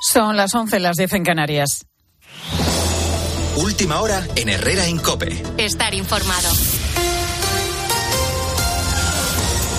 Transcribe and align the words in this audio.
Son 0.00 0.36
las 0.36 0.54
11, 0.54 0.78
las 0.80 0.96
10 0.96 1.12
en 1.14 1.24
Canarias. 1.24 1.86
Última 3.56 4.00
hora 4.00 4.26
en 4.36 4.48
Herrera 4.50 4.86
Incope. 4.86 5.42
Estar 5.56 5.94
informado. 5.94 6.48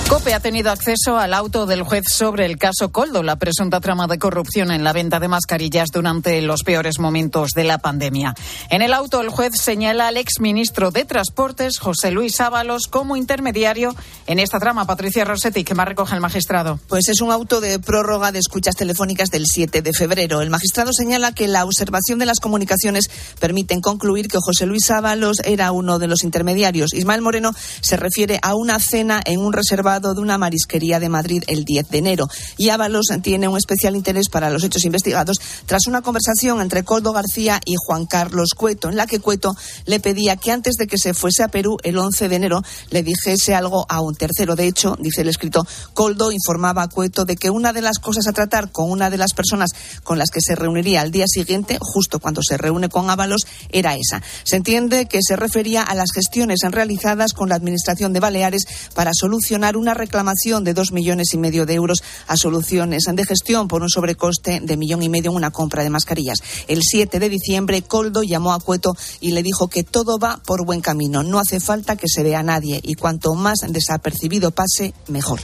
COPE 0.10 0.34
ha 0.34 0.40
tenido 0.40 0.72
acceso 0.72 1.18
al 1.18 1.34
auto 1.34 1.66
del 1.66 1.84
juez 1.84 2.06
sobre 2.10 2.46
el 2.46 2.58
caso 2.58 2.94
Coldo, 2.94 3.24
la 3.24 3.36
presunta 3.36 3.82
trama 3.82 4.08
de 4.08 4.18
corrupción 4.18 4.72
en 4.72 4.86
la 4.86 4.94
venta 4.94 5.20
de 5.20 5.28
mascarillas 5.28 5.90
durante 5.92 6.42
los 6.42 6.64
peores 6.64 6.98
momentos 6.98 7.52
de 7.52 7.66
la 7.66 7.78
pandemia. 7.78 8.34
En 8.70 8.82
el 8.82 8.94
auto, 8.94 9.20
el 9.20 9.28
juez 9.28 9.52
señala 9.60 10.08
al 10.08 10.16
exministro 10.16 10.92
de 10.92 11.04
Transportes, 11.04 11.78
José 11.80 12.12
Luis 12.12 12.40
Ábalos, 12.40 12.88
como 12.88 13.18
intermediario 13.18 13.94
en 14.28 14.40
esta 14.40 14.60
trama. 14.60 14.86
Patricia 14.86 15.26
Rossetti, 15.26 15.66
que 15.66 15.76
más 15.76 15.90
recoge 15.90 16.16
el 16.16 16.22
magistrado. 16.22 16.80
Pues 16.88 17.10
es 17.10 17.20
un 17.20 17.34
auto 17.34 17.60
de 17.60 17.78
prórroga 17.78 18.32
de 18.32 18.40
escuchas 18.40 18.76
telefónicas 18.76 19.30
del 19.30 19.44
7 19.46 19.82
de 19.82 19.92
febrero. 19.92 20.40
El 20.40 20.50
magistrado 20.50 20.94
señala 20.94 21.34
que 21.34 21.50
la 21.50 21.66
observación 21.66 22.18
de 22.18 22.26
las 22.26 22.40
comunicaciones 22.40 23.10
permiten 23.42 23.82
concluir 23.82 24.30
que 24.30 24.38
José 24.40 24.68
Luis 24.68 24.90
Ábalos 24.90 25.42
era 25.44 25.74
uno 25.74 26.00
de 26.00 26.08
los 26.08 26.24
intermediarios. 26.24 26.94
Ismael 26.94 27.22
Moreno 27.22 27.52
se 27.82 27.98
refiere 27.98 28.40
a 28.42 28.56
una 28.56 28.80
cena 28.80 29.20
en 29.26 29.42
un 29.42 29.52
reservado 29.52 29.97
de 30.00 30.22
una 30.22 30.38
marisquería 30.38 31.00
de 31.00 31.10
Madrid 31.10 31.44
el 31.48 31.66
10 31.66 31.90
de 31.90 31.98
enero. 31.98 32.28
Y 32.58 32.70
Ábalos 32.70 33.08
tiene 33.22 33.48
un 33.48 33.58
especial 33.58 33.96
interés 33.96 34.30
para 34.30 34.50
los 34.50 34.64
hechos 34.64 34.86
investigados 34.86 35.38
tras 35.66 35.88
una 35.88 36.02
conversación 36.02 36.62
entre 36.62 36.84
Coldo 36.84 37.14
García 37.14 37.60
y 37.66 37.76
Juan 37.78 38.06
Carlos 38.06 38.52
Cueto, 38.56 38.90
en 38.90 38.96
la 38.96 39.08
que 39.08 39.20
Cueto 39.20 39.56
le 39.86 40.00
pedía 40.00 40.36
que 40.36 40.52
antes 40.52 40.76
de 40.76 40.88
que 40.88 40.98
se 40.98 41.14
fuese 41.14 41.44
a 41.44 41.48
Perú 41.48 41.78
el 41.84 41.98
11 41.98 42.30
de 42.30 42.36
enero 42.36 42.62
le 42.90 43.04
dijese 43.04 43.56
algo 43.56 43.86
a 43.90 44.02
un 44.02 44.16
tercero. 44.16 44.56
De 44.56 44.68
hecho, 44.68 44.96
dice 45.00 45.22
el 45.22 45.30
escrito, 45.30 45.66
Coldo 45.94 46.32
informaba 46.32 46.84
a 46.84 46.90
Cueto 46.90 47.26
de 47.26 47.36
que 47.36 47.50
una 47.50 47.74
de 47.74 47.82
las 47.82 48.00
cosas 48.00 48.28
a 48.28 48.34
tratar 48.34 48.72
con 48.72 48.92
una 48.92 49.10
de 49.10 49.18
las 49.18 49.34
personas 49.34 49.72
con 50.04 50.18
las 50.18 50.30
que 50.30 50.42
se 50.42 50.56
reuniría 50.56 51.02
al 51.02 51.12
día 51.12 51.26
siguiente, 51.28 51.78
justo 51.82 52.20
cuando 52.20 52.42
se 52.42 52.58
reúne 52.58 52.90
con 52.90 53.10
Ábalos, 53.10 53.42
era 53.70 53.96
esa. 53.96 54.22
Se 54.44 54.56
entiende 54.56 55.08
que 55.08 55.20
se 55.22 55.36
refería 55.36 55.82
a 55.82 55.96
las 55.96 56.12
gestiones 56.14 56.60
realizadas 56.70 57.34
con 57.34 57.50
la 57.50 57.56
Administración 57.56 58.14
de 58.14 58.20
Baleares 58.20 58.66
para 58.94 59.12
solucionar 59.14 59.78
una 59.78 59.87
reclamación 59.94 60.64
de 60.64 60.74
dos 60.74 60.92
millones 60.92 61.28
y 61.34 61.38
medio 61.38 61.66
de 61.66 61.74
euros 61.74 62.04
a 62.28 62.38
soluciones 62.38 63.04
de 63.12 63.26
gestión 63.26 63.68
por 63.68 63.82
un 63.82 63.90
sobrecoste 63.90 64.60
de 64.62 64.78
millón 64.78 65.04
y 65.04 65.10
medio 65.10 65.32
en 65.32 65.38
una 65.38 65.52
compra 65.52 65.84
de 65.84 65.90
mascarillas. 65.90 66.40
El 66.68 66.82
7 66.84 67.20
de 67.20 67.30
diciembre, 67.30 67.82
Coldo 67.82 68.24
llamó 68.24 68.54
a 68.54 68.60
Cueto 68.60 68.96
y 69.20 69.32
le 69.32 69.44
dijo 69.44 69.68
que 69.68 69.84
todo 69.84 70.20
va 70.20 70.42
por 70.46 70.66
buen 70.66 70.82
camino. 70.82 71.24
No 71.24 71.40
hace 71.40 71.60
falta 71.60 71.96
que 71.96 72.08
se 72.08 72.24
vea 72.24 72.40
a 72.40 72.44
nadie 72.44 72.80
y 72.84 72.96
cuanto 72.96 73.34
más 73.34 73.60
desapercibido 73.68 74.52
pase, 74.52 74.94
mejor. 75.08 75.40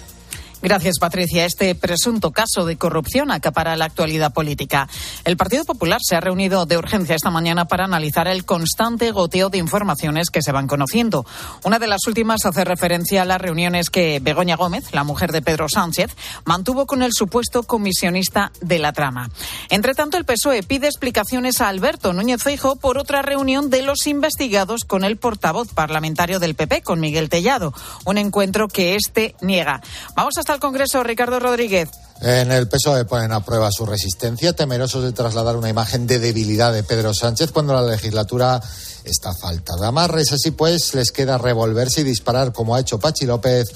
Gracias, 0.63 0.97
Patricia. 0.97 1.43
Este 1.43 1.75
presunto 1.75 2.31
caso 2.31 2.63
de 2.63 2.77
corrupción 2.77 3.31
acapara 3.31 3.75
la 3.75 3.83
actualidad 3.83 4.31
política. 4.31 4.87
El 5.25 5.35
Partido 5.35 5.65
Popular 5.65 5.99
se 6.01 6.15
ha 6.15 6.21
reunido 6.21 6.65
de 6.65 6.77
urgencia 6.77 7.17
esta 7.17 7.29
mañana 7.29 7.65
para 7.65 7.83
analizar 7.83 8.29
el 8.29 8.45
constante 8.45 9.11
goteo 9.11 9.49
de 9.49 9.57
informaciones 9.57 10.29
que 10.29 10.41
se 10.41 10.53
van 10.53 10.67
conociendo. 10.67 11.25
Una 11.65 11.79
de 11.79 11.87
las 11.87 12.07
últimas 12.07 12.45
hace 12.45 12.63
referencia 12.63 13.23
a 13.23 13.25
las 13.25 13.41
reuniones 13.41 13.89
que 13.89 14.21
Begoña 14.21 14.55
Gómez, 14.55 14.93
la 14.93 15.03
mujer 15.03 15.33
de 15.33 15.41
Pedro 15.41 15.67
Sánchez, 15.67 16.15
mantuvo 16.45 16.85
con 16.85 17.03
el 17.03 17.11
supuesto 17.11 17.63
comisionista 17.63 18.53
de 18.61 18.79
la 18.79 18.93
trama. 18.93 19.29
Entre 19.69 19.93
tanto, 19.93 20.15
el 20.15 20.23
PSOE 20.23 20.63
pide 20.63 20.87
explicaciones 20.87 21.59
a 21.59 21.67
Alberto 21.67 22.13
Núñez 22.13 22.41
Feijo 22.41 22.77
por 22.77 22.97
otra 22.97 23.21
reunión 23.21 23.69
de 23.69 23.81
los 23.81 24.07
investigados 24.07 24.85
con 24.85 25.03
el 25.03 25.17
portavoz 25.17 25.73
parlamentario 25.73 26.39
del 26.39 26.55
PP, 26.55 26.83
con 26.83 27.01
Miguel 27.01 27.27
Tellado. 27.27 27.73
Un 28.05 28.17
encuentro 28.17 28.69
que 28.69 28.95
este 28.95 29.35
niega. 29.41 29.81
Vamos 30.15 30.37
hasta 30.37 30.52
al 30.53 30.59
Congreso, 30.59 31.03
Ricardo 31.03 31.39
Rodríguez. 31.39 31.89
En 32.21 32.51
el 32.51 32.67
PSOE 32.67 33.05
ponen 33.05 33.31
a 33.31 33.43
prueba 33.43 33.69
su 33.71 33.85
resistencia, 33.85 34.53
temerosos 34.53 35.03
de 35.03 35.11
trasladar 35.11 35.57
una 35.57 35.69
imagen 35.69 36.07
de 36.07 36.19
debilidad 36.19 36.71
de 36.71 36.83
Pedro 36.83 37.13
Sánchez 37.13 37.51
cuando 37.51 37.73
la 37.73 37.81
legislatura 37.81 38.61
está 39.03 39.33
faltada. 39.33 39.87
Amarres 39.87 40.31
así 40.31 40.51
pues, 40.51 40.93
les 40.93 41.11
queda 41.11 41.37
revolverse 41.37 42.01
y 42.01 42.03
disparar 42.03 42.53
como 42.53 42.75
ha 42.75 42.79
hecho 42.79 42.99
Pachi 42.99 43.25
López 43.25 43.67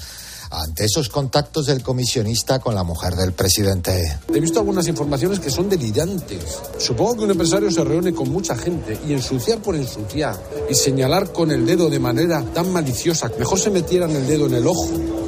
ante 0.50 0.84
esos 0.84 1.08
contactos 1.10 1.66
del 1.66 1.82
comisionista 1.82 2.58
con 2.58 2.74
la 2.74 2.84
mujer 2.84 3.16
del 3.16 3.32
presidente. 3.32 4.18
He 4.32 4.40
visto 4.40 4.60
algunas 4.60 4.86
informaciones 4.86 5.40
que 5.40 5.50
son 5.50 5.68
delirantes. 5.68 6.58
Supongo 6.78 7.16
que 7.16 7.24
un 7.24 7.30
empresario 7.32 7.70
se 7.70 7.84
reúne 7.84 8.14
con 8.14 8.30
mucha 8.30 8.56
gente 8.56 8.98
y 9.06 9.12
ensuciar 9.12 9.58
por 9.58 9.74
ensuciar 9.74 10.36
y 10.70 10.74
señalar 10.74 11.32
con 11.32 11.50
el 11.50 11.66
dedo 11.66 11.90
de 11.90 11.98
manera 11.98 12.42
tan 12.54 12.72
maliciosa, 12.72 13.30
mejor 13.38 13.58
se 13.58 13.70
metieran 13.70 14.10
el 14.12 14.26
dedo 14.26 14.46
en 14.46 14.54
el 14.54 14.66
ojo 14.66 15.27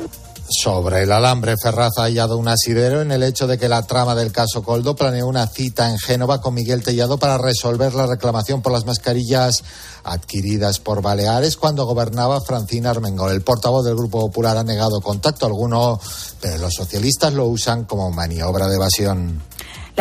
sobre 0.51 1.03
el 1.03 1.13
alambre, 1.13 1.55
Ferraz 1.57 1.99
ha 1.99 2.03
hallado 2.03 2.37
un 2.37 2.49
asidero 2.49 3.01
en 3.01 3.13
el 3.13 3.23
hecho 3.23 3.47
de 3.47 3.57
que 3.57 3.69
la 3.69 3.87
trama 3.87 4.15
del 4.15 4.33
caso 4.33 4.63
Coldo 4.63 4.97
planeó 4.97 5.27
una 5.27 5.47
cita 5.47 5.89
en 5.89 5.99
Génova 5.99 6.41
con 6.41 6.55
Miguel 6.55 6.83
Tellado 6.83 7.19
para 7.19 7.39
resolver 7.39 7.95
la 7.95 8.07
reclamación 8.07 8.61
por 8.61 8.73
las 8.73 8.85
mascarillas 8.85 9.63
adquiridas 10.03 10.81
por 10.81 11.03
Baleares 11.03 11.57
cuando 11.57 11.87
gobernaba 11.87 12.41
Francina 12.41 12.91
Armengol. 12.91 13.33
El 13.33 13.43
portavoz 13.43 13.85
del 13.85 13.97
Grupo 13.97 14.21
Popular 14.21 14.57
ha 14.57 14.65
negado 14.65 15.01
contacto 15.01 15.47
alguno, 15.47 16.01
pero 16.41 16.59
los 16.59 16.75
socialistas 16.75 17.33
lo 17.33 17.47
usan 17.47 17.85
como 17.85 18.11
maniobra 18.11 18.67
de 18.67 18.75
evasión. 18.75 19.43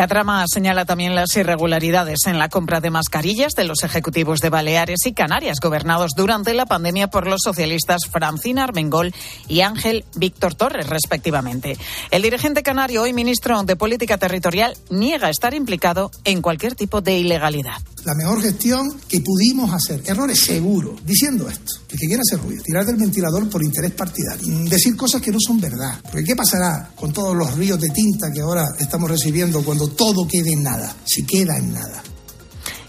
La 0.00 0.08
trama 0.08 0.42
señala 0.50 0.86
también 0.86 1.14
las 1.14 1.36
irregularidades 1.36 2.20
en 2.24 2.38
la 2.38 2.48
compra 2.48 2.80
de 2.80 2.88
mascarillas 2.88 3.52
de 3.52 3.64
los 3.64 3.84
ejecutivos 3.84 4.40
de 4.40 4.48
Baleares 4.48 5.04
y 5.04 5.12
Canarias, 5.12 5.58
gobernados 5.60 6.12
durante 6.16 6.54
la 6.54 6.64
pandemia 6.64 7.08
por 7.08 7.26
los 7.26 7.42
socialistas 7.44 8.06
Francina 8.10 8.64
Armengol 8.64 9.12
y 9.46 9.60
Ángel 9.60 10.06
Víctor 10.16 10.54
Torres, 10.54 10.88
respectivamente. 10.88 11.76
El 12.10 12.22
dirigente 12.22 12.62
canario, 12.62 13.02
hoy 13.02 13.12
ministro 13.12 13.62
de 13.62 13.76
Política 13.76 14.16
Territorial, 14.16 14.74
niega 14.88 15.28
estar 15.28 15.52
implicado 15.52 16.10
en 16.24 16.40
cualquier 16.40 16.76
tipo 16.76 17.02
de 17.02 17.18
ilegalidad. 17.18 17.82
La 18.04 18.14
mejor 18.14 18.40
gestión 18.40 18.98
que 19.08 19.20
pudimos 19.20 19.72
hacer, 19.72 20.02
errores 20.06 20.40
seguros, 20.40 21.00
diciendo 21.04 21.48
esto, 21.48 21.72
el 21.90 21.98
que 21.98 22.06
quiera 22.06 22.22
hacer 22.22 22.40
ruido, 22.40 22.62
tirar 22.62 22.84
del 22.86 22.96
ventilador 22.96 23.48
por 23.48 23.62
interés 23.62 23.92
partidario, 23.92 24.46
decir 24.68 24.96
cosas 24.96 25.20
que 25.20 25.30
no 25.30 25.38
son 25.38 25.60
verdad. 25.60 26.00
Porque 26.02 26.24
¿qué 26.24 26.36
pasará 26.36 26.92
con 26.96 27.12
todos 27.12 27.36
los 27.36 27.54
ríos 27.56 27.80
de 27.80 27.90
tinta 27.90 28.32
que 28.32 28.40
ahora 28.40 28.64
estamos 28.78 29.10
recibiendo 29.10 29.62
cuando 29.64 29.88
todo 29.88 30.26
quede 30.26 30.52
en 30.52 30.62
nada, 30.62 30.96
si 31.04 31.24
queda 31.24 31.56
en 31.56 31.72
nada. 31.72 32.02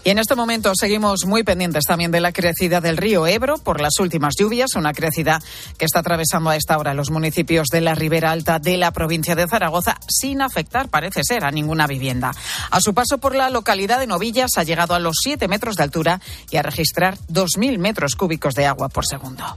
Y 0.04 0.10
en 0.10 0.18
este 0.18 0.34
momento 0.34 0.72
seguimos 0.74 1.26
muy 1.26 1.44
pendientes 1.44 1.84
también 1.84 2.10
de 2.10 2.20
la 2.20 2.32
crecida 2.32 2.80
del 2.80 2.96
río 2.96 3.24
Ebro 3.26 3.58
por 3.58 3.80
las 3.80 4.00
últimas 4.00 4.34
lluvias, 4.36 4.74
una 4.74 4.92
crecida 4.92 5.40
que 5.78 5.84
está 5.84 6.00
atravesando 6.00 6.50
a 6.50 6.56
esta 6.56 6.76
hora 6.76 6.92
los 6.92 7.10
municipios 7.10 7.68
de 7.68 7.82
la 7.82 7.94
Ribera 7.94 8.32
Alta 8.32 8.58
de 8.58 8.76
la 8.76 8.90
provincia 8.90 9.36
de 9.36 9.46
Zaragoza 9.46 9.98
sin 10.08 10.42
afectar, 10.42 10.88
parece 10.88 11.20
ser, 11.22 11.44
a 11.44 11.52
ninguna 11.52 11.86
vivienda. 11.86 12.32
A 12.70 12.80
su 12.80 12.94
paso 12.94 13.18
por 13.18 13.36
la 13.36 13.48
localidad 13.48 14.00
de 14.00 14.08
Novillas 14.08 14.50
ha 14.56 14.64
llegado 14.64 14.94
a 14.94 14.98
los 14.98 15.18
7 15.22 15.46
metros 15.46 15.76
de 15.76 15.84
altura 15.84 16.20
y 16.50 16.56
a 16.56 16.62
registrar 16.62 17.16
2.000 17.28 17.78
metros 17.78 18.16
cúbicos 18.16 18.54
de 18.54 18.66
agua 18.66 18.88
por 18.88 19.06
segundo. 19.06 19.56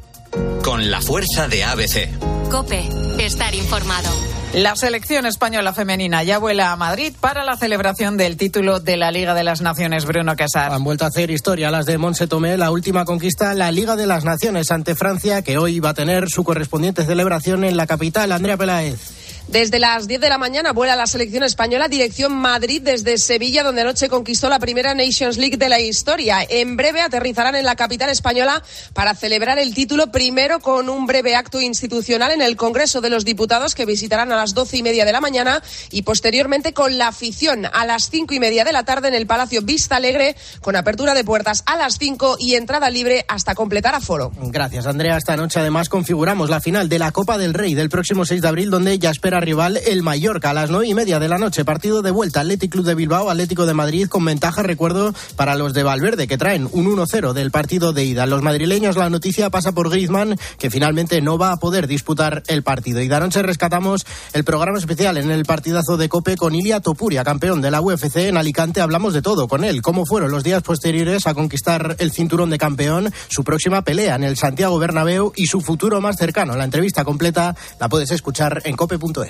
Con 0.64 0.90
la 0.90 1.02
fuerza 1.02 1.48
de 1.48 1.64
ABC. 1.64 2.10
Cope, 2.50 2.88
estar 3.20 3.54
informado. 3.54 4.10
La 4.54 4.76
selección 4.78 5.26
española 5.26 5.74
femenina 5.74 6.24
ya 6.24 6.38
vuela 6.38 6.72
a 6.72 6.76
Madrid 6.78 7.14
para 7.20 7.44
la 7.44 7.58
celebración 7.58 8.16
del 8.16 8.38
título 8.38 8.80
de 8.80 8.96
la 8.96 9.12
Liga 9.12 9.34
de 9.34 9.44
las 9.44 9.62
Naciones, 9.62 10.06
Bruno 10.06 10.36
Casar. 10.38 10.72
Han 10.72 10.84
vuelto 10.84 11.04
a 11.04 11.10
hacer 11.10 11.30
historia 11.30 11.72
las 11.72 11.86
de 11.86 11.98
Monse 11.98 12.28
Tomé, 12.28 12.58
la 12.58 12.72
última 12.72 13.04
conquista, 13.04 13.54
la 13.54 13.72
Liga 13.72 13.98
de 13.98 14.08
las 14.08 14.24
Naciones 14.24 14.72
ante 14.72 14.96
Francia, 14.96 15.42
que 15.42 15.58
hoy 15.58 15.82
va 15.82 15.90
a 15.90 15.94
tener 15.94 16.30
su 16.30 16.46
correspondiente 16.46 17.04
celebración 17.04 17.66
en 17.66 17.76
la 17.76 17.86
capital, 17.86 18.32
Andrea 18.32 18.56
Peláez. 18.56 19.25
Desde 19.48 19.78
las 19.78 20.08
10 20.08 20.20
de 20.22 20.30
la 20.30 20.40
mañana 20.40 20.74
vuela 20.74 20.96
la 20.96 21.06
selección 21.06 21.44
española 21.44 21.88
dirección 21.88 22.34
Madrid 22.34 22.82
desde 22.82 23.18
Sevilla, 23.20 23.64
donde 23.64 23.82
anoche 23.82 24.10
conquistó 24.10 24.50
la 24.50 24.58
primera 24.58 24.96
Nations 24.96 25.38
League 25.38 25.58
de 25.58 25.70
la 25.70 25.80
historia. 25.80 26.40
En 26.50 26.76
breve 26.76 27.02
aterrizarán 27.02 27.56
en 27.56 27.64
la 27.64 27.76
capital 27.76 28.10
española 28.10 28.64
para 28.94 29.14
celebrar 29.14 29.60
el 29.60 29.76
título, 29.76 30.12
primero 30.12 30.60
con 30.60 30.90
un 30.90 31.06
breve 31.06 31.36
acto 31.36 31.62
institucional 31.62 32.32
en 32.32 32.42
el 32.42 32.56
Congreso 32.56 33.02
de 33.02 33.12
los 33.12 33.24
Diputados, 33.24 33.76
que 33.76 33.86
visitarán 33.86 34.32
a 34.32 34.36
las 34.36 34.56
doce 34.56 34.78
y 34.78 34.84
media 34.84 35.06
de 35.06 35.12
la 35.12 35.22
mañana, 35.22 35.62
y 35.92 36.02
posteriormente 36.02 36.74
con 36.74 36.98
la 36.98 37.10
afición 37.10 37.68
a 37.72 37.86
las 37.86 38.10
cinco 38.10 38.34
y 38.34 38.40
media 38.40 38.66
de 38.66 38.74
la 38.74 38.84
tarde 38.84 39.10
en 39.10 39.14
el 39.14 39.28
Palacio 39.28 39.62
Vista 39.62 39.98
Alegre, 39.98 40.36
con 40.62 40.76
apertura 40.76 41.14
de 41.14 41.24
puertas 41.24 41.64
a 41.68 41.78
las 41.78 42.00
cinco 42.00 42.36
y 42.40 42.56
entrada 42.56 42.90
libre 42.90 43.26
hasta 43.28 43.54
completar 43.54 43.94
aforo. 43.94 44.32
Gracias, 44.36 44.88
Andrea. 44.88 45.18
Esta 45.18 45.38
noche 45.38 45.60
además 45.60 45.88
configuramos 45.88 46.50
la 46.50 46.62
final 46.62 46.90
de 46.90 46.98
la 47.00 47.12
Copa 47.12 47.38
del 47.38 47.54
Rey 47.54 47.76
del 47.76 47.90
próximo 47.90 48.26
6 48.26 48.42
de 48.42 48.48
abril, 48.48 48.70
donde 48.72 48.98
ya 48.98 49.12
espera 49.12 49.35
rival 49.40 49.80
el 49.86 50.04
Mallorca 50.04 50.50
a 50.50 50.54
las 50.54 50.70
nueve 50.70 50.88
y 50.88 50.94
media 50.94 51.20
de 51.20 51.28
la 51.28 51.38
noche. 51.38 51.66
Partido 51.66 52.02
de 52.02 52.12
vuelta 52.12 52.42
Atlético 52.42 52.74
Club 52.74 52.86
de 52.86 52.96
Bilbao, 52.96 53.30
Atlético 53.30 53.66
de 53.66 53.74
Madrid 53.74 54.08
con 54.08 54.26
ventaja, 54.26 54.64
recuerdo, 54.64 55.14
para 55.36 55.56
los 55.56 55.74
de 55.74 55.84
Valverde 55.84 56.28
que 56.28 56.38
traen 56.38 56.68
un 56.72 56.86
1-0 56.86 57.34
del 57.34 57.52
partido 57.52 57.94
de 57.94 58.06
ida. 58.06 58.26
Los 58.26 58.42
madrileños 58.42 58.98
la 58.98 59.10
noticia 59.10 59.50
pasa 59.50 59.72
por 59.72 59.90
Griezmann 59.90 60.38
que 60.58 60.70
finalmente 60.70 61.22
no 61.22 61.38
va 61.38 61.52
a 61.52 61.58
poder 61.58 61.88
disputar 61.88 62.44
el 62.48 62.64
partido. 62.64 63.02
Y 63.02 63.08
de 63.08 63.20
noche 63.20 63.42
rescatamos 63.42 64.06
el 64.34 64.44
programa 64.44 64.78
especial 64.78 65.18
en 65.18 65.32
el 65.32 65.46
partidazo 65.46 65.98
de 65.98 66.10
Cope 66.10 66.36
con 66.36 66.56
Ilia 66.56 66.80
Topuria, 66.80 67.24
campeón 67.24 67.62
de 67.62 67.72
la 67.72 67.82
UFC 67.82 68.18
en 68.18 68.38
Alicante. 68.38 68.82
Hablamos 68.82 69.14
de 69.14 69.22
todo 69.22 69.48
con 69.48 69.64
él, 69.64 69.82
cómo 69.82 70.06
fueron 70.06 70.32
los 70.32 70.44
días 70.44 70.64
posteriores 70.64 71.28
a 71.28 71.34
conquistar 71.34 71.96
el 72.00 72.12
cinturón 72.12 72.50
de 72.50 72.58
campeón, 72.58 73.12
su 73.30 73.44
próxima 73.44 73.82
pelea 73.84 74.16
en 74.16 74.24
el 74.24 74.38
Santiago 74.38 74.78
Bernabéu 74.80 75.34
y 75.36 75.48
su 75.48 75.62
futuro 75.62 76.02
más 76.02 76.18
cercano. 76.18 76.56
La 76.56 76.64
entrevista 76.64 77.04
completa 77.04 77.56
la 77.80 77.90
puedes 77.90 78.12
escuchar 78.12 78.62
en 78.66 78.76
cope.es. 78.76 79.25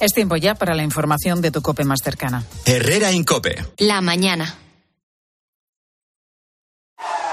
Es 0.00 0.12
tiempo 0.12 0.36
ya 0.36 0.54
para 0.54 0.74
la 0.74 0.82
información 0.82 1.40
de 1.40 1.50
tu 1.50 1.62
cope 1.62 1.84
más 1.84 2.00
cercana. 2.02 2.44
Herrera 2.64 3.12
Incope. 3.12 3.64
La 3.78 4.00
mañana. 4.00 4.54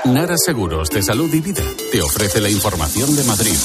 Nara 0.06 0.36
Seguros 0.36 0.89
de 0.89 1.03
Salud 1.03 1.31
y 1.31 1.42
Vida 1.42 1.63
te 1.92 2.01
ofrece 2.01 2.42
la 2.42 2.50
información 2.50 3.15
de 3.15 3.24
Madrid. 3.24 3.56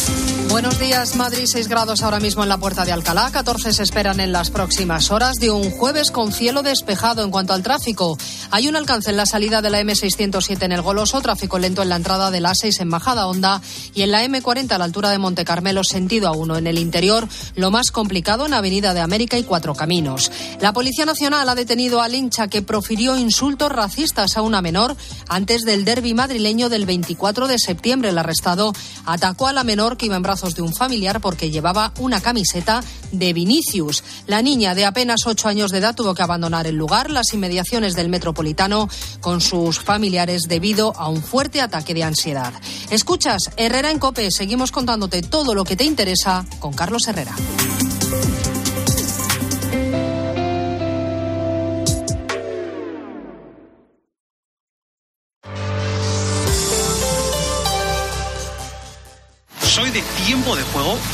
Buenos 0.51 0.79
días, 0.79 1.17
Madrid, 1.17 1.45
6 1.47 1.67
grados 1.67 2.03
ahora 2.03 2.21
mismo 2.21 2.43
en 2.43 2.49
la 2.51 2.59
puerta 2.59 2.85
de 2.85 2.93
Alcalá, 2.93 3.31
14 3.33 3.73
se 3.73 3.83
esperan 3.83 4.21
en 4.21 4.33
las 4.33 4.51
próximas 4.51 5.11
horas 5.11 5.37
de 5.37 5.51
un 5.51 5.71
jueves 5.71 6.11
con 6.11 6.33
cielo 6.33 6.63
despejado 6.63 7.25
en 7.25 7.31
cuanto 7.31 7.53
al 7.53 7.63
tráfico. 7.63 8.19
Hay 8.51 8.69
un 8.69 8.77
alcance 8.77 9.11
en 9.11 9.17
la 9.17 9.27
salida 9.27 9.63
de 9.63 9.71
la 9.71 9.81
M607 9.81 10.63
en 10.63 10.73
el 10.73 10.83
Goloso, 10.83 11.21
tráfico 11.21 11.59
lento 11.59 11.83
en 11.83 11.89
la 11.89 11.97
entrada 11.97 12.31
de 12.31 12.41
la 12.41 12.53
A6 12.53 12.81
en 12.81 12.91
Bajada 12.91 13.27
Honda 13.27 13.63
y 13.95 14.03
en 14.03 14.13
la 14.13 14.25
M40 14.25 14.73
a 14.73 14.79
la 14.79 14.85
altura 14.85 15.11
de 15.11 15.19
Monte 15.19 15.45
Carmelo, 15.45 15.85
sentido 15.85 16.33
A1 16.33 16.59
en 16.59 16.67
el 16.67 16.79
interior, 16.79 17.27
lo 17.55 17.71
más 17.71 17.91
complicado 17.91 18.47
en 18.47 18.55
Avenida 18.55 18.95
de 18.95 19.01
América 19.01 19.39
y 19.39 19.43
Cuatro 19.43 19.75
Caminos. 19.75 20.31
La 20.61 20.73
Policía 20.73 21.07
Nacional 21.07 21.49
ha 21.49 21.55
detenido 21.55 22.03
al 22.03 22.15
hincha 22.15 22.49
que 22.49 22.63
profirió 22.63 23.17
insultos 23.17 23.73
racistas 23.73 24.37
a 24.37 24.43
una 24.43 24.63
menor 24.63 24.97
antes 25.29 25.63
del 25.63 25.85
derby 25.85 26.15
madrileño 26.27 26.69
del 26.69 26.87
24 26.87 27.47
de 27.47 27.57
septiembre. 27.57 28.09
El 28.09 28.19
arrestado 28.19 28.73
atacó 29.05 29.47
a 29.47 29.53
la 29.53 29.63
menor 29.63 29.97
que 29.97 30.07
iba 30.07 30.17
en 30.17 30.25
brazos 30.25 30.57
de 30.57 30.63
un 30.63 30.75
familiar 30.75 31.21
porque 31.21 31.53
llevaba 31.53 31.93
una 32.01 32.21
camiseta 32.21 32.83
de 33.13 33.33
Vinicius. 33.33 34.03
La 34.27 34.43
niña 34.43 34.75
de 34.75 34.87
apenas 34.87 35.25
ocho 35.25 35.47
años 35.47 35.71
de 35.71 35.79
edad 35.79 35.95
tuvo 35.95 36.17
que 36.17 36.23
abandonar 36.23 36.67
el 36.67 36.75
lugar, 36.75 37.13
las 37.13 37.33
inmediaciones 37.33 37.95
del 37.95 38.09
metropolitano, 38.09 38.89
con 39.21 39.41
sus 39.41 39.79
familiares 39.79 40.43
debido 40.49 40.97
a 40.97 41.09
un 41.09 41.23
fuerte 41.23 41.61
ataque 41.61 41.95
de 41.95 42.03
ansiedad. 42.03 42.53
Escuchas, 42.91 43.53
Herrera 43.57 43.93
en 43.93 44.01
Cope, 44.01 44.33
seguimos 44.33 44.73
contándote 44.73 45.23
todo 45.23 45.55
lo 45.55 45.63
que 45.63 45.77
te 45.77 45.85
interesa 45.85 46.45
con 46.59 46.73
Carlos 46.73 47.07
Herrera. 47.07 47.37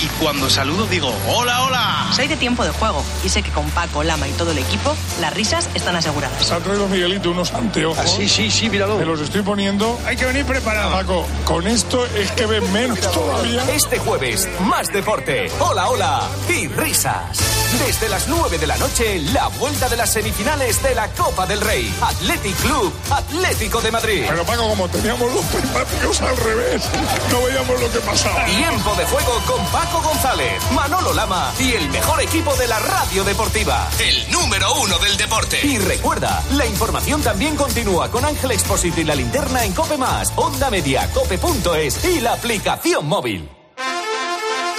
Y 0.02 0.06
cuando 0.20 0.50
saludo 0.50 0.86
digo 0.86 1.14
hola, 1.28 1.62
hola. 1.62 2.10
Soy 2.14 2.26
de 2.26 2.36
tiempo 2.36 2.64
de 2.64 2.70
juego 2.70 3.04
y 3.24 3.28
sé 3.28 3.42
que 3.42 3.50
con 3.50 3.68
Paco, 3.70 4.02
Lama 4.02 4.26
y 4.28 4.32
todo 4.32 4.50
el 4.50 4.58
equipo 4.58 4.94
las 5.20 5.32
risas 5.32 5.68
están 5.74 5.94
aseguradas. 5.96 6.44
Se 6.44 6.54
ha 6.54 6.58
traído 6.58 6.88
Miguelito 6.88 7.30
unos 7.30 7.52
anteojos. 7.52 7.98
Ah, 7.98 8.06
sí, 8.06 8.28
sí, 8.28 8.50
sí, 8.50 8.68
míralo. 8.68 8.98
Me 8.98 9.04
los 9.04 9.20
estoy 9.20 9.42
poniendo. 9.42 9.98
Hay 10.06 10.16
que 10.16 10.24
venir 10.24 10.44
preparado. 10.44 10.92
Paco, 10.92 11.26
con 11.44 11.66
esto 11.66 12.04
es 12.06 12.30
que 12.32 12.46
ven 12.46 12.70
menos 12.72 13.00
todavía. 13.00 13.62
Este 13.72 13.98
jueves, 13.98 14.48
más 14.60 14.88
deporte. 14.88 15.50
Hola, 15.60 15.88
hola 15.88 16.28
y 16.48 16.66
risas. 16.68 17.38
Desde 17.86 18.08
las 18.08 18.28
9 18.28 18.58
de 18.58 18.66
la 18.66 18.76
noche, 18.76 19.18
la 19.32 19.48
vuelta 19.48 19.88
de 19.88 19.96
las 19.96 20.12
semifinales 20.12 20.82
de 20.82 20.94
la 20.94 21.08
Copa 21.08 21.46
del 21.46 21.60
Rey. 21.60 21.92
Athletic 22.02 22.54
Club, 22.56 22.92
Atlético 23.10 23.80
de 23.80 23.90
Madrid. 23.90 24.24
Pero 24.28 24.44
Paco, 24.44 24.68
como 24.68 24.88
teníamos 24.88 25.32
los 25.32 25.44
primaticos 25.46 26.20
al 26.20 26.36
revés, 26.36 26.82
no 27.30 27.42
veíamos 27.42 27.80
lo 27.80 27.90
que 27.90 27.98
pasaba. 28.00 28.44
Tiempo 28.44 28.94
de 28.94 29.04
juego 29.06 29.32
con 29.46 29.64
Paco 29.66 29.91
González, 30.00 30.62
Manolo 30.72 31.12
Lama 31.12 31.52
y 31.58 31.72
el 31.72 31.88
mejor 31.90 32.20
equipo 32.22 32.54
de 32.56 32.68
la 32.68 32.78
radio 32.78 33.24
deportiva. 33.24 33.88
El 33.98 34.30
número 34.30 34.72
uno 34.80 34.98
del 34.98 35.16
deporte. 35.16 35.58
Y 35.66 35.78
recuerda, 35.78 36.42
la 36.52 36.66
información 36.66 37.22
también 37.22 37.56
continúa 37.56 38.10
con 38.10 38.24
Ángel 38.24 38.52
Expósito 38.52 39.00
y 39.00 39.04
la 39.04 39.14
linterna 39.14 39.64
en 39.64 39.72
Cope 39.72 39.96
Más, 39.96 40.32
Onda 40.36 40.70
Media, 40.70 41.08
Cope.es 41.12 42.04
y 42.04 42.20
la 42.20 42.34
aplicación 42.34 43.06
móvil. 43.06 43.61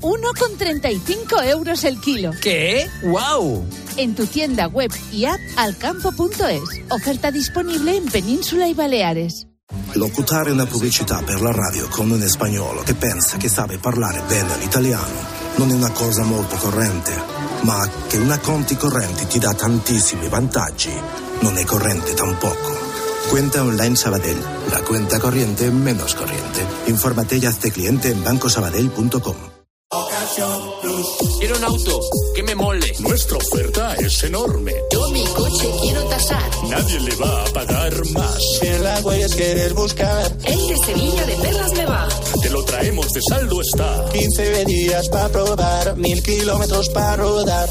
1,35 0.00 1.46
euros 1.46 1.84
el 1.84 2.00
kilo. 2.00 2.32
¿Qué? 2.40 2.86
¡Wow! 3.02 3.66
En 3.96 4.14
tu 4.14 4.26
tienda 4.26 4.68
web 4.68 4.90
y 5.12 5.24
app 5.24 5.40
alcampo.es. 5.56 6.62
Oferta 6.90 7.30
disponible 7.30 7.96
in 7.96 8.06
Península 8.06 8.68
y 8.68 8.74
Baleares. 8.74 9.46
Locutare 9.94 10.50
una 10.50 10.66
pubblicità 10.66 11.22
per 11.22 11.40
la 11.40 11.50
radio 11.50 11.88
con 11.88 12.10
un 12.10 12.20
spagnolo 12.22 12.82
che 12.82 12.94
pensa 12.94 13.36
che 13.36 13.48
sabe 13.48 13.78
parlare 13.78 14.22
bene 14.26 14.56
l'italiano 14.58 15.36
non 15.56 15.70
è 15.70 15.74
una 15.74 15.90
cosa 15.90 16.22
molto 16.22 16.56
corrente, 16.56 17.12
ma 17.62 17.86
che 18.06 18.16
una 18.16 18.38
conti 18.38 18.76
correnti 18.76 19.26
ti 19.26 19.38
dà 19.38 19.52
tantissimi 19.52 20.28
vantaggi 20.28 20.92
non 21.40 21.56
è 21.56 21.64
corrente 21.64 22.14
tampoco. 22.14 22.76
Cuenta 23.28 23.62
online 23.62 23.94
Sabadell, 23.94 24.42
la 24.70 24.80
cuenta 24.80 25.18
corriente 25.18 25.70
menos 25.70 26.14
corriente. 26.14 26.64
Infórmate 26.86 27.36
y 27.36 27.44
hazte 27.44 27.70
cliente 27.70 28.10
en 28.10 28.22
bancosabadell.com. 28.22 29.57
Quiero 31.40 31.56
un 31.56 31.64
auto 31.64 32.00
que 32.34 32.42
me 32.44 32.54
mole. 32.54 32.92
Nuestra 33.00 33.36
oferta 33.38 33.94
es 33.96 34.22
enorme. 34.22 34.72
Yo 34.92 35.08
mi 35.10 35.24
coche 35.24 35.68
quiero 35.82 36.02
tasar. 36.04 36.50
Nadie 36.68 37.00
le 37.00 37.16
va 37.16 37.42
a 37.42 37.44
pagar 37.46 37.92
más. 38.12 38.38
En 38.62 38.84
la 38.84 39.00
huellas 39.00 39.34
quieres 39.34 39.74
buscar. 39.74 40.30
El 40.44 40.66
de 40.68 40.76
Sevilla 40.84 41.26
de 41.26 41.34
Perlas 41.36 41.72
me 41.72 41.86
va. 41.86 42.08
Te 42.40 42.50
lo 42.50 42.62
traemos 42.64 43.12
de 43.12 43.20
saldo 43.28 43.60
está. 43.60 44.04
15 44.12 44.64
días 44.66 45.08
para 45.08 45.28
probar, 45.28 45.96
mil 45.96 46.22
kilómetros 46.22 46.88
para 46.90 47.16
rodar. 47.16 47.68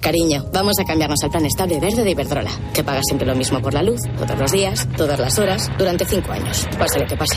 Cariño, 0.00 0.48
vamos 0.52 0.78
a 0.78 0.84
cambiarnos 0.84 1.22
al 1.24 1.30
plan 1.30 1.46
estable 1.46 1.78
verde 1.80 2.04
de 2.04 2.10
Iberdrola, 2.12 2.50
que 2.72 2.84
paga 2.84 3.00
siempre 3.02 3.26
lo 3.26 3.34
mismo 3.34 3.60
por 3.60 3.74
la 3.74 3.82
luz, 3.82 4.00
todos 4.16 4.38
los 4.38 4.52
días, 4.52 4.88
todas 4.96 5.18
las 5.18 5.38
horas, 5.38 5.70
durante 5.76 6.04
cinco 6.06 6.32
años. 6.32 6.66
Pase 6.78 7.00
lo 7.00 7.06
que 7.06 7.16
pase. 7.16 7.36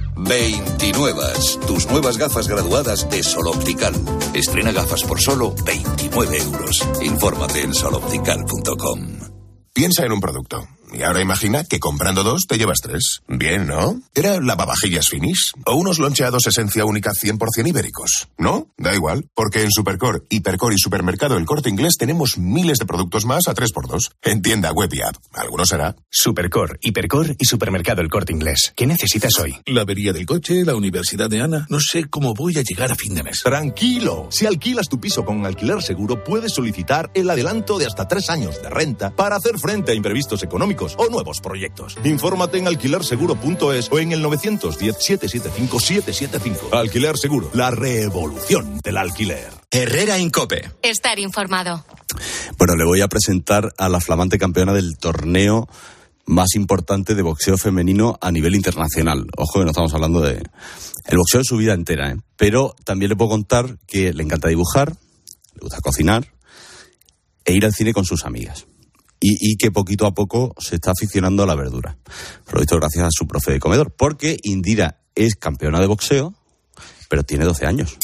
29. 0.27 1.23
Tus 1.67 1.89
nuevas 1.89 2.17
gafas 2.17 2.47
graduadas 2.47 3.09
de 3.09 3.23
Sol 3.23 3.47
Optical. 3.47 3.93
Estrena 4.33 4.71
gafas 4.71 5.03
por 5.03 5.19
solo 5.19 5.53
29 5.65 6.37
euros. 6.37 6.87
Infórmate 7.01 7.61
en 7.61 7.73
soloptical.com. 7.73 8.99
Piensa 9.73 10.05
en 10.05 10.11
un 10.11 10.19
producto. 10.19 10.67
Y 10.93 11.03
ahora 11.03 11.21
imagina 11.21 11.63
que 11.63 11.79
comprando 11.79 12.23
dos 12.23 12.47
te 12.47 12.57
llevas 12.57 12.79
tres. 12.81 13.21
Bien, 13.27 13.65
¿no? 13.65 14.01
Era 14.13 14.41
lavavajillas 14.41 15.07
finis 15.07 15.53
o 15.65 15.75
unos 15.75 15.99
loncheados 15.99 16.47
esencia 16.47 16.83
única 16.83 17.11
100% 17.11 17.67
ibéricos. 17.67 18.27
¿No? 18.37 18.67
Da 18.77 18.93
igual, 18.93 19.25
porque 19.33 19.63
en 19.63 19.71
Supercore, 19.71 20.23
Hipercore 20.29 20.75
y 20.75 20.79
Supermercado 20.79 21.37
El 21.37 21.45
Corte 21.45 21.69
Inglés 21.69 21.93
tenemos 21.97 22.37
miles 22.37 22.77
de 22.77 22.85
productos 22.85 23.25
más 23.25 23.47
a 23.47 23.53
3x2. 23.53 24.11
En 24.21 24.41
tienda 24.41 24.71
web 24.73 24.89
y 24.93 25.01
app. 25.01 25.15
Alguno 25.33 25.65
será. 25.65 25.95
Supercore, 26.09 26.77
Hipercore 26.81 27.35
y 27.39 27.45
Supermercado 27.45 28.01
El 28.01 28.09
Corte 28.09 28.33
Inglés. 28.33 28.73
¿Qué 28.75 28.85
necesitas 28.85 29.39
hoy? 29.39 29.57
La 29.67 29.81
avería 29.81 30.11
del 30.11 30.25
coche, 30.25 30.65
la 30.65 30.75
universidad 30.75 31.29
de 31.29 31.41
Ana. 31.41 31.67
No 31.69 31.79
sé 31.79 32.05
cómo 32.09 32.33
voy 32.33 32.57
a 32.57 32.63
llegar 32.63 32.91
a 32.91 32.95
fin 32.95 33.15
de 33.15 33.23
mes. 33.23 33.43
Tranquilo. 33.43 34.27
Si 34.29 34.45
alquilas 34.45 34.89
tu 34.89 34.99
piso 34.99 35.23
con 35.23 35.45
alquiler 35.45 35.81
seguro, 35.81 36.23
puedes 36.23 36.53
solicitar 36.53 37.09
el 37.13 37.29
adelanto 37.29 37.79
de 37.79 37.85
hasta 37.85 38.09
tres 38.09 38.29
años 38.29 38.61
de 38.61 38.69
renta 38.69 39.15
para 39.15 39.37
hacer 39.37 39.57
frente 39.57 39.93
a 39.93 39.95
imprevistos 39.95 40.43
económicos 40.43 40.80
o 40.97 41.09
nuevos 41.09 41.41
proyectos. 41.41 41.97
Infórmate 42.03 42.57
en 42.57 42.67
alquilerseguro.es 42.67 43.91
o 43.91 43.99
en 43.99 44.11
el 44.11 44.23
910-775-775. 44.23 46.73
Alquiler 46.73 47.17
Seguro, 47.17 47.49
la 47.53 47.71
revolución 47.71 48.79
del 48.83 48.97
alquiler. 48.97 49.49
Herrera 49.69 50.17
Incope. 50.17 50.71
Estar 50.81 51.19
informado. 51.19 51.85
Bueno, 52.57 52.75
le 52.75 52.85
voy 52.85 53.01
a 53.01 53.07
presentar 53.07 53.73
a 53.77 53.89
la 53.89 54.01
flamante 54.01 54.37
campeona 54.37 54.73
del 54.73 54.97
torneo 54.97 55.67
más 56.25 56.55
importante 56.55 57.15
de 57.15 57.21
boxeo 57.21 57.57
femenino 57.57 58.17
a 58.21 58.31
nivel 58.31 58.55
internacional. 58.55 59.27
Ojo 59.37 59.59
que 59.59 59.65
no 59.65 59.71
estamos 59.71 59.93
hablando 59.93 60.21
de 60.21 60.43
el 61.07 61.17
boxeo 61.17 61.41
de 61.41 61.45
su 61.45 61.57
vida 61.57 61.73
entera, 61.73 62.11
¿eh? 62.11 62.17
pero 62.37 62.75
también 62.83 63.09
le 63.09 63.15
puedo 63.15 63.31
contar 63.31 63.77
que 63.87 64.13
le 64.13 64.23
encanta 64.23 64.47
dibujar, 64.47 64.95
le 65.53 65.61
gusta 65.61 65.79
cocinar 65.81 66.31
e 67.45 67.53
ir 67.53 67.65
al 67.65 67.73
cine 67.73 67.93
con 67.93 68.05
sus 68.05 68.25
amigas. 68.25 68.67
Y, 69.21 69.51
y 69.51 69.55
que 69.55 69.71
poquito 69.71 70.05
a 70.05 70.11
poco 70.11 70.53
se 70.57 70.75
está 70.75 70.91
aficionando 70.91 71.43
a 71.43 71.45
la 71.45 71.55
verdura. 71.55 71.95
Por 72.45 72.55
lo 72.55 72.59
visto, 72.61 72.75
gracias 72.77 73.05
a 73.05 73.09
su 73.11 73.27
profe 73.27 73.53
de 73.53 73.59
comedor. 73.59 73.91
Porque 73.91 74.37
Indira 74.43 74.99
es 75.15 75.35
campeona 75.35 75.79
de 75.79 75.87
boxeo, 75.87 76.33
pero 77.07 77.23
tiene 77.23 77.45
12 77.45 77.65
años. 77.67 77.97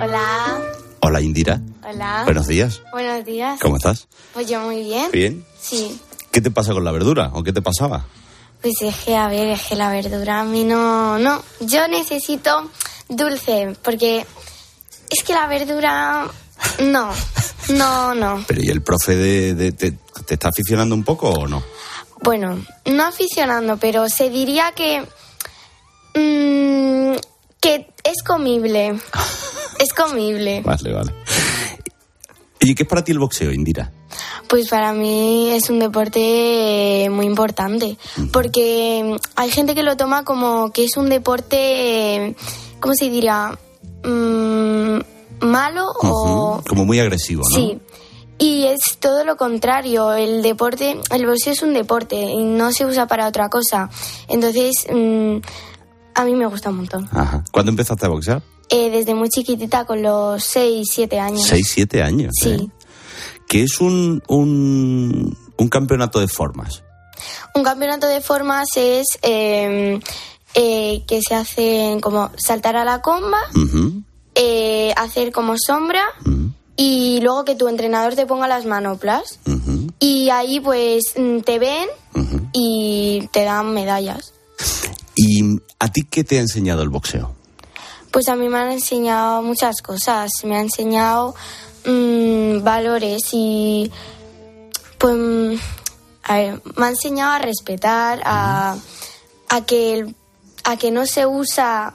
Hola. 0.00 0.60
Hola, 1.00 1.20
Indira. 1.20 1.60
Hola. 1.82 2.22
Buenos 2.24 2.46
días. 2.46 2.82
Buenos 2.92 3.24
días. 3.24 3.58
¿Cómo 3.60 3.76
estás? 3.76 4.08
Pues 4.34 4.48
yo 4.48 4.60
muy 4.60 4.84
bien. 4.84 5.10
Bien. 5.10 5.44
Sí. 5.58 5.98
¿Qué 6.30 6.40
te 6.40 6.50
pasa 6.50 6.72
con 6.72 6.84
la 6.84 6.92
verdura? 6.92 7.30
¿O 7.32 7.42
qué 7.42 7.52
te 7.52 7.62
pasaba? 7.62 8.06
Pues 8.60 8.74
es 8.82 8.96
que, 8.96 9.16
a 9.16 9.28
ver, 9.28 9.48
es 9.48 9.62
que 9.62 9.76
la 9.76 9.90
verdura 9.90 10.40
a 10.40 10.44
mí 10.44 10.64
no... 10.64 11.18
No, 11.18 11.42
yo 11.60 11.88
necesito 11.88 12.70
dulce, 13.08 13.74
porque 13.82 14.26
es 15.10 15.22
que 15.24 15.32
la 15.32 15.46
verdura... 15.46 16.28
No, 16.80 17.10
no, 17.70 18.14
no. 18.14 18.44
Pero 18.46 18.60
¿y 18.62 18.68
el 18.68 18.82
profe 18.82 19.16
de, 19.16 19.72
te 19.72 19.94
está 20.28 20.48
aficionando 20.48 20.94
un 20.94 21.04
poco 21.04 21.30
o 21.30 21.46
no? 21.46 21.62
Bueno, 22.22 22.58
no 22.86 23.04
aficionando, 23.04 23.76
pero 23.76 24.08
se 24.08 24.30
diría 24.30 24.72
que... 24.72 25.02
mm, 26.14 27.16
que 27.60 27.88
es 28.04 28.22
comible. 28.26 28.98
Es 29.78 29.92
comible. 29.92 30.60
Vale, 30.64 30.92
vale. 30.92 31.14
¿Y 32.58 32.74
qué 32.74 32.82
es 32.82 32.88
para 32.88 33.04
ti 33.04 33.12
el 33.12 33.20
boxeo, 33.20 33.52
Indira? 33.52 33.92
Pues 34.48 34.68
para 34.68 34.92
mí 34.92 35.50
es 35.50 35.70
un 35.70 35.78
deporte 35.78 37.06
muy 37.10 37.26
importante, 37.26 37.96
porque 38.32 39.16
hay 39.36 39.50
gente 39.50 39.76
que 39.76 39.84
lo 39.84 39.96
toma 39.96 40.24
como 40.24 40.72
que 40.72 40.84
es 40.84 40.96
un 40.96 41.08
deporte, 41.08 42.34
¿cómo 42.80 42.94
se 42.94 43.08
diría? 43.08 43.56
Mm, 44.02 44.98
malo 45.40 45.86
o... 46.02 46.62
Como 46.68 46.84
muy 46.84 46.98
agresivo, 47.00 47.42
¿no? 47.50 47.56
Sí. 47.56 47.80
Y 48.38 48.66
es 48.66 48.98
todo 49.00 49.24
lo 49.24 49.36
contrario, 49.36 50.12
el 50.12 50.42
deporte, 50.42 51.00
el 51.10 51.26
boxeo 51.26 51.52
es 51.52 51.62
un 51.62 51.74
deporte 51.74 52.16
y 52.16 52.44
no 52.44 52.70
se 52.72 52.86
usa 52.86 53.06
para 53.08 53.26
otra 53.26 53.48
cosa. 53.48 53.90
Entonces, 54.28 54.86
mm, 54.92 55.38
a 56.14 56.24
mí 56.24 56.34
me 56.34 56.46
gusta 56.46 56.70
un 56.70 56.76
montón. 56.76 57.08
Ajá. 57.12 57.42
¿Cuándo 57.50 57.70
empezaste 57.70 58.06
a 58.06 58.08
boxear? 58.08 58.42
Eh, 58.70 58.90
desde 58.90 59.14
muy 59.14 59.28
chiquitita, 59.28 59.86
con 59.86 60.02
los 60.02 60.44
6, 60.44 60.86
7 60.88 61.18
años. 61.18 61.46
Seis, 61.46 61.68
siete 61.70 62.02
años. 62.02 62.32
Sí. 62.40 62.50
¿eh? 62.50 62.68
Que 63.48 63.62
es 63.62 63.80
un, 63.80 64.22
un, 64.28 65.36
un 65.56 65.68
campeonato 65.68 66.20
de 66.20 66.28
formas. 66.28 66.84
Un 67.54 67.64
campeonato 67.64 68.06
de 68.06 68.20
formas 68.20 68.68
es 68.76 69.18
eh, 69.22 69.98
eh, 70.54 71.02
que 71.06 71.20
se 71.26 71.34
hacen 71.34 72.00
como 72.00 72.30
saltar 72.36 72.76
a 72.76 72.84
la 72.84 73.00
comba, 73.00 73.38
Ujú. 73.54 74.02
Eh, 74.40 74.94
hacer 74.96 75.32
como 75.32 75.54
sombra 75.58 76.04
y 76.76 77.20
luego 77.22 77.44
que 77.44 77.56
tu 77.56 77.66
entrenador 77.68 78.14
te 78.14 78.24
ponga 78.24 78.46
las 78.48 78.64
manoplas. 78.64 79.40
Y 79.98 80.30
ahí 80.30 80.60
pues 80.60 81.12
mm, 81.16 81.40
te 81.40 81.58
ven 81.58 81.88
y 82.52 83.28
te 83.32 83.42
dan 83.44 83.74
medallas. 83.74 84.32
¿Y 85.16 85.58
a 85.80 85.90
ti 85.90 86.02
qué 86.08 86.22
te 86.22 86.38
ha 86.38 86.40
enseñado 86.40 86.82
el 86.82 86.88
boxeo? 86.88 87.34
Pues 88.12 88.28
a 88.28 88.36
mí 88.36 88.48
me 88.48 88.58
han 88.58 88.70
enseñado 88.70 89.42
muchas 89.42 89.82
cosas. 89.82 90.30
Me 90.44 90.56
ha 90.56 90.60
enseñado 90.60 91.34
mm, 91.84 92.62
valores 92.62 93.22
y. 93.32 93.90
Pues. 94.98 95.14
mm, 95.16 95.54
A 96.24 96.36
ver, 96.36 96.62
me 96.76 96.86
ha 96.86 96.88
enseñado 96.90 97.32
a 97.32 97.38
respetar, 97.38 98.20
a, 98.24 98.76
a 99.48 99.64
que, 99.66 100.14
a 100.64 100.76
que 100.76 100.90
no 100.90 101.06
se 101.06 101.26
usa. 101.26 101.94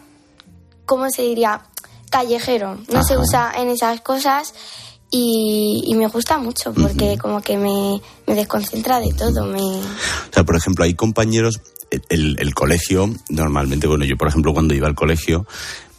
¿Cómo 0.86 1.10
se 1.10 1.22
diría? 1.22 1.62
Callejero. 2.14 2.78
No 2.94 3.04
se 3.04 3.18
usa 3.18 3.52
en 3.58 3.68
esas 3.70 4.00
cosas. 4.02 4.54
Y, 5.16 5.84
y 5.86 5.94
me 5.96 6.08
gusta 6.08 6.40
mucho 6.40 6.74
porque 6.74 7.18
como 7.20 7.40
que 7.42 7.56
me, 7.58 8.02
me 8.26 8.34
desconcentra 8.34 9.00
de 9.00 9.14
todo. 9.14 9.46
Me, 9.46 9.60
O 9.62 9.84
sea, 10.34 10.44
por 10.44 10.56
ejemplo, 10.56 10.86
hay 10.86 10.96
compañeros, 10.96 11.62
el, 11.92 12.02
el- 12.10 12.36
el 12.40 12.54
colegio, 12.56 13.10
normalmente, 13.30 13.86
bueno, 13.86 14.06
yo 14.06 14.18
por 14.18 14.28
ejemplo 14.28 14.54
cuando 14.54 14.74
iba 14.74 14.88
al 14.88 14.96
colegio, 14.96 15.46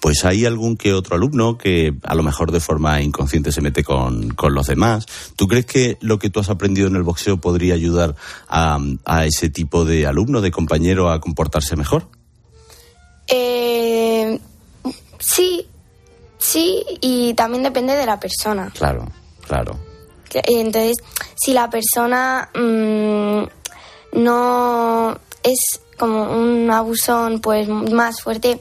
pues 0.01 0.25
hay 0.25 0.45
algún 0.47 0.77
que 0.77 0.93
otro 0.95 1.15
alumno 1.15 1.57
que 1.59 1.95
a 2.03 2.15
lo 2.17 2.25
mejor 2.25 2.51
de 2.51 2.59
forma 2.59 3.01
inconsciente 3.03 3.53
se 3.53 3.61
mete 3.61 3.85
con, 3.85 4.31
con 4.35 4.53
los 4.53 4.67
demás. 4.67 5.07
¿Tú 5.37 5.47
crees 5.47 5.67
que 5.67 5.97
lo 6.01 6.19
que 6.19 6.29
tú 6.29 6.41
has 6.41 6.51
aprendido 6.51 6.89
en 6.89 6.97
el 6.97 7.05
boxeo 7.05 7.37
podría 7.37 7.75
ayudar 7.75 8.17
a, 8.49 8.79
a 9.05 9.27
ese 9.27 9.49
tipo 9.49 9.85
de 9.85 10.07
alumno, 10.09 10.41
de 10.41 10.51
compañero, 10.51 11.11
a 11.13 11.21
comportarse 11.21 11.77
mejor? 11.77 12.09
Eh, 13.29 14.41
sí, 15.21 15.67
sí, 16.45 16.85
y 17.01 17.35
también 17.35 17.63
depende 17.63 17.95
de 17.95 18.07
la 18.07 18.19
persona. 18.21 18.71
Claro, 18.77 19.07
claro. 19.47 19.79
Que- 20.29 20.43
Entonces, 20.47 20.97
si 21.37 21.53
la 21.53 21.71
persona 21.71 22.49
mm, 22.55 23.45
no 24.23 25.17
es 25.43 25.81
como 25.99 26.25
un 26.33 26.71
abusón 26.71 27.41
pues 27.41 27.69
más 27.69 28.21
fuerte, 28.21 28.61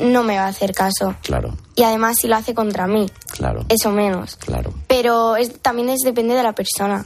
no 0.00 0.22
me 0.22 0.36
va 0.36 0.44
a 0.44 0.48
hacer 0.48 0.72
caso. 0.72 1.14
Claro, 1.22 1.54
Y 1.76 1.82
además 1.82 2.16
si 2.18 2.28
lo 2.28 2.36
hace 2.36 2.54
contra 2.54 2.86
mí, 2.86 3.10
claro, 3.30 3.64
eso 3.68 3.90
menos. 3.90 4.36
claro. 4.36 4.72
Pero 4.88 5.36
es, 5.36 5.60
también 5.60 5.90
es 5.90 6.00
depende 6.00 6.34
de 6.34 6.42
la 6.42 6.54
persona. 6.54 7.04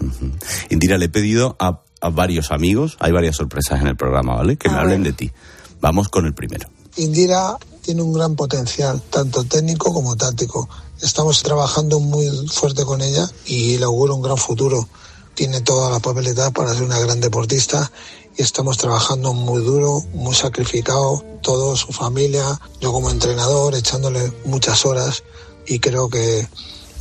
Indira, 0.71 0.99
le 0.99 1.07
he 1.07 1.09
pedido 1.09 1.57
a, 1.59 1.81
a 2.01 2.11
varios 2.11 2.53
amigos, 2.53 2.97
hay 3.01 3.11
varias 3.11 3.37
sorpresas 3.37 3.81
en 3.81 3.89
el 3.89 3.97
programa, 3.97 4.37
¿vale? 4.37 4.57
Que 4.57 4.69
me 4.69 4.77
hablen 4.77 5.03
de 5.03 5.13
ti. 5.13 5.33
Vamos 5.81 6.09
con 6.09 6.27
el 6.27 6.35
primero. 6.35 6.69
Indira 6.97 7.57
tiene 7.87 8.03
un 8.03 8.13
gran 8.13 8.35
potencial, 8.35 9.01
tanto 9.11 9.45
técnico 9.45 9.95
como 9.95 10.17
táctico. 10.17 10.69
Estamos 11.01 11.41
trabajando 11.45 12.01
muy 12.01 12.29
fuerte 12.49 12.85
con 12.85 13.01
ella 13.01 13.31
y 13.45 13.79
le 13.79 13.85
auguro 13.85 14.17
un 14.17 14.23
gran 14.23 14.37
futuro. 14.37 14.89
Tiene 15.35 15.61
toda 15.61 15.89
la 15.89 16.01
papeleta 16.01 16.51
para 16.51 16.75
ser 16.75 16.83
una 16.83 16.99
gran 16.99 17.21
deportista 17.21 17.93
y 18.37 18.43
estamos 18.43 18.77
trabajando 18.77 19.35
muy 19.35 19.63
duro, 19.63 20.03
muy 20.15 20.35
sacrificado, 20.35 21.25
todo, 21.43 21.77
su 21.77 21.93
familia, 21.93 22.61
yo 22.81 22.91
como 22.91 23.09
entrenador, 23.09 23.77
echándole 23.77 24.33
muchas 24.45 24.85
horas 24.85 25.23
y 25.65 25.79
creo 25.79 26.09
que 26.09 26.41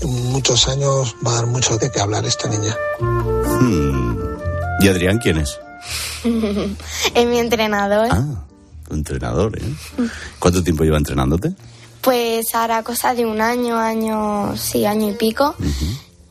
en 0.02 0.32
muchos 0.32 0.68
años 0.68 1.16
va 1.26 1.32
a 1.32 1.36
dar 1.38 1.48
mucho 1.48 1.80
de 1.80 1.90
qué 1.90 2.00
hablar 2.00 2.26
esta 2.26 2.48
niña. 2.48 2.78
Hmm. 3.60 4.18
¿Y 4.82 4.88
Adrián 4.88 5.18
quién 5.18 5.38
es? 5.38 5.58
es 7.16 7.26
mi 7.26 7.40
entrenador. 7.40 8.10
Tu 8.88 8.94
entrenador, 8.94 9.58
¿eh? 9.58 10.08
¿Cuánto 10.40 10.64
tiempo 10.64 10.84
lleva 10.84 10.98
entrenándote? 10.98 11.54
Pues 12.02 12.54
hará 12.54 12.84
cosa 12.84 13.16
de 13.16 13.26
un 13.26 13.42
año, 13.42 13.78
año, 13.78 14.56
sí, 14.56 14.86
año 14.86 15.10
y 15.10 15.14
pico. 15.14 15.56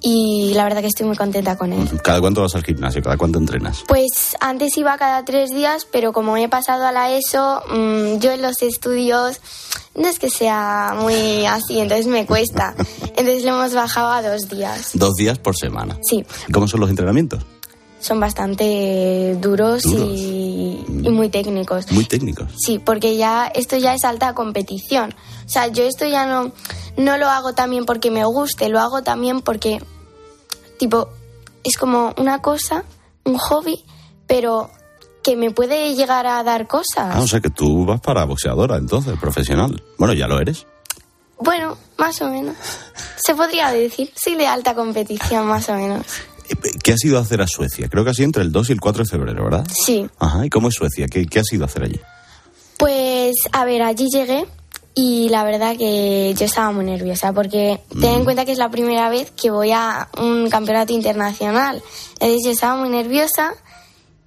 Y 0.01 0.53
la 0.55 0.65
verdad 0.65 0.83
que 0.83 0.89
estoy 0.89 1.07
muy 1.07 1.17
contenta 1.17 1.57
con 1.57 1.73
él. 1.73 1.89
¿Cada 2.03 2.21
cuánto 2.21 2.43
vas 2.43 2.55
al 2.55 2.63
gimnasio? 2.63 3.03
¿Cada 3.03 3.17
cuánto 3.17 3.39
entrenas? 3.39 3.83
Pues 3.89 4.37
antes 4.39 4.77
iba 4.77 4.99
cada 4.99 5.25
tres 5.25 5.51
días, 5.51 5.87
pero 5.91 6.13
como 6.13 6.37
he 6.37 6.47
pasado 6.49 6.85
a 6.87 6.93
la 6.93 7.11
ESO, 7.11 7.63
mm, 7.71 8.19
yo 8.19 8.33
en 8.33 8.43
los 8.43 8.61
estudios 8.61 9.41
no 9.97 10.07
es 10.07 10.19
que 10.19 10.29
sea 10.29 10.95
muy 11.01 11.47
así, 11.47 11.81
entonces 11.81 12.07
me 12.07 12.27
cuesta. 12.27 12.75
Entonces 13.17 13.45
le 13.45 13.51
hemos 13.51 13.75
bajado 13.75 14.11
a 14.11 14.23
dos 14.23 14.49
días. 14.49 14.91
Dos 14.95 15.15
días 15.15 15.39
por 15.39 15.57
semana. 15.57 15.99
Sí, 16.03 16.25
¿Y 16.49 16.53
¿Cómo 16.53 16.67
son 16.69 16.81
los 16.81 16.91
entrenamientos? 16.91 17.45
Son 18.05 18.21
bastante 18.21 19.37
duros, 19.41 19.83
Duros. 19.83 20.11
Y, 20.11 20.85
y 20.89 21.11
muy 21.11 21.31
técnicos. 21.31 21.91
Muy 21.91 22.05
técnicos. 22.05 22.49
Sí, 22.57 22.79
porque 22.79 23.17
ya 23.17 23.47
esto 23.47 23.77
ya 23.77 23.95
es 23.95 24.05
alta 24.05 24.35
competición. 24.35 25.15
O 25.47 25.49
sea, 25.49 25.69
yo 25.69 25.85
esto 25.85 26.07
ya 26.07 26.27
no, 26.27 26.53
no 26.97 27.17
lo 27.17 27.29
hago 27.29 27.55
también 27.55 27.87
porque 27.87 28.11
me 28.11 28.25
guste, 28.25 28.69
lo 28.69 28.79
hago 28.81 29.03
también 29.03 29.41
porque, 29.41 29.83
tipo, 30.79 31.09
es 31.63 31.77
como 31.79 32.15
una 32.19 32.43
cosa, 32.43 32.85
un 33.25 33.39
hobby, 33.39 33.85
pero 34.27 34.71
que 35.23 35.37
me 35.37 35.51
puede 35.51 35.95
llegar 35.95 36.27
a 36.27 36.43
dar 36.43 36.67
cosas. 36.67 37.15
Ah, 37.15 37.21
o 37.21 37.27
sea 37.27 37.41
que 37.41 37.51
tú 37.51 37.87
vas 37.87 38.01
para 38.01 38.25
boxeadora, 38.25 38.77
entonces, 38.77 39.19
profesional. 39.19 39.83
Bueno, 39.99 40.13
ya 40.13 40.29
lo 40.29 40.39
eres. 40.39 40.67
Bueno, 41.39 41.79
más 41.97 42.21
o 42.21 42.29
menos. 42.29 42.55
Se 43.17 43.35
podría 43.35 43.71
decir, 43.71 44.13
soy 44.15 44.35
de 44.35 44.47
alta 44.47 44.75
competición, 44.75 45.47
más 45.47 45.69
o 45.71 45.75
menos. 45.75 46.05
¿Qué 46.83 46.93
has 46.93 47.05
ido 47.05 47.19
a 47.19 47.23
hacer 47.23 47.41
a 47.41 47.47
Suecia? 47.47 47.89
Creo 47.89 48.05
que 48.05 48.11
ha 48.11 48.15
sido 48.15 48.27
entre 48.27 48.43
el 48.43 48.53
2 48.53 48.71
y 48.71 48.73
el 48.73 48.81
4 48.81 49.05
de 49.05 49.11
febrero, 49.11 49.45
¿verdad? 49.45 49.67
Sí. 49.85 50.07
Ajá, 50.19 50.45
¿y 50.45 50.51
cómo 50.51 50.69
es 50.69 50.75
Suecia? 50.75 51.07
¿Qué, 51.07 51.27
qué 51.27 51.41
has 51.41 51.53
ido 51.53 51.65
a 51.65 51.67
hacer 51.67 51.85
allí? 51.85 52.01
Pues, 52.77 53.35
a 53.53 53.65
ver, 53.65 53.83
allí 53.83 54.09
llegué 54.11 54.47
y 54.95 55.29
la 55.29 55.43
verdad 55.45 55.77
que 55.77 56.35
yo 56.39 56.45
estaba 56.45 56.71
muy 56.71 56.85
nerviosa 56.85 57.33
porque 57.33 57.81
ten 58.01 58.15
en 58.15 58.25
cuenta 58.25 58.45
que 58.45 58.53
es 58.53 58.59
la 58.59 58.71
primera 58.71 59.09
vez 59.09 59.33
que 59.33 59.51
voy 59.51 59.73
a 59.73 60.09
un 60.19 60.49
campeonato 60.49 60.93
internacional. 60.93 61.83
Entonces 62.15 62.43
yo 62.45 62.51
estaba 62.53 62.77
muy 62.77 62.91
nerviosa 62.91 63.55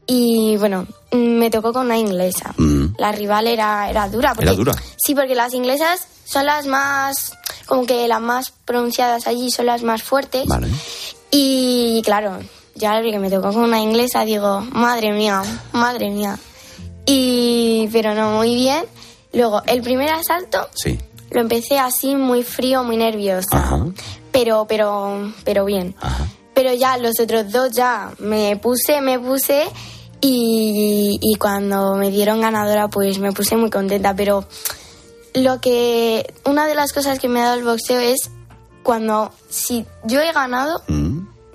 y 0.05 0.57
bueno, 0.57 0.88
mm, 1.12 1.17
me 1.17 1.50
tocó 1.50 1.71
con 1.71 1.86
una 1.86 1.97
inglesa. 1.97 2.53
La 2.97 3.12
rival 3.12 3.47
era, 3.47 3.89
era 3.89 4.09
dura. 4.09 4.33
Porque, 4.33 4.50
¿Era 4.50 4.57
dura? 4.57 4.74
Sí, 4.97 5.15
porque 5.15 5.36
las 5.36 5.53
inglesas 5.53 6.07
son 6.25 6.45
las 6.45 6.65
más, 6.65 7.33
como 7.65 7.86
que 7.86 8.07
las 8.07 8.21
más 8.21 8.51
pronunciadas 8.65 9.27
allí, 9.27 9.51
son 9.51 9.67
las 9.67 9.83
más 9.83 10.03
fuertes. 10.03 10.47
Vale. 10.47 10.67
Y 11.31 12.01
claro, 12.05 12.39
ya 12.75 13.01
que 13.01 13.19
me 13.19 13.29
tocó 13.29 13.51
con 13.51 13.63
una 13.63 13.79
inglesa, 13.79 14.24
digo, 14.25 14.62
madre 14.72 15.12
mía, 15.12 15.41
madre 15.74 16.10
mía. 16.10 16.38
Y, 17.05 17.89
pero 17.91 18.13
no, 18.13 18.31
muy 18.31 18.55
bien. 18.55 18.86
Luego, 19.34 19.62
el 19.65 19.81
primer 19.81 20.10
asalto 20.10 20.67
Sí. 20.74 21.00
lo 21.31 21.41
empecé 21.41 21.79
así, 21.79 22.15
muy 22.15 22.43
frío, 22.43 22.84
muy 22.84 22.98
nerviosa. 22.98 23.57
Ajá. 23.57 23.86
Pero, 24.31 24.65
pero, 24.67 25.34
pero 25.43 25.65
bien. 25.65 25.96
Pero 26.53 26.74
ya 26.74 26.98
los 26.98 27.19
otros 27.19 27.51
dos 27.51 27.72
ya 27.72 28.12
me 28.19 28.57
puse, 28.57 29.01
me 29.01 29.19
puse 29.19 29.63
y, 30.22 31.19
y 31.22 31.36
cuando 31.36 31.96
me 31.96 32.10
dieron 32.10 32.41
ganadora 32.41 32.88
pues 32.88 33.19
me 33.19 33.31
puse 33.31 33.55
muy 33.57 33.69
contenta. 33.69 34.15
Pero 34.15 34.46
lo 35.34 35.62
que, 35.62 36.34
una 36.46 36.67
de 36.67 36.75
las 36.75 36.93
cosas 36.93 37.19
que 37.19 37.27
me 37.29 37.41
ha 37.41 37.46
dado 37.46 37.57
el 37.57 37.63
boxeo 37.63 38.00
es 38.00 38.29
cuando, 38.84 39.31
si 39.50 39.86
yo 40.05 40.22
he 40.22 40.31
ganado, 40.31 40.81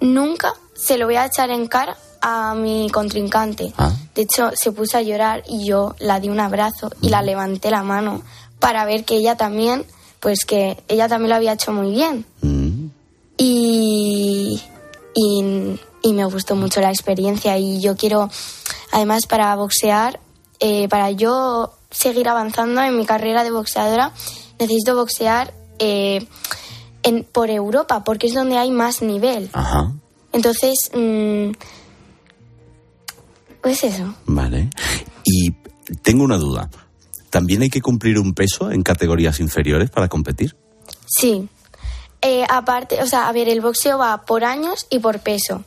nunca 0.03 0.55
se 0.75 0.99
lo 0.99 1.07
voy 1.07 1.17
a 1.17 1.27
echar 1.27 1.51
en 1.51 1.67
cara 1.67 1.97
a 2.21 2.55
mi 2.55 2.89
contrincante. 2.91 3.73
De 4.15 4.23
hecho, 4.23 4.51
se 4.55 4.73
puso 4.73 4.99
a 4.99 5.03
llorar 5.03 5.43
y 5.49 5.65
yo 5.65 5.95
la 5.99 6.21
di 6.21 6.29
un 6.29 6.41
abrazo 6.41 6.91
y 7.01 7.09
la 7.09 7.23
levanté 7.23 7.71
la 7.71 7.83
mano 7.83 8.23
para 8.59 8.85
ver 8.85 9.05
que 9.05 9.17
ella 9.17 9.37
también, 9.37 9.85
pues 10.21 10.45
que 10.45 10.83
ella 10.89 11.09
también 11.09 11.31
lo 11.31 11.37
había 11.37 11.55
hecho 11.55 11.73
muy 11.73 11.91
bien. 11.91 12.25
Y, 13.37 14.63
y, 15.15 15.81
y 16.03 16.13
me 16.13 16.25
gustó 16.27 16.55
mucho 16.55 16.81
la 16.81 16.91
experiencia 16.91 17.59
y 17.59 17.81
yo 17.81 17.97
quiero, 17.97 18.31
además, 18.93 19.27
para 19.27 19.55
boxear, 19.57 20.21
eh, 20.61 20.89
para 20.89 21.11
yo 21.11 21.73
seguir 21.91 22.29
avanzando 22.29 22.83
en 22.83 22.97
mi 22.97 23.05
carrera 23.05 23.43
de 23.43 23.51
boxeadora, 23.51 24.13
necesito 24.59 24.95
boxear 24.95 25.53
eh, 25.79 26.27
en, 27.03 27.25
por 27.25 27.51
Europa, 27.51 28.05
porque 28.05 28.27
es 28.27 28.35
donde 28.35 28.59
hay 28.59 28.71
más 28.71 29.03
nivel. 29.03 29.51
Ajá. 29.53 29.93
Entonces, 30.33 30.91
mm, 30.95 31.51
pues 33.61 33.85
eso. 33.85 34.15
Vale. 34.27 34.71
Y 35.25 35.53
tengo 36.03 36.25
una 36.25 36.37
duda. 36.37 36.69
¿También 37.31 37.63
hay 37.63 37.71
que 37.71 37.81
cumplir 37.81 38.19
un 38.19 38.35
peso 38.35 38.71
en 38.71 38.83
categorías 38.83 39.41
inferiores 39.41 39.91
para 39.91 40.09
competir? 40.09 40.57
Sí. 41.07 41.49
Eh, 42.21 42.45
aparte, 42.49 43.03
o 43.03 43.07
sea, 43.07 43.29
a 43.29 43.33
ver, 43.33 43.49
el 43.49 43.61
boxeo 43.61 43.99
va 43.99 44.25
por 44.25 44.45
años 44.45 44.87
y 44.91 44.99
por 44.99 45.21
peso. 45.21 45.65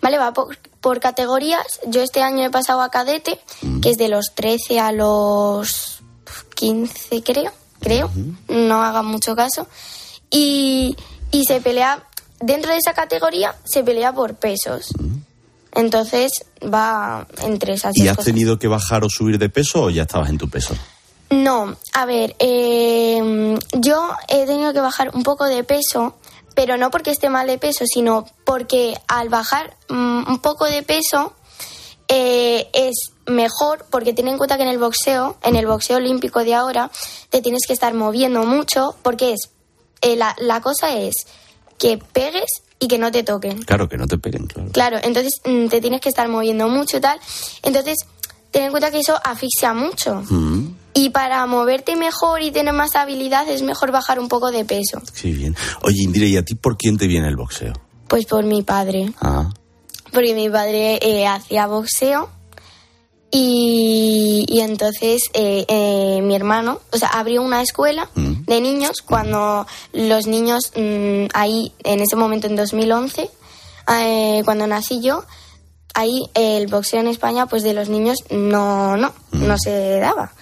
¿Vale? 0.00 0.18
Va 0.18 0.32
por, 0.32 0.58
por 0.80 1.00
categorías. 1.00 1.80
Yo 1.86 2.02
este 2.02 2.22
año 2.22 2.44
he 2.44 2.50
pasado 2.50 2.82
a 2.82 2.90
cadete, 2.90 3.38
que 3.80 3.90
es 3.90 3.98
de 3.98 4.08
los 4.08 4.32
13 4.34 4.80
a 4.80 4.92
los 4.92 6.02
15, 6.54 7.22
creo. 7.22 7.52
Creo. 7.80 8.10
No 8.48 8.82
hagan 8.82 9.06
mucho 9.06 9.36
caso. 9.36 9.66
Y, 10.32 10.96
y 11.30 11.44
se 11.44 11.60
pelea, 11.60 12.04
dentro 12.40 12.72
de 12.72 12.78
esa 12.78 12.94
categoría, 12.94 13.54
se 13.62 13.84
pelea 13.84 14.12
por 14.12 14.34
pesos. 14.34 14.88
Entonces 15.74 16.32
va 16.62 17.26
entre 17.42 17.74
esas 17.74 17.96
¿Y 17.96 18.00
dos 18.00 18.10
has 18.10 18.16
cosas. 18.16 18.32
tenido 18.32 18.58
que 18.58 18.66
bajar 18.66 19.04
o 19.04 19.08
subir 19.08 19.38
de 19.38 19.48
peso 19.48 19.84
o 19.84 19.90
ya 19.90 20.02
estabas 20.02 20.28
en 20.30 20.38
tu 20.38 20.48
peso? 20.50 20.74
No, 21.30 21.76
a 21.94 22.04
ver, 22.04 22.36
eh, 22.38 23.56
yo 23.72 24.10
he 24.28 24.44
tenido 24.44 24.72
que 24.74 24.80
bajar 24.80 25.12
un 25.14 25.22
poco 25.22 25.46
de 25.46 25.64
peso, 25.64 26.14
pero 26.54 26.76
no 26.76 26.90
porque 26.90 27.10
esté 27.10 27.30
mal 27.30 27.46
de 27.46 27.56
peso, 27.56 27.84
sino 27.86 28.26
porque 28.44 28.94
al 29.08 29.30
bajar 29.30 29.74
mm, 29.88 30.30
un 30.30 30.38
poco 30.40 30.66
de 30.66 30.82
peso 30.82 31.32
eh, 32.08 32.68
es 32.74 33.12
mejor, 33.24 33.86
porque 33.90 34.12
ten 34.12 34.28
en 34.28 34.36
cuenta 34.36 34.58
que 34.58 34.64
en 34.64 34.68
el 34.68 34.78
boxeo, 34.78 35.38
en 35.42 35.56
el 35.56 35.66
boxeo 35.66 35.96
olímpico 35.96 36.44
de 36.44 36.54
ahora, 36.54 36.90
te 37.30 37.40
tienes 37.40 37.62
que 37.66 37.72
estar 37.72 37.94
moviendo 37.94 38.42
mucho, 38.42 38.94
porque 39.02 39.32
es 39.32 39.48
eh, 40.02 40.16
la, 40.16 40.34
la 40.38 40.60
cosa 40.60 40.96
es 40.98 41.14
que 41.78 41.98
pegues 42.12 42.62
y 42.78 42.88
que 42.88 42.98
no 42.98 43.10
te 43.10 43.22
toquen. 43.22 43.62
Claro, 43.62 43.88
que 43.88 43.96
no 43.96 44.06
te 44.06 44.18
peguen, 44.18 44.46
claro. 44.46 44.70
Claro, 44.72 44.98
entonces 45.02 45.40
mm, 45.44 45.68
te 45.68 45.80
tienes 45.80 46.00
que 46.00 46.08
estar 46.10 46.28
moviendo 46.28 46.68
mucho 46.68 46.96
y 46.98 47.00
tal. 47.00 47.18
Entonces, 47.62 47.98
ten 48.50 48.64
en 48.64 48.70
cuenta 48.70 48.90
que 48.90 48.98
eso 49.00 49.18
asfixia 49.24 49.72
mucho. 49.72 50.22
Mm, 50.28 50.74
Y 50.94 51.08
para 51.10 51.46
moverte 51.46 51.96
mejor 51.96 52.42
y 52.42 52.50
tener 52.50 52.74
más 52.74 52.94
habilidad 52.96 53.48
es 53.48 53.62
mejor 53.62 53.92
bajar 53.92 54.18
un 54.20 54.28
poco 54.28 54.50
de 54.50 54.64
peso. 54.64 55.00
sí, 55.12 55.32
bien. 55.32 55.56
Oye, 55.82 56.02
Indira, 56.02 56.26
¿y 56.26 56.36
a 56.36 56.44
ti 56.44 56.54
por 56.54 56.76
quién 56.76 56.98
te 56.98 57.06
viene 57.06 57.28
el 57.28 57.36
boxeo? 57.36 57.72
Pues 58.08 58.26
por 58.26 58.44
mi 58.44 58.62
padre. 58.62 59.12
Ah, 59.20 59.48
Porque 60.12 60.34
mi 60.34 60.50
padre 60.50 60.98
eh, 61.00 61.26
hacía 61.26 61.66
boxeo 61.66 62.28
y, 63.30 64.44
y 64.48 64.60
entonces 64.60 65.22
eh, 65.32 65.64
eh, 65.68 66.20
mi 66.22 66.34
hermano, 66.34 66.80
o 66.92 66.98
sea, 66.98 67.08
abrió 67.08 67.42
una 67.42 67.62
escuela 67.62 68.10
de 68.52 68.60
niños 68.60 69.02
cuando 69.04 69.66
los 69.92 70.26
niños 70.26 70.72
mm, 70.76 71.26
ahí, 71.32 71.72
en 71.84 72.00
ese 72.00 72.16
momento 72.16 72.46
en 72.46 72.56
2011, 72.56 73.30
eh, 73.88 74.42
cuando 74.44 74.66
nací 74.66 75.00
yo, 75.00 75.24
ahí 75.94 76.28
el 76.34 76.66
boxeo 76.66 77.00
en 77.00 77.08
España, 77.08 77.46
pues 77.46 77.62
de 77.62 77.72
los 77.72 77.88
niños 77.88 78.18
no, 78.30 78.96
no, 78.96 79.12
no 79.32 79.56
se 79.58 79.98
daba. 80.00 80.32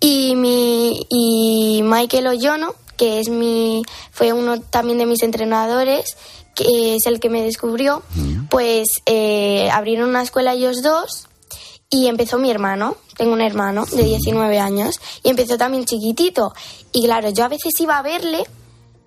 Y 0.00 0.34
mi 0.36 1.06
y 1.10 1.82
Michael 1.82 2.28
Oyono, 2.28 2.74
que 2.96 3.20
es 3.20 3.28
mi 3.28 3.82
fue 4.12 4.32
uno 4.32 4.60
también 4.60 4.98
de 4.98 5.06
mis 5.06 5.22
entrenadores, 5.22 6.16
que 6.54 6.94
es 6.94 7.06
el 7.06 7.20
que 7.20 7.30
me 7.30 7.42
descubrió, 7.42 8.02
pues 8.48 8.86
eh, 9.06 9.68
abrieron 9.70 10.08
una 10.08 10.22
escuela 10.22 10.54
ellos 10.54 10.82
dos 10.82 11.28
y 11.90 12.06
empezó 12.08 12.38
mi 12.38 12.50
hermano, 12.50 12.96
tengo 13.16 13.32
un 13.32 13.40
hermano 13.40 13.84
de 13.86 14.02
19 14.04 14.58
años, 14.58 15.00
y 15.22 15.30
empezó 15.30 15.56
también 15.56 15.84
chiquitito. 15.84 16.52
Y 16.92 17.04
claro, 17.04 17.30
yo 17.30 17.44
a 17.44 17.48
veces 17.48 17.72
iba 17.80 17.98
a 17.98 18.02
verle, 18.02 18.44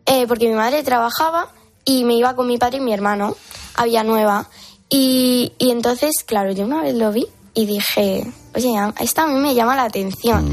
eh, 0.06 0.26
porque 0.28 0.48
mi 0.48 0.56
madre 0.56 0.82
trabajaba, 0.84 1.52
y 1.86 2.04
me 2.04 2.14
iba 2.16 2.36
con 2.36 2.48
mi 2.48 2.58
padre 2.58 2.78
y 2.78 2.82
mi 2.82 2.94
hermano 2.94 3.36
a 3.76 3.86
Villanueva. 3.86 4.48
Y, 4.90 5.54
y 5.60 5.72
entonces, 5.72 6.24
claro, 6.26 6.52
yo 6.52 6.66
una 6.66 6.82
vez 6.82 6.96
lo 6.96 7.12
vi 7.12 7.28
y 7.54 7.66
dije, 7.66 8.26
oye, 8.56 8.78
a- 8.78 8.94
esto 9.00 9.22
a 9.22 9.28
mí 9.28 9.36
me 9.40 9.54
llama 9.56 9.76
la 9.76 9.84
atención. 9.84 10.52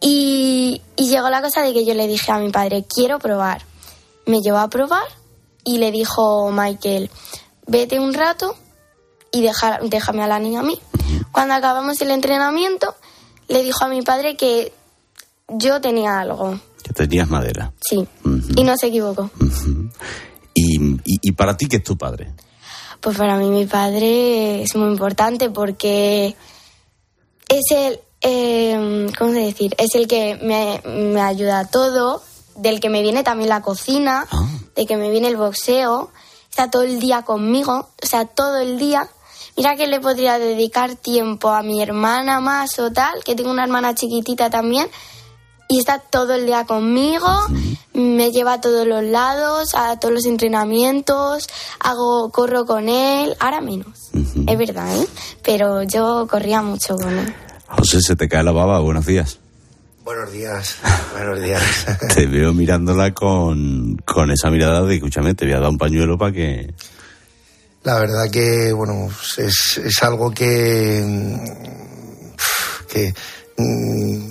Y, 0.00 0.80
y 0.96 1.08
llegó 1.08 1.28
la 1.28 1.42
cosa 1.42 1.62
de 1.62 1.72
que 1.72 1.84
yo 1.84 1.94
le 1.94 2.06
dije 2.06 2.30
a 2.30 2.38
mi 2.38 2.50
padre, 2.50 2.84
quiero 2.84 3.18
probar. 3.18 3.62
Me 4.26 4.40
llevó 4.40 4.58
a 4.58 4.68
probar 4.68 5.02
y 5.64 5.78
le 5.78 5.90
dijo 5.90 6.50
Michael, 6.52 7.10
vete 7.66 7.98
un 7.98 8.14
rato 8.14 8.54
y 9.32 9.42
deja- 9.42 9.80
déjame 9.82 10.22
a 10.22 10.26
la 10.26 10.38
niña 10.38 10.60
a 10.60 10.62
mí. 10.62 10.78
Cuando 11.32 11.54
acabamos 11.54 12.00
el 12.00 12.10
entrenamiento, 12.10 12.94
le 13.48 13.62
dijo 13.62 13.84
a 13.84 13.88
mi 13.88 14.02
padre 14.02 14.36
que 14.36 14.72
yo 15.48 15.80
tenía 15.80 16.20
algo. 16.20 16.58
que 16.82 16.92
tenías 16.92 17.28
madera. 17.28 17.72
Sí. 17.80 18.06
Y 18.56 18.64
no 18.64 18.74
se 18.76 18.88
equivocó. 18.88 19.30
¿Y, 20.54 20.80
y, 20.80 20.98
y 21.22 21.32
para 21.32 21.56
ti 21.56 21.66
qué 21.66 21.76
es 21.76 21.84
tu 21.84 21.96
padre? 21.96 22.32
Pues 23.00 23.16
para 23.16 23.36
mí 23.36 23.48
mi 23.48 23.66
padre 23.66 24.62
es 24.62 24.74
muy 24.74 24.88
importante 24.90 25.50
porque 25.50 26.34
es 27.48 27.64
el, 27.70 28.00
eh, 28.20 29.06
¿cómo 29.16 29.32
se 29.32 29.40
decir? 29.40 29.74
Es 29.78 29.94
el 29.94 30.08
que 30.08 30.36
me, 30.42 30.82
me 30.84 31.20
ayuda 31.20 31.60
a 31.60 31.64
todo, 31.66 32.22
del 32.56 32.80
que 32.80 32.88
me 32.90 33.02
viene 33.02 33.22
también 33.22 33.50
la 33.50 33.62
cocina, 33.62 34.26
de 34.74 34.84
que 34.84 34.96
me 34.96 35.10
viene 35.10 35.28
el 35.28 35.36
boxeo, 35.36 36.10
está 36.50 36.70
todo 36.70 36.82
el 36.82 36.98
día 36.98 37.22
conmigo, 37.22 37.88
o 38.02 38.06
sea, 38.06 38.24
todo 38.24 38.58
el 38.58 38.78
día. 38.78 39.08
Mira 39.58 39.74
que 39.74 39.88
le 39.88 39.98
podría 39.98 40.38
dedicar 40.38 40.94
tiempo 40.94 41.50
a 41.50 41.64
mi 41.64 41.82
hermana 41.82 42.38
más 42.38 42.78
o 42.78 42.92
tal, 42.92 43.24
que 43.24 43.34
tengo 43.34 43.50
una 43.50 43.64
hermana 43.64 43.92
chiquitita 43.92 44.50
también, 44.50 44.86
y 45.68 45.80
está 45.80 45.98
todo 45.98 46.34
el 46.34 46.46
día 46.46 46.64
conmigo, 46.64 47.26
me 47.92 48.30
lleva 48.30 48.52
a 48.52 48.60
todos 48.60 48.86
los 48.86 49.02
lados, 49.02 49.74
a 49.74 49.98
todos 49.98 50.14
los 50.14 50.26
entrenamientos, 50.26 51.48
hago 51.80 52.30
corro 52.30 52.66
con 52.66 52.88
él, 52.88 53.34
ahora 53.40 53.60
menos, 53.60 54.12
es 54.46 54.58
verdad, 54.58 54.96
¿eh? 54.96 55.08
Pero 55.42 55.82
yo 55.82 56.28
corría 56.30 56.62
mucho 56.62 56.94
con 56.94 57.18
él. 57.18 57.34
José, 57.66 58.00
se 58.00 58.14
te 58.14 58.28
cae 58.28 58.44
la 58.44 58.52
baba. 58.52 58.78
Buenos 58.78 59.06
días. 59.06 59.40
Buenos 60.04 60.30
días, 60.30 60.76
buenos 61.12 61.42
días. 61.42 61.62
Te 62.14 62.26
veo 62.26 62.52
mirándola 62.52 63.12
con, 63.12 63.96
con 64.04 64.30
esa 64.30 64.50
mirada 64.50 64.82
de, 64.82 64.94
escúchame, 64.94 65.34
te 65.34 65.46
voy 65.46 65.54
a 65.54 65.58
dar 65.58 65.68
un 65.68 65.78
pañuelo 65.78 66.16
para 66.16 66.30
que... 66.30 66.72
La 67.84 67.98
verdad 67.98 68.28
que, 68.30 68.72
bueno, 68.72 69.08
es, 69.38 69.78
es 69.82 70.02
algo 70.02 70.30
que, 70.32 71.02
mm, 71.06 71.38
que 72.88 73.14
mm, 73.56 74.30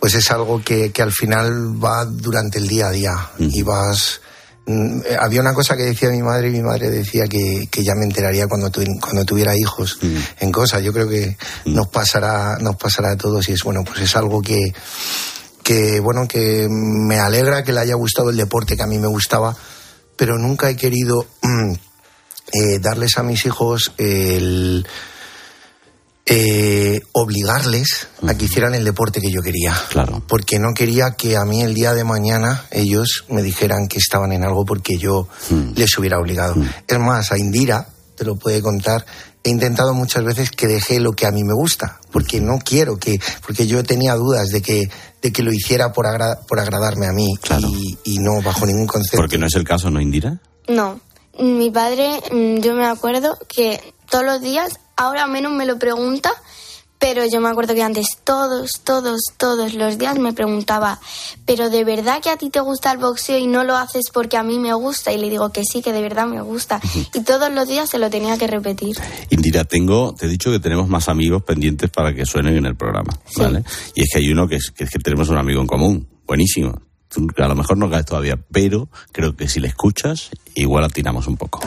pues 0.00 0.14
es 0.14 0.30
algo 0.30 0.62
que, 0.64 0.90
que 0.90 1.02
al 1.02 1.12
final 1.12 1.82
va 1.82 2.04
durante 2.04 2.58
el 2.58 2.66
día 2.68 2.88
a 2.88 2.90
día. 2.90 3.30
Y 3.38 3.62
vas... 3.62 4.20
mm, 4.66 5.00
Había 5.20 5.40
una 5.40 5.54
cosa 5.54 5.76
que 5.76 5.84
decía 5.84 6.08
mi 6.10 6.22
madre 6.22 6.48
y 6.48 6.52
mi 6.52 6.62
madre 6.62 6.88
decía 6.90 7.26
que, 7.28 7.68
que 7.70 7.84
ya 7.84 7.94
me 7.94 8.04
enteraría 8.04 8.46
cuando, 8.48 8.70
tu- 8.70 8.82
cuando 9.00 9.24
tuviera 9.24 9.56
hijos 9.56 9.98
en 10.40 10.50
cosas. 10.52 10.82
Yo 10.82 10.92
creo 10.92 11.08
que 11.08 11.36
nos 11.66 11.88
pasará, 11.88 12.58
nos 12.58 12.76
pasará 12.76 13.12
a 13.12 13.16
todos 13.16 13.48
y 13.48 13.52
es 13.52 13.62
bueno, 13.64 13.82
pues 13.84 14.00
es 14.00 14.16
algo 14.16 14.40
que, 14.40 14.72
que 15.62 16.00
bueno, 16.00 16.26
que 16.26 16.66
me 16.70 17.18
alegra 17.20 17.62
que 17.62 17.72
le 17.72 17.80
haya 17.80 17.94
gustado 17.94 18.30
el 18.30 18.36
deporte 18.36 18.76
que 18.76 18.82
a 18.82 18.86
mí 18.86 18.98
me 18.98 19.08
gustaba, 19.08 19.54
pero 20.16 20.38
nunca 20.38 20.70
he 20.70 20.76
querido 20.76 21.26
eh, 22.52 22.78
darles 22.80 23.18
a 23.18 23.22
mis 23.22 23.44
hijos 23.46 23.92
el 23.98 24.86
eh, 26.30 27.00
obligarles 27.12 28.08
a 28.26 28.34
que 28.34 28.44
hicieran 28.44 28.74
el 28.74 28.84
deporte 28.84 29.20
que 29.20 29.30
yo 29.30 29.40
quería. 29.40 29.74
Claro. 29.88 30.22
Porque 30.28 30.58
no 30.58 30.74
quería 30.74 31.12
que 31.12 31.36
a 31.38 31.44
mí 31.44 31.62
el 31.62 31.72
día 31.72 31.94
de 31.94 32.04
mañana 32.04 32.66
ellos 32.70 33.24
me 33.30 33.42
dijeran 33.42 33.88
que 33.88 33.98
estaban 33.98 34.32
en 34.32 34.44
algo 34.44 34.64
porque 34.66 34.98
yo 34.98 35.26
les 35.74 35.96
hubiera 35.96 36.18
obligado. 36.18 36.54
Es 36.86 36.98
más, 36.98 37.32
a 37.32 37.38
Indira, 37.38 37.88
te 38.14 38.24
lo 38.24 38.36
puede 38.36 38.60
contar, 38.60 39.06
he 39.42 39.48
intentado 39.48 39.94
muchas 39.94 40.22
veces 40.24 40.50
que 40.50 40.66
deje 40.66 41.00
lo 41.00 41.12
que 41.12 41.24
a 41.26 41.30
mí 41.30 41.42
me 41.44 41.54
gusta, 41.54 41.98
porque 42.12 42.40
no 42.42 42.58
quiero 42.62 42.98
que, 42.98 43.18
porque 43.46 43.66
yo 43.66 43.82
tenía 43.82 44.14
dudas 44.14 44.48
de 44.48 44.60
que, 44.60 44.90
de 45.22 45.32
que 45.32 45.42
lo 45.42 45.50
hiciera 45.52 45.92
por, 45.94 46.06
agra- 46.06 46.40
por 46.46 46.60
agradarme 46.60 47.06
a 47.06 47.12
mí 47.12 47.26
y, 48.04 48.16
y 48.16 48.18
no 48.18 48.42
bajo 48.42 48.66
ningún 48.66 48.86
concepto. 48.86 49.16
Porque 49.16 49.38
no 49.38 49.46
es 49.46 49.54
el 49.54 49.64
caso, 49.64 49.90
¿no, 49.90 49.98
Indira? 49.98 50.38
No, 50.68 51.00
mi 51.38 51.70
padre, 51.70 52.20
mm, 52.32 52.60
yo 52.60 52.74
me 52.74 52.86
acuerdo 52.86 53.38
que 53.48 53.80
todos 54.10 54.24
los 54.24 54.40
días, 54.40 54.80
ahora 54.96 55.26
menos 55.26 55.52
me 55.52 55.66
lo 55.66 55.78
pregunta, 55.78 56.32
pero 56.98 57.24
yo 57.26 57.40
me 57.40 57.48
acuerdo 57.48 57.74
que 57.74 57.82
antes 57.82 58.18
todos, 58.24 58.80
todos, 58.82 59.20
todos 59.36 59.74
los 59.74 59.98
días 59.98 60.18
me 60.18 60.32
preguntaba, 60.32 60.98
pero 61.46 61.70
de 61.70 61.84
verdad 61.84 62.20
que 62.20 62.30
a 62.30 62.36
ti 62.36 62.50
te 62.50 62.60
gusta 62.60 62.90
el 62.90 62.98
boxeo 62.98 63.38
y 63.38 63.46
no 63.46 63.62
lo 63.62 63.76
haces 63.76 64.10
porque 64.12 64.36
a 64.36 64.42
mí 64.42 64.58
me 64.58 64.72
gusta. 64.74 65.12
Y 65.12 65.18
le 65.18 65.30
digo 65.30 65.50
que 65.50 65.62
sí, 65.64 65.80
que 65.80 65.92
de 65.92 66.02
verdad 66.02 66.26
me 66.26 66.40
gusta. 66.42 66.80
Y 67.14 67.22
todos 67.22 67.52
los 67.52 67.68
días 67.68 67.88
se 67.88 67.98
lo 67.98 68.10
tenía 68.10 68.36
que 68.36 68.48
repetir. 68.48 68.96
Indira, 69.30 69.64
tengo, 69.64 70.14
te 70.14 70.26
he 70.26 70.28
dicho 70.28 70.50
que 70.50 70.58
tenemos 70.58 70.88
más 70.88 71.08
amigos 71.08 71.42
pendientes 71.44 71.88
para 71.90 72.12
que 72.12 72.26
suenen 72.26 72.56
en 72.56 72.66
el 72.66 72.76
programa, 72.76 73.12
¿vale? 73.36 73.62
Y 73.94 74.02
es 74.02 74.08
que 74.12 74.18
hay 74.18 74.30
uno 74.32 74.48
que 74.48 74.56
es, 74.56 74.72
que 74.72 74.84
es 74.84 74.90
que 74.90 74.98
tenemos 74.98 75.28
un 75.28 75.38
amigo 75.38 75.60
en 75.60 75.66
común, 75.68 76.08
buenísimo. 76.26 76.87
A 77.38 77.48
lo 77.48 77.54
mejor 77.54 77.78
no 77.78 77.88
caes 77.88 78.04
todavía, 78.04 78.38
pero 78.52 78.88
creo 79.12 79.34
que 79.34 79.48
si 79.48 79.60
le 79.60 79.68
escuchas, 79.68 80.30
igual 80.54 80.84
atinamos 80.84 81.26
un 81.26 81.36
poco. 81.36 81.60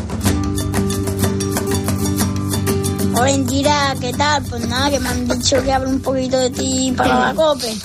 Hola 3.13 3.31
Indira, 3.31 3.95
¿qué 3.99 4.13
tal? 4.13 4.43
Pues 4.43 4.67
nada, 4.67 4.89
que 4.89 4.99
me 4.99 5.09
han 5.09 5.27
dicho 5.27 5.61
que 5.63 5.71
hable 5.71 5.89
un 5.89 6.01
poquito 6.01 6.39
de 6.39 6.49
ti 6.49 6.93
para 6.95 7.19
la 7.19 7.33
COPE. 7.35 7.75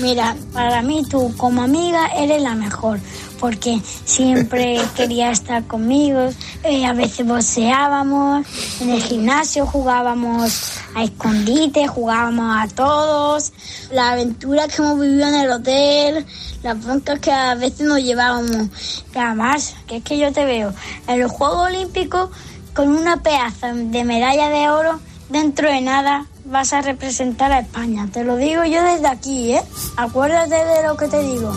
Mira, 0.00 0.36
para 0.52 0.82
mí 0.82 1.04
tú 1.08 1.34
como 1.36 1.62
amiga 1.62 2.06
eres 2.16 2.40
la 2.40 2.54
mejor, 2.54 3.00
porque 3.40 3.80
siempre 4.04 4.78
querías 4.96 5.40
estar 5.40 5.66
conmigo, 5.66 6.30
eh, 6.62 6.86
a 6.86 6.92
veces 6.92 7.26
boxeábamos, 7.26 8.46
en 8.80 8.90
el 8.90 9.02
gimnasio 9.02 9.66
jugábamos 9.66 10.78
a 10.96 11.04
escondite, 11.04 11.86
jugábamos 11.86 12.56
a 12.58 12.66
todos, 12.74 13.52
la 13.92 14.12
aventura 14.12 14.66
que 14.66 14.76
hemos 14.76 14.98
vivido 14.98 15.28
en 15.28 15.34
el 15.34 15.50
hotel, 15.50 16.24
las 16.62 16.82
broncas 16.82 17.20
que 17.20 17.30
a 17.30 17.54
veces 17.54 17.86
nos 17.86 18.02
llevábamos. 18.02 19.04
Y 19.14 19.18
además, 19.18 19.76
que 19.86 19.98
es 19.98 20.02
que 20.02 20.16
yo 20.16 20.32
te 20.32 20.46
veo 20.46 20.72
en 21.06 21.20
los 21.20 21.30
Juegos 21.30 21.66
Olímpicos 21.66 22.30
con 22.72 22.88
una 22.88 23.22
pedazo 23.22 23.74
de 23.74 24.04
medalla 24.04 24.48
de 24.48 24.70
oro, 24.70 24.98
dentro 25.28 25.68
de 25.68 25.82
nada 25.82 26.24
vas 26.46 26.72
a 26.72 26.80
representar 26.80 27.52
a 27.52 27.60
España. 27.60 28.08
Te 28.10 28.24
lo 28.24 28.36
digo 28.36 28.64
yo 28.64 28.82
desde 28.82 29.08
aquí, 29.08 29.52
¿eh? 29.52 29.62
Acuérdate 29.98 30.54
de 30.54 30.82
lo 30.82 30.96
que 30.96 31.08
te 31.08 31.20
digo. 31.20 31.52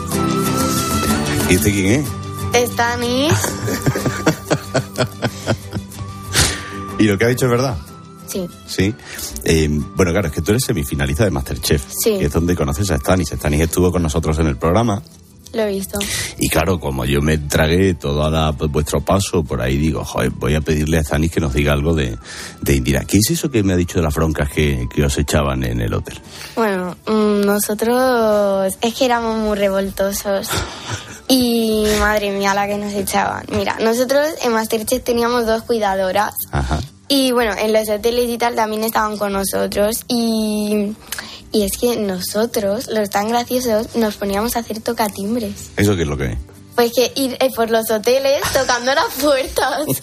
¿Y 1.49 1.54
este 1.54 1.71
quién 1.71 2.06
es? 2.54 2.71
¿Y 6.99 7.04
lo 7.04 7.17
que 7.17 7.23
ha 7.23 7.30
dicho 7.30 7.45
es 7.45 7.52
verdad? 7.52 7.78
Sí. 8.29 8.47
Sí. 8.67 8.93
Eh, 9.43 9.67
bueno, 9.69 10.11
claro, 10.11 10.27
es 10.27 10.33
que 10.33 10.41
tú 10.41 10.51
eres 10.51 10.63
semifinalista 10.63 11.25
de 11.25 11.31
Masterchef. 11.31 11.83
Sí. 12.03 12.17
Que 12.17 12.25
es 12.25 12.31
donde 12.31 12.55
conoces 12.55 12.89
a 12.91 12.97
Stanis. 12.97 13.29
Stanis 13.29 13.61
estuvo 13.61 13.91
con 13.91 14.03
nosotros 14.03 14.37
en 14.39 14.47
el 14.47 14.57
programa. 14.57 15.01
Lo 15.53 15.63
he 15.63 15.69
visto. 15.69 15.97
Y 16.37 16.47
claro, 16.47 16.79
como 16.79 17.05
yo 17.05 17.21
me 17.21 17.37
tragué 17.39 17.95
todo 17.95 18.55
pues, 18.55 18.71
vuestro 18.71 19.01
paso, 19.01 19.43
por 19.43 19.61
ahí 19.61 19.77
digo, 19.77 20.05
joder, 20.05 20.29
voy 20.29 20.53
a 20.53 20.61
pedirle 20.61 20.99
a 20.99 21.03
Stanis 21.03 21.31
que 21.31 21.39
nos 21.39 21.53
diga 21.53 21.73
algo 21.73 21.95
de, 21.95 22.17
de 22.61 22.75
Indira. 22.75 23.03
¿Qué 23.05 23.17
es 23.17 23.31
eso 23.31 23.49
que 23.49 23.63
me 23.63 23.73
ha 23.73 23.75
dicho 23.75 23.97
de 23.97 24.03
las 24.03 24.13
broncas 24.13 24.49
que, 24.49 24.87
que 24.93 25.03
os 25.03 25.17
echaban 25.17 25.63
en 25.63 25.81
el 25.81 25.93
hotel? 25.93 26.19
Bueno, 26.55 26.95
mm, 27.07 27.45
nosotros 27.45 28.77
es 28.79 28.93
que 28.93 29.05
éramos 29.05 29.37
muy 29.39 29.57
revoltosos. 29.57 30.49
Y 31.31 31.85
madre 31.99 32.31
mía, 32.31 32.55
la 32.55 32.65
que 32.65 32.75
nos 32.75 32.91
echaban. 32.91 33.45
Mira, 33.51 33.77
nosotros 33.79 34.27
en 34.41 34.51
Masterchef 34.51 35.03
teníamos 35.03 35.45
dos 35.45 35.61
cuidadoras. 35.61 36.33
Ajá. 36.51 36.79
Y 37.09 37.31
bueno, 37.31 37.53
en 37.57 37.73
los 37.73 37.89
hoteles 37.89 38.29
y 38.29 38.37
tal 38.37 38.55
también 38.55 38.83
estaban 38.83 39.17
con 39.17 39.33
nosotros. 39.33 40.05
Y, 40.07 40.95
y 41.51 41.63
es 41.63 41.77
que 41.77 41.97
nosotros, 41.97 42.87
los 42.87 43.09
tan 43.09 43.29
graciosos, 43.29 43.95
nos 43.95 44.15
poníamos 44.15 44.55
a 44.55 44.59
hacer 44.59 44.79
tocatimbres. 44.79 45.71
¿Eso 45.75 45.95
qué 45.95 46.03
es 46.03 46.07
lo 46.07 46.15
que 46.15 46.25
es? 46.27 46.37
Pues 46.75 46.93
que 46.93 47.11
ir 47.15 47.35
eh, 47.41 47.49
por 47.53 47.71
los 47.71 47.89
hoteles 47.89 48.41
tocando 48.53 48.93
las 48.93 49.13
puertas. 49.19 49.85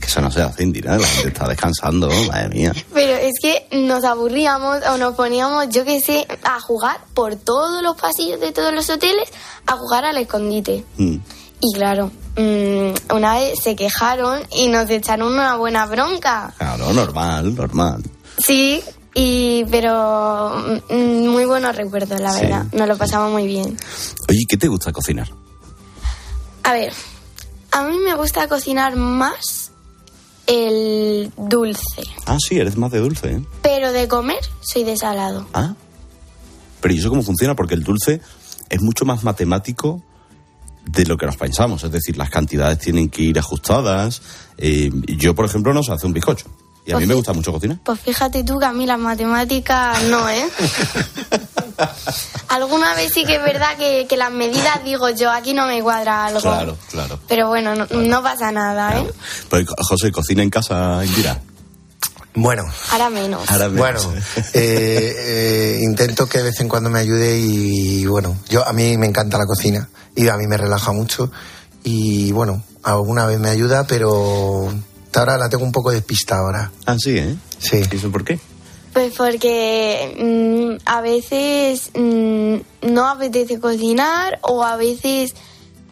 Que 0.00 0.06
eso 0.06 0.20
no 0.20 0.30
se 0.30 0.42
hace, 0.42 0.62
Indira. 0.62 0.98
La 0.98 1.06
gente 1.06 1.28
está 1.28 1.46
descansando, 1.46 2.08
madre 2.28 2.48
mía. 2.48 2.72
Pero 2.92 3.12
es 3.12 3.34
que 3.40 3.68
nos 3.70 4.02
aburríamos 4.04 4.78
o 4.88 4.96
nos 4.96 5.14
poníamos, 5.14 5.68
yo 5.68 5.84
qué 5.84 6.00
sé, 6.00 6.26
a 6.42 6.60
jugar 6.60 6.98
por 7.14 7.36
todos 7.36 7.82
los 7.82 7.96
pasillos 7.96 8.40
de 8.40 8.52
todos 8.52 8.74
los 8.74 8.88
hoteles, 8.90 9.28
a 9.66 9.76
jugar 9.76 10.04
al 10.04 10.16
escondite. 10.16 10.84
Mm. 10.96 11.16
Y 11.60 11.72
claro, 11.74 12.10
mm, 12.36 13.14
una 13.14 13.34
vez 13.34 13.58
se 13.62 13.76
quejaron 13.76 14.40
y 14.52 14.68
nos 14.68 14.88
echaron 14.90 15.32
una 15.32 15.56
buena 15.56 15.86
bronca. 15.86 16.54
Claro, 16.58 16.92
normal, 16.92 17.54
normal. 17.54 18.02
Sí, 18.38 18.82
y 19.14 19.64
pero 19.66 20.80
mm, 20.88 21.26
muy 21.28 21.44
buenos 21.44 21.76
recuerdos, 21.76 22.20
la 22.20 22.32
Sí. 22.32 22.42
verdad. 22.42 22.66
Nos 22.72 22.88
lo 22.88 22.96
pasamos 22.96 23.30
muy 23.32 23.46
bien. 23.46 23.76
Oye, 24.28 24.40
¿qué 24.48 24.56
te 24.56 24.68
gusta 24.68 24.92
cocinar? 24.92 25.28
A 26.64 26.72
ver, 26.72 26.92
a 27.72 27.82
mí 27.84 27.98
me 27.98 28.14
gusta 28.14 28.48
cocinar 28.48 28.96
más 28.96 29.70
el 30.46 31.32
dulce, 31.36 32.02
Ah, 32.26 32.36
sí, 32.38 32.58
eres 32.58 32.76
más 32.76 32.90
de 32.90 32.98
dulce, 32.98 33.32
¿eh? 33.32 33.42
pero 33.62 33.92
de 33.92 34.08
comer 34.08 34.40
soy 34.60 34.84
de 34.84 34.96
salado. 34.96 35.46
Ah. 35.54 35.74
Pero 36.80 36.94
¿y 36.94 36.98
eso 36.98 37.08
cómo 37.10 37.22
funciona? 37.22 37.54
Porque 37.54 37.74
el 37.74 37.84
dulce 37.84 38.20
es 38.68 38.80
mucho 38.82 39.04
más 39.04 39.22
matemático 39.22 40.02
de 40.84 41.06
lo 41.06 41.16
que 41.16 41.26
nos 41.26 41.36
pensamos. 41.36 41.84
Es 41.84 41.92
decir, 41.92 42.16
las 42.16 42.30
cantidades 42.30 42.78
tienen 42.78 43.08
que 43.08 43.22
ir 43.22 43.38
ajustadas. 43.38 44.22
Eh, 44.58 44.90
yo, 45.16 45.34
por 45.34 45.44
ejemplo, 45.44 45.72
no 45.72 45.82
sé 45.82 45.92
hacer 45.92 46.06
un 46.06 46.12
bizcocho. 46.12 46.46
Y 46.84 46.90
a 46.90 46.96
mí 46.96 47.02
Pues 47.02 47.08
me 47.08 47.14
gusta 47.14 47.32
mucho 47.32 47.52
cocinar. 47.52 47.78
Pues 47.84 48.00
fíjate 48.00 48.42
tú 48.42 48.58
que 48.58 48.66
a 48.66 48.72
mí 48.72 48.86
las 48.86 48.98
matemáticas 48.98 50.02
no, 50.04 50.28
¿eh? 50.28 50.44
Alguna 52.48 52.94
vez 52.94 53.12
sí 53.12 53.24
que 53.24 53.36
es 53.36 53.42
verdad 53.42 53.76
que, 53.78 54.06
que 54.08 54.16
las 54.16 54.32
medidas 54.32 54.82
digo 54.84 55.08
yo, 55.10 55.30
aquí 55.30 55.54
no 55.54 55.66
me 55.66 55.80
cuadra 55.80 56.26
algo. 56.26 56.40
Claro, 56.40 56.76
claro. 56.90 57.18
Pero 57.28 57.48
bueno, 57.48 57.74
no, 57.74 57.86
no 57.88 58.22
pasa 58.22 58.50
nada, 58.50 58.98
¿eh? 58.98 59.10
Pues, 59.48 59.64
José, 59.78 60.10
¿cocina 60.10 60.42
en 60.42 60.50
casa, 60.50 61.04
Indira? 61.04 61.40
Bueno, 62.34 62.64
Ahora 62.90 63.10
menos. 63.10 63.50
Ahora 63.50 63.68
bueno, 63.68 64.00
menos. 64.08 64.24
eh, 64.54 65.14
eh, 65.16 65.80
intento 65.82 66.26
que 66.26 66.38
de 66.38 66.44
vez 66.44 66.60
en 66.60 66.68
cuando 66.68 66.88
me 66.88 66.98
ayude 67.00 67.38
y 67.38 68.06
bueno, 68.06 68.36
yo 68.48 68.66
a 68.66 68.72
mí 68.72 68.96
me 68.96 69.06
encanta 69.06 69.36
la 69.38 69.44
cocina 69.46 69.88
y 70.16 70.28
a 70.28 70.36
mí 70.36 70.46
me 70.46 70.56
relaja 70.56 70.92
mucho 70.92 71.30
y 71.84 72.32
bueno, 72.32 72.62
alguna 72.82 73.26
vez 73.26 73.38
me 73.38 73.50
ayuda, 73.50 73.84
pero 73.86 74.72
ahora 75.14 75.36
la 75.36 75.48
tengo 75.50 75.64
un 75.64 75.72
poco 75.72 75.90
despistada 75.90 76.40
ahora. 76.42 76.70
Ah, 76.86 76.96
sí, 76.98 77.18
¿eh? 77.18 77.36
Sí. 77.58 77.82
¿Y 77.90 77.96
eso 77.96 78.10
por 78.10 78.24
qué? 78.24 78.38
Pues 78.94 79.14
porque 79.16 80.78
mm, 80.78 80.82
a 80.88 81.00
veces 81.00 81.90
mm, 81.94 82.56
no 82.92 83.08
apetece 83.08 83.58
cocinar 83.60 84.38
o 84.42 84.64
a 84.64 84.76
veces 84.76 85.34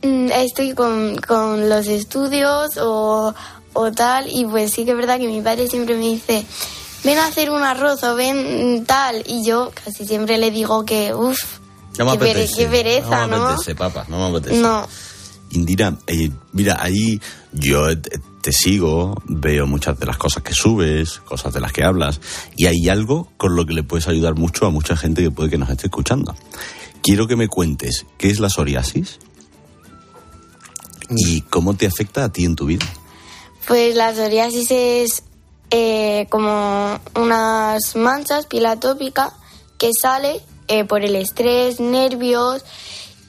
mm, 0.02 0.28
estoy 0.32 0.74
con, 0.74 1.16
con 1.16 1.68
los 1.68 1.86
estudios 1.86 2.76
o, 2.78 3.34
o 3.72 3.92
tal 3.92 4.28
y 4.28 4.44
pues 4.44 4.72
sí 4.72 4.84
que 4.84 4.92
es 4.92 4.96
verdad 4.96 5.18
que 5.18 5.28
mi 5.28 5.40
padre 5.40 5.68
siempre 5.68 5.94
me 5.96 6.06
dice 6.08 6.44
ven 7.04 7.18
a 7.18 7.26
hacer 7.26 7.50
un 7.50 7.62
arroz 7.62 8.02
o 8.04 8.14
ven 8.14 8.80
mm, 8.80 8.84
tal 8.84 9.22
y 9.26 9.44
yo 9.44 9.70
casi 9.84 10.06
siempre 10.06 10.38
le 10.38 10.50
digo 10.50 10.84
que 10.84 11.14
uff 11.14 11.58
No 11.98 12.10
qué, 12.12 12.18
pere- 12.18 12.50
qué 12.56 12.66
pereza, 12.66 13.26
No 13.26 13.28
¿no? 13.28 13.38
me 13.38 13.44
apetece, 13.52 13.74
papá, 13.74 14.04
no 14.08 14.18
me 14.30 14.36
apetece. 14.38 14.60
No. 14.60 14.86
Indira, 15.52 15.96
eh, 16.06 16.30
mira, 16.52 16.76
ahí 16.80 17.20
yo 17.52 17.86
te 18.40 18.52
sigo, 18.52 19.20
veo 19.26 19.66
muchas 19.66 19.98
de 19.98 20.06
las 20.06 20.16
cosas 20.16 20.44
que 20.44 20.54
subes, 20.54 21.18
cosas 21.18 21.52
de 21.52 21.60
las 21.60 21.72
que 21.72 21.82
hablas, 21.82 22.20
y 22.56 22.66
hay 22.66 22.88
algo 22.88 23.28
con 23.36 23.56
lo 23.56 23.66
que 23.66 23.74
le 23.74 23.82
puedes 23.82 24.06
ayudar 24.06 24.36
mucho 24.36 24.64
a 24.66 24.70
mucha 24.70 24.96
gente 24.96 25.22
que 25.24 25.30
puede 25.32 25.50
que 25.50 25.58
nos 25.58 25.68
esté 25.68 25.88
escuchando. 25.88 26.36
Quiero 27.02 27.26
que 27.26 27.34
me 27.34 27.48
cuentes 27.48 28.06
qué 28.16 28.30
es 28.30 28.38
la 28.38 28.48
psoriasis 28.48 29.18
y 31.10 31.40
cómo 31.42 31.74
te 31.74 31.86
afecta 31.86 32.24
a 32.24 32.28
ti 32.32 32.44
en 32.44 32.54
tu 32.54 32.66
vida. 32.66 32.86
Pues 33.70 33.94
la 33.94 34.12
psoriasis 34.12 34.68
es 34.72 35.22
eh, 35.70 36.26
como 36.28 36.98
unas 37.14 37.94
manchas, 37.94 38.46
piel 38.46 38.66
atópica, 38.66 39.32
que 39.78 39.90
sale 39.92 40.40
eh, 40.66 40.84
por 40.84 41.04
el 41.04 41.14
estrés, 41.14 41.78
nervios. 41.78 42.64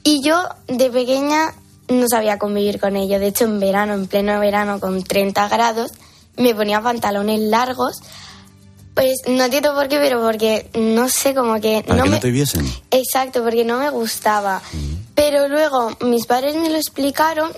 Y 0.03 0.23
yo 0.23 0.41
de 0.67 0.89
pequeña 0.89 1.53
no 1.89 2.07
sabía 2.09 2.39
convivir 2.39 2.79
con 2.79 2.95
ello. 2.95 3.19
De 3.19 3.27
hecho, 3.27 3.43
en 3.43 3.59
verano, 3.59 3.93
en 3.93 4.07
pleno 4.07 4.39
verano, 4.39 4.79
con 4.79 5.03
30 5.03 5.47
grados, 5.47 5.91
me 6.37 6.55
ponía 6.55 6.81
pantalones 6.81 7.39
largos. 7.39 8.01
Pues 8.95 9.19
no 9.27 9.43
entiendo 9.43 9.75
por 9.75 9.89
qué, 9.89 9.99
pero 9.99 10.23
porque 10.23 10.71
no 10.73 11.07
sé, 11.07 11.35
como 11.35 11.61
que 11.61 11.83
Para 11.85 11.99
no 11.99 12.03
que 12.05 12.09
me... 12.09 12.15
no 12.15 12.19
te 12.19 12.31
viesen. 12.31 12.65
Exacto, 12.89 13.43
porque 13.43 13.63
no 13.63 13.77
me 13.77 13.91
gustaba. 13.91 14.59
Pero 15.13 15.47
luego 15.49 15.95
mis 16.01 16.25
padres 16.25 16.55
me 16.55 16.71
lo 16.71 16.77
explicaron 16.77 17.51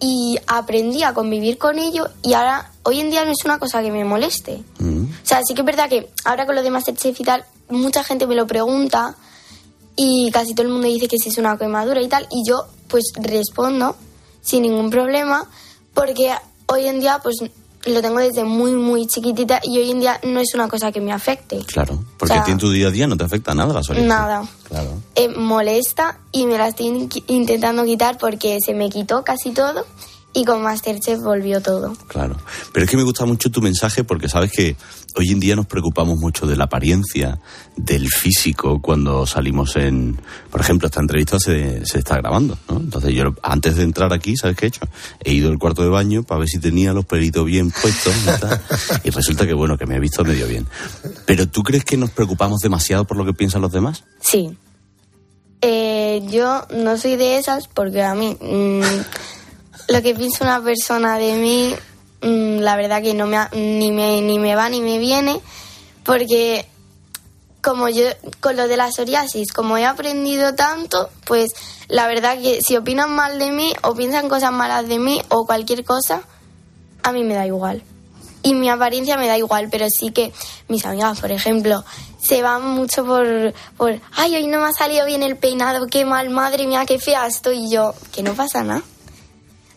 y 0.00 0.38
aprendí 0.46 1.02
a 1.02 1.12
convivir 1.12 1.58
con 1.58 1.78
ello 1.78 2.08
y 2.22 2.32
ahora, 2.32 2.72
hoy 2.82 3.00
en 3.00 3.10
día 3.10 3.24
no 3.24 3.32
es 3.32 3.44
una 3.44 3.58
cosa 3.58 3.82
que 3.82 3.90
me 3.90 4.04
moleste. 4.04 4.62
Mm. 4.78 5.04
O 5.04 5.26
sea, 5.26 5.42
sí 5.46 5.54
que 5.54 5.60
es 5.60 5.66
verdad 5.66 5.88
que 5.88 6.10
ahora 6.24 6.46
con 6.46 6.54
lo 6.54 6.62
de 6.62 6.70
Masterchef 6.70 7.20
y 7.20 7.24
tal, 7.24 7.44
mucha 7.68 8.02
gente 8.02 8.26
me 8.26 8.34
lo 8.34 8.46
pregunta 8.46 9.16
y 9.96 10.30
casi 10.32 10.54
todo 10.54 10.66
el 10.66 10.72
mundo 10.72 10.88
dice 10.88 11.08
que 11.08 11.18
si 11.18 11.28
es 11.28 11.38
una 11.38 11.58
quemadura 11.58 12.00
y 12.00 12.08
tal 12.08 12.26
y 12.30 12.48
yo 12.48 12.64
pues 12.88 13.12
respondo 13.20 13.96
sin 14.40 14.62
ningún 14.62 14.90
problema 14.90 15.48
porque 15.92 16.32
hoy 16.66 16.86
en 16.86 17.00
día 17.00 17.20
pues 17.22 17.36
lo 17.86 18.02
tengo 18.02 18.18
desde 18.18 18.44
muy 18.44 18.72
muy 18.72 19.06
chiquitita 19.06 19.60
y 19.62 19.78
hoy 19.78 19.90
en 19.90 20.00
día 20.00 20.20
no 20.24 20.40
es 20.40 20.52
una 20.54 20.68
cosa 20.68 20.92
que 20.92 21.00
me 21.00 21.12
afecte. 21.12 21.58
Claro, 21.66 21.98
porque 22.18 22.32
O 22.32 22.34
sea, 22.34 22.42
a 22.42 22.44
ti 22.44 22.52
en 22.52 22.58
tu 22.58 22.70
día 22.70 22.88
a 22.88 22.90
día 22.90 23.06
no 23.06 23.16
te 23.16 23.24
afecta 23.24 23.54
nada 23.54 23.72
la. 23.72 23.80
Nada. 24.06 24.48
Claro. 24.68 24.98
Eh, 25.14 25.28
molesta 25.28 26.18
y 26.32 26.46
me 26.46 26.58
la 26.58 26.68
estoy 26.68 26.86
in- 26.86 27.08
intentando 27.28 27.84
quitar 27.84 28.18
porque 28.18 28.58
se 28.64 28.74
me 28.74 28.90
quitó 28.90 29.24
casi 29.24 29.50
todo 29.50 29.84
y 30.32 30.44
con 30.44 30.62
Masterchef 30.62 31.20
volvió 31.20 31.60
todo. 31.60 31.92
Claro. 32.06 32.36
Pero 32.72 32.84
es 32.84 32.90
que 32.90 32.96
me 32.96 33.02
gusta 33.02 33.24
mucho 33.24 33.50
tu 33.50 33.60
mensaje 33.60 34.04
porque 34.04 34.28
sabes 34.28 34.52
que 34.52 34.76
hoy 35.16 35.30
en 35.30 35.40
día 35.40 35.56
nos 35.56 35.66
preocupamos 35.66 36.18
mucho 36.18 36.46
de 36.46 36.56
la 36.56 36.64
apariencia, 36.64 37.40
del 37.76 38.08
físico, 38.08 38.80
cuando 38.80 39.26
salimos 39.26 39.74
en... 39.76 40.20
Por 40.50 40.60
ejemplo, 40.60 40.86
esta 40.86 41.00
entrevista 41.00 41.38
se, 41.38 41.84
se 41.84 41.98
está 41.98 42.16
grabando, 42.18 42.56
¿no? 42.68 42.76
Entonces 42.76 43.12
yo 43.12 43.34
antes 43.42 43.76
de 43.76 43.82
entrar 43.82 44.12
aquí, 44.12 44.36
¿sabes 44.36 44.56
qué 44.56 44.66
he 44.66 44.68
hecho? 44.68 44.86
He 45.24 45.32
ido 45.32 45.50
al 45.50 45.58
cuarto 45.58 45.82
de 45.82 45.88
baño 45.88 46.22
para 46.22 46.40
ver 46.40 46.48
si 46.48 46.58
tenía 46.58 46.92
los 46.92 47.04
pelitos 47.04 47.44
bien 47.44 47.70
puestos 47.70 48.14
y, 48.22 48.40
tal, 48.40 48.60
y 49.04 49.10
resulta 49.10 49.46
que, 49.46 49.54
bueno, 49.54 49.76
que 49.76 49.86
me 49.86 49.96
he 49.96 50.00
visto 50.00 50.24
medio 50.24 50.46
bien. 50.46 50.66
Pero 51.26 51.48
¿tú 51.48 51.62
crees 51.62 51.84
que 51.84 51.96
nos 51.96 52.10
preocupamos 52.10 52.60
demasiado 52.60 53.04
por 53.04 53.16
lo 53.16 53.24
que 53.24 53.32
piensan 53.32 53.62
los 53.62 53.72
demás? 53.72 54.04
Sí. 54.20 54.56
Eh, 55.62 56.22
yo 56.30 56.66
no 56.74 56.96
soy 56.96 57.16
de 57.16 57.36
esas 57.36 57.68
porque 57.68 58.02
a 58.02 58.14
mí 58.14 58.34
mm, 58.40 58.80
lo 59.90 60.02
que 60.02 60.14
piensa 60.14 60.44
una 60.44 60.62
persona 60.62 61.18
de 61.18 61.34
mí, 61.34 61.74
mm, 62.22 62.60
la 62.60 62.76
verdad 62.76 63.02
que 63.02 63.12
no 63.12 63.26
me, 63.26 63.38
ni, 63.52 63.90
me, 63.90 64.22
ni 64.22 64.38
me 64.38 64.54
va 64.54 64.68
ni 64.68 64.80
me 64.80 64.98
viene 64.98 65.40
porque 66.04 66.64
como 67.60 67.88
yo 67.88 68.04
con 68.40 68.56
lo 68.56 68.68
de 68.68 68.76
la 68.76 68.90
psoriasis, 68.90 69.52
como 69.52 69.76
he 69.76 69.84
aprendido 69.84 70.54
tanto, 70.54 71.10
pues 71.26 71.50
la 71.88 72.06
verdad 72.06 72.38
que 72.40 72.60
si 72.62 72.76
opinan 72.76 73.14
mal 73.14 73.38
de 73.38 73.50
mí 73.50 73.74
o 73.82 73.94
piensan 73.94 74.28
cosas 74.28 74.52
malas 74.52 74.88
de 74.88 74.98
mí 74.98 75.20
o 75.28 75.44
cualquier 75.44 75.84
cosa, 75.84 76.22
a 77.02 77.12
mí 77.12 77.24
me 77.24 77.34
da 77.34 77.46
igual. 77.46 77.82
Y 78.42 78.54
mi 78.54 78.70
apariencia 78.70 79.18
me 79.18 79.26
da 79.26 79.36
igual, 79.36 79.68
pero 79.70 79.86
sí 79.90 80.12
que 80.12 80.32
mis 80.68 80.86
amigas, 80.86 81.20
por 81.20 81.32
ejemplo, 81.32 81.84
se 82.22 82.42
van 82.42 82.64
mucho 82.70 83.04
por, 83.04 83.52
por 83.76 84.00
ay, 84.12 84.36
hoy 84.36 84.46
no 84.46 84.60
me 84.60 84.68
ha 84.68 84.72
salido 84.72 85.04
bien 85.04 85.24
el 85.24 85.36
peinado, 85.36 85.88
qué 85.88 86.04
mal, 86.04 86.30
madre 86.30 86.66
mía, 86.66 86.86
qué 86.86 86.98
fea 86.98 87.26
estoy 87.26 87.68
yo, 87.68 87.92
que 88.12 88.22
no 88.22 88.34
pasa 88.34 88.62
nada. 88.62 88.82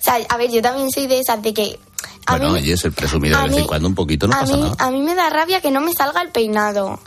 O 0.03 0.05
sea, 0.05 0.15
a 0.27 0.35
ver, 0.37 0.51
yo 0.51 0.61
también 0.61 0.91
soy 0.91 1.07
de 1.07 1.19
esas 1.19 1.41
de 1.41 1.53
que 1.53 1.79
a 2.25 2.31
bueno, 2.37 2.49
mí, 2.53 2.59
oye, 2.59 2.73
es 2.73 2.83
el 2.83 2.91
presumido 2.91 3.39
de 3.41 3.47
vez 3.47 3.57
en 3.57 3.65
cuando 3.67 3.87
un 3.87 3.95
poquito, 3.95 4.27
no 4.27 4.35
a 4.35 4.39
pasa 4.41 4.53
mí, 4.57 4.61
nada. 4.63 4.75
a 4.77 4.91
mí 4.91 5.01
me 5.01 5.15
da 5.15 5.29
rabia 5.29 5.61
que 5.61 5.71
no 5.71 5.79
me 5.79 5.93
salga 5.93 6.21
el 6.21 6.29
peinado. 6.29 6.99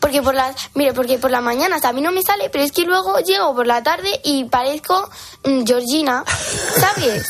Porque 0.00 0.20
por 0.20 0.34
las, 0.34 0.56
mire, 0.74 0.92
porque 0.94 1.18
por 1.18 1.30
la 1.30 1.40
mañana 1.40 1.78
a 1.80 1.92
mí 1.92 2.00
no 2.00 2.10
me 2.10 2.22
sale, 2.22 2.50
pero 2.50 2.64
es 2.64 2.72
que 2.72 2.82
luego 2.82 3.20
llego 3.20 3.54
por 3.54 3.66
la 3.68 3.82
tarde 3.84 4.20
y 4.24 4.44
parezco 4.44 5.08
mm, 5.44 5.64
Georgina, 5.64 6.24
¿sabes? 6.80 7.28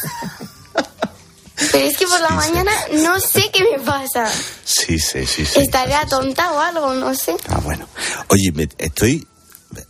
Pero 1.72 1.84
es 1.86 1.96
que 1.98 2.06
por 2.06 2.20
la 2.20 2.30
mañana 2.30 2.72
no 3.02 3.20
sé 3.20 3.50
qué 3.52 3.62
me 3.64 3.78
pasa. 3.84 4.30
Sí, 4.64 4.98
sí, 4.98 5.26
sí, 5.26 5.44
sí. 5.44 5.60
Estaré 5.60 5.94
tonta 6.08 6.50
o 6.52 6.58
algo, 6.58 6.94
no 6.94 7.14
sé. 7.14 7.36
Ah, 7.48 7.60
bueno. 7.62 7.86
Oye, 8.28 8.50
me- 8.52 8.68
estoy 8.78 9.26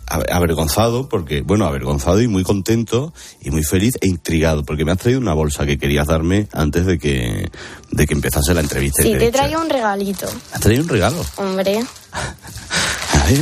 avergonzado 0.06 1.08
porque, 1.08 1.42
bueno, 1.42 1.66
avergonzado 1.66 2.20
y 2.20 2.28
muy 2.28 2.42
contento 2.44 3.12
y 3.40 3.50
muy 3.50 3.62
feliz 3.64 3.94
e 4.00 4.06
intrigado 4.08 4.64
porque 4.64 4.84
me 4.84 4.92
has 4.92 4.98
traído 4.98 5.20
una 5.20 5.34
bolsa 5.34 5.66
que 5.66 5.78
querías 5.78 6.06
darme 6.06 6.48
antes 6.52 6.86
de 6.86 6.98
que, 6.98 7.50
de 7.90 8.06
que 8.06 8.14
empezase 8.14 8.54
la 8.54 8.60
entrevista. 8.60 9.02
Sí, 9.02 9.12
he 9.12 9.18
te 9.18 9.32
traigo 9.32 9.60
un 9.60 9.68
regalito, 9.70 10.26
¿Me 10.26 10.54
has 10.54 10.60
traído 10.60 10.82
un 10.82 10.88
regalo? 10.88 11.24
hombre. 11.36 11.84
A 12.12 13.26
ver. 13.26 13.40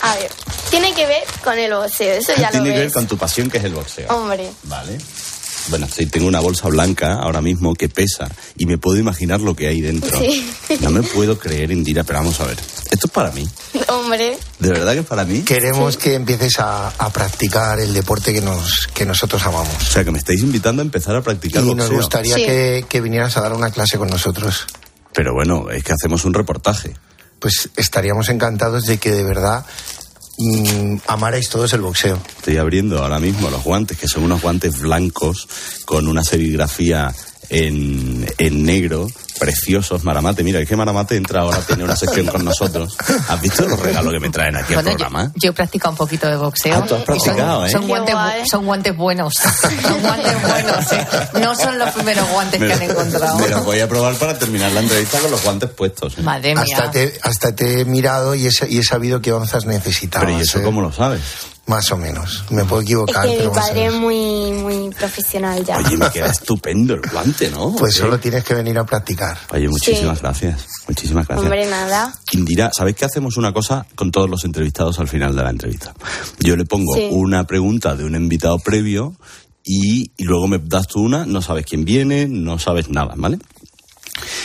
A 0.00 0.14
ver, 0.14 0.30
tiene 0.70 0.94
que 0.94 1.06
ver 1.06 1.24
con 1.42 1.58
el 1.58 1.72
boxeo, 1.72 2.14
eso 2.14 2.32
ya 2.36 2.46
lo 2.46 2.52
Tiene 2.52 2.72
que 2.72 2.80
ver 2.80 2.92
con 2.92 3.06
tu 3.06 3.18
pasión 3.18 3.50
que 3.50 3.58
es 3.58 3.64
el 3.64 3.74
boxeo. 3.74 4.08
Hombre, 4.14 4.48
Vale. 4.64 4.96
Bueno, 5.68 5.86
sí, 5.94 6.06
tengo 6.06 6.26
una 6.26 6.40
bolsa 6.40 6.68
blanca 6.68 7.14
ahora 7.14 7.40
mismo 7.40 7.74
que 7.74 7.88
pesa 7.88 8.30
y 8.56 8.64
me 8.66 8.78
puedo 8.78 8.98
imaginar 8.98 9.40
lo 9.40 9.54
que 9.54 9.68
hay 9.68 9.80
dentro. 9.80 10.18
Sí. 10.18 10.50
No 10.80 10.90
me 10.90 11.02
puedo 11.02 11.38
creer, 11.38 11.70
Indira, 11.70 12.04
pero 12.04 12.20
vamos 12.20 12.40
a 12.40 12.46
ver. 12.46 12.56
Esto 12.90 13.06
es 13.06 13.10
para 13.12 13.30
mí. 13.32 13.46
hombre. 13.88 14.38
¿De 14.58 14.68
verdad 14.70 14.94
que 14.94 15.00
es 15.00 15.06
para 15.06 15.24
mí? 15.24 15.42
Queremos 15.42 15.96
que 15.96 16.14
empieces 16.14 16.58
a, 16.58 16.88
a 16.88 17.10
practicar 17.12 17.80
el 17.80 17.92
deporte 17.92 18.32
que, 18.32 18.40
nos, 18.40 18.86
que 18.94 19.04
nosotros 19.04 19.42
amamos. 19.44 19.74
O 19.80 19.84
sea, 19.92 20.04
que 20.04 20.10
me 20.10 20.18
estáis 20.18 20.40
invitando 20.42 20.80
a 20.82 20.84
empezar 20.84 21.14
a 21.16 21.22
practicar 21.22 21.62
Y 21.62 21.66
boxeo. 21.66 21.86
nos 21.88 21.96
gustaría 21.96 22.34
Sí. 22.34 22.44
que, 22.46 22.84
que 22.88 23.00
vinieras 23.00 23.36
a 23.36 23.42
dar 23.42 23.52
una 23.52 23.70
clase 23.70 23.98
con 23.98 24.08
nosotros. 24.08 24.66
Pero 25.12 25.32
bueno, 25.34 25.70
es 25.70 25.82
que 25.84 25.92
hacemos 25.92 26.24
un 26.24 26.34
reportaje. 26.34 26.94
Pues 27.40 27.68
estaríamos 27.76 28.28
encantados 28.30 28.84
de 28.84 28.98
que 28.98 29.12
de 29.12 29.22
verdad 29.24 29.64
mm, 30.38 30.96
amarais 31.06 31.48
todos 31.48 31.72
el 31.72 31.80
boxeo. 31.80 32.20
Estoy 32.38 32.56
abriendo 32.56 33.02
ahora 33.02 33.18
mismo 33.18 33.50
los 33.50 33.62
guantes, 33.62 33.98
que 33.98 34.08
son 34.08 34.24
unos 34.24 34.40
guantes 34.40 34.80
blancos 34.80 35.48
con 35.84 36.08
una 36.08 36.24
serigrafía 36.24 37.14
en, 37.50 38.26
en 38.38 38.64
negro, 38.64 39.08
preciosos. 39.38 40.04
Maramate, 40.04 40.42
mira, 40.42 40.60
es 40.60 40.68
que 40.68 40.76
Maramate 40.76 41.16
entra 41.16 41.40
ahora, 41.42 41.58
tiene 41.60 41.84
una 41.84 41.96
sección 41.96 42.26
con 42.26 42.44
nosotros. 42.44 42.96
¿Has 43.28 43.40
visto 43.40 43.66
los 43.66 43.78
regalos 43.78 44.12
que 44.12 44.20
me 44.20 44.30
traen 44.30 44.56
aquí 44.56 44.74
al 44.74 44.82
Bueno, 44.82 44.90
programa? 44.98 45.32
yo 45.34 45.50
he 45.50 45.52
practicado 45.52 45.90
un 45.92 45.96
poquito 45.96 46.26
de 46.28 46.36
boxeo. 46.36 46.74
Ah, 46.76 46.84
tú 46.86 46.94
has 46.94 47.04
son- 47.04 47.04
practicado, 47.04 47.66
¿eh? 47.66 47.70
son, 47.70 47.86
guantes, 47.88 48.14
guay. 48.14 48.42
son 48.48 48.64
guantes 48.66 48.96
buenos. 48.96 49.34
Son 49.88 50.00
guantes 50.02 50.42
buenos, 50.42 50.92
¿eh? 50.92 51.06
No 51.40 51.54
son 51.54 51.78
los 51.78 51.90
primeros 51.90 52.28
guantes 52.30 52.60
que 52.60 52.72
han 52.72 52.82
encontrado. 52.82 53.38
me 53.38 53.48
los 53.48 53.64
voy 53.64 53.80
a 53.80 53.88
probar 53.88 54.14
para 54.16 54.38
terminar 54.38 54.72
la 54.72 54.80
entrevista 54.80 55.18
con 55.20 55.30
los 55.30 55.42
guantes 55.42 55.70
puestos. 55.70 56.18
¿eh? 56.18 56.22
Madre 56.22 56.54
mía. 56.54 56.62
Hasta 56.62 56.90
te, 56.90 57.18
hasta 57.22 57.54
te 57.54 57.80
he 57.80 57.84
mirado 57.84 58.34
y 58.34 58.46
he, 58.46 58.50
sa- 58.52 58.66
y 58.66 58.78
he 58.78 58.82
sabido 58.82 59.20
qué 59.20 59.32
onzas 59.32 59.64
necesitabas. 59.66 60.26
Pero 60.26 60.38
¿y 60.38 60.42
eso 60.42 60.58
¿eh? 60.58 60.62
cómo 60.62 60.80
lo 60.80 60.92
sabes? 60.92 61.20
Más 61.66 61.90
o 61.92 61.98
menos. 61.98 62.44
Me 62.50 62.64
puedo 62.64 62.80
Es 62.80 62.86
equivocar, 62.86 63.24
que 63.24 63.30
mi 63.30 63.36
pero 63.36 63.50
o 63.50 63.52
padre 63.52 63.86
es 63.86 63.92
muy, 63.92 64.52
muy 64.52 64.90
profesional 64.90 65.62
ya. 65.64 65.76
Oye, 65.78 65.96
me 65.98 66.10
queda 66.10 66.26
estupendo 66.28 66.94
el 66.94 67.02
guante, 67.10 67.50
¿no? 67.50 67.74
Pues 67.76 67.94
solo 67.94 68.18
tienes 68.18 68.42
que 68.44 68.54
venir 68.54 68.78
a 68.78 68.84
practicar. 68.86 69.27
Oye, 69.52 69.68
muchísimas 69.68 70.18
Sí. 70.18 70.22
gracias. 70.22 70.66
Muchísimas 70.88 71.26
gracias. 71.26 71.44
Hombre, 71.44 71.66
nada. 71.66 72.12
Indira, 72.32 72.70
¿sabéis 72.76 72.96
que 72.96 73.04
hacemos 73.04 73.36
una 73.36 73.52
cosa 73.52 73.86
con 73.94 74.10
todos 74.10 74.28
los 74.28 74.44
entrevistados 74.44 74.98
al 74.98 75.08
final 75.08 75.34
de 75.36 75.42
la 75.42 75.50
entrevista? 75.50 75.94
Yo 76.40 76.56
le 76.56 76.64
pongo 76.64 76.94
Sí. 76.94 77.08
una 77.10 77.44
pregunta 77.46 77.94
de 77.96 78.04
un 78.04 78.14
invitado 78.14 78.58
previo 78.58 79.14
y, 79.64 80.12
y 80.16 80.24
luego 80.24 80.48
me 80.48 80.58
das 80.58 80.86
tú 80.86 81.00
una, 81.00 81.26
no 81.26 81.42
sabes 81.42 81.66
quién 81.66 81.84
viene, 81.84 82.26
no 82.28 82.58
sabes 82.58 82.88
nada, 82.88 83.14
¿vale? 83.16 83.38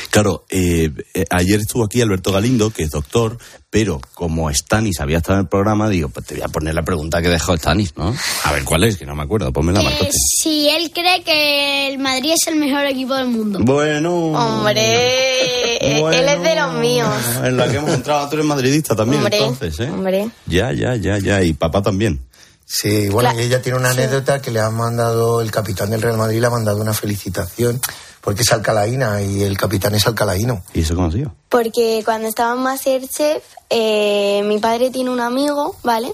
Claro, 0.09 0.45
eh, 0.49 0.89
eh, 1.13 1.25
ayer 1.29 1.59
estuvo 1.59 1.83
aquí 1.85 2.01
Alberto 2.01 2.31
Galindo, 2.31 2.69
que 2.71 2.83
es 2.83 2.89
doctor, 2.91 3.37
pero 3.69 3.99
como 4.13 4.51
Stanis 4.53 4.99
había 4.99 5.17
estado 5.17 5.35
en 5.39 5.41
el 5.45 5.47
programa, 5.49 5.89
digo, 5.89 6.09
pues 6.09 6.25
te 6.27 6.35
voy 6.35 6.43
a 6.43 6.47
poner 6.47 6.75
la 6.75 6.83
pregunta 6.83 7.21
que 7.21 7.29
dejó 7.29 7.57
Stanis, 7.57 7.95
¿no? 7.97 8.15
A 8.43 8.51
ver, 8.51 8.63
¿cuál 8.63 8.83
es? 8.83 8.97
Que 8.97 9.05
no 9.05 9.15
me 9.15 9.23
acuerdo, 9.23 9.51
ponme 9.51 9.73
la 9.73 9.81
Eh, 9.81 9.83
marcote. 9.85 10.11
si 10.13 10.69
él 10.69 10.91
cree 10.93 11.23
que 11.23 11.87
el 11.91 11.97
Madrid 11.99 12.33
es 12.39 12.47
el 12.47 12.55
mejor 12.57 12.85
equipo 12.85 13.15
del 13.15 13.27
mundo. 13.27 13.59
Bueno. 13.63 14.13
Hombre, 14.33 15.99
Bueno. 15.99 16.11
él 16.17 16.27
es 16.29 16.43
de 16.43 16.55
los 16.55 16.73
míos. 16.75 17.09
En 17.43 17.57
la 17.57 17.67
que 17.69 17.77
hemos 17.77 17.91
entrado, 17.91 18.27
tú 18.29 18.35
eres 18.35 18.45
madridista 18.45 18.95
también, 18.95 19.23
Hombre, 19.23 19.37
entonces, 19.37 19.79
¿eh? 19.79 19.89
hombre. 19.89 20.29
Ya, 20.45 20.71
ya, 20.73 20.95
ya, 20.95 21.17
ya. 21.19 21.41
Y 21.43 21.53
papá 21.53 21.81
también. 21.81 22.21
Sí, 22.65 23.09
bueno, 23.09 23.29
y 23.37 23.41
ella 23.43 23.61
tiene 23.61 23.77
una 23.77 23.91
sí. 23.93 23.99
anécdota 23.99 24.41
que 24.41 24.49
le 24.49 24.59
ha 24.59 24.69
mandado 24.69 25.41
el 25.41 25.51
capitán 25.51 25.89
del 25.89 26.01
Real 26.01 26.17
Madrid, 26.17 26.39
le 26.39 26.47
ha 26.47 26.49
mandado 26.49 26.77
una 26.81 26.93
felicitación, 26.93 27.79
porque 28.23 28.41
es 28.43 28.51
alcalaína 28.51 29.21
y 29.21 29.43
el 29.43 29.57
capitán 29.57 29.93
es 29.95 30.07
alcalaíno. 30.07 30.63
¿Y 30.73 30.81
eso 30.81 30.95
cómo 30.95 31.07
ha 31.07 31.11
sido? 31.11 31.33
Porque 31.49 32.01
cuando 32.05 32.27
estaba 32.27 32.53
en 32.53 32.59
Masterchef, 32.63 33.43
eh, 33.69 34.41
mi 34.45 34.59
padre 34.59 34.89
tiene 34.91 35.09
un 35.09 35.19
amigo, 35.19 35.75
¿vale? 35.83 36.13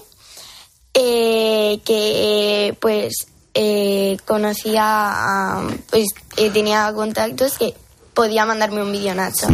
Eh, 0.92 1.80
que 1.84 2.76
pues 2.80 3.26
eh, 3.54 4.16
conocía, 4.26 4.82
a- 4.84 5.68
pues 5.90 6.06
eh, 6.36 6.50
tenía 6.50 6.92
contactos 6.92 7.56
que 7.58 7.74
podía 8.14 8.44
mandarme 8.44 8.82
un 8.82 8.90
vídeo 8.92 9.14
Nacho. 9.14 9.46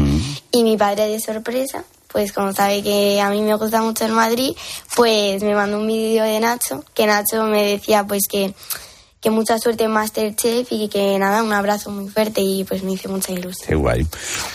Y 0.51 0.63
mi 0.65 0.77
padre 0.79 1.09
de 1.09 1.21
sorpresa, 1.21 1.85
pues 2.09 2.33
como 2.33 2.53
sabe 2.55 2.83
que 2.83 3.21
a 3.21 3.29
mí 3.29 3.43
me 3.43 3.55
gusta 3.57 3.83
mucho 3.83 4.07
el 4.07 4.13
Madrid, 4.13 4.57
pues 4.95 5.43
me 5.43 5.55
mandó 5.55 5.79
un 5.79 5.87
vídeo 5.87 6.25
de 6.25 6.41
Nacho, 6.41 6.83
que 6.95 7.07
Nacho 7.07 7.45
me 7.45 7.65
decía 7.67 8.05
pues 8.05 8.23
que, 8.31 8.55
que 9.27 9.31
mucha 9.33 9.59
suerte 9.59 9.83
en 9.83 9.91
Masterchef 9.91 10.69
y 10.71 10.89
que 10.89 11.19
nada, 11.19 11.43
un 11.43 11.53
abrazo 11.53 11.91
muy 11.91 12.09
fuerte 12.09 12.41
y 12.43 12.63
pues 12.63 12.85
me 12.85 12.93
hizo 12.93 13.09
mucha 13.09 13.33
ilusión. 13.33 13.67
Qué 13.67 13.75
guay. 13.75 14.07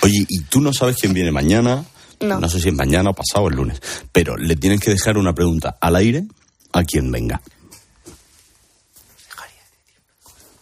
Oye, 0.02 0.26
¿y 0.30 0.40
tú 0.44 0.62
no 0.62 0.72
sabes 0.72 0.96
quién 0.96 1.12
viene 1.12 1.30
mañana? 1.30 1.84
No. 2.22 2.48
sé 2.48 2.62
si 2.62 2.70
es 2.70 2.74
mañana 2.74 3.10
o 3.10 3.14
pasado 3.14 3.44
o 3.44 3.50
el 3.50 3.56
lunes. 3.58 3.82
Pero 4.14 4.38
le 4.38 4.56
tienes 4.56 4.80
que 4.80 4.92
dejar 4.92 5.18
una 5.18 5.34
pregunta 5.34 5.76
al 5.82 5.98
aire 5.98 6.24
a 6.72 6.86
quien 6.86 7.12
venga. 7.12 7.42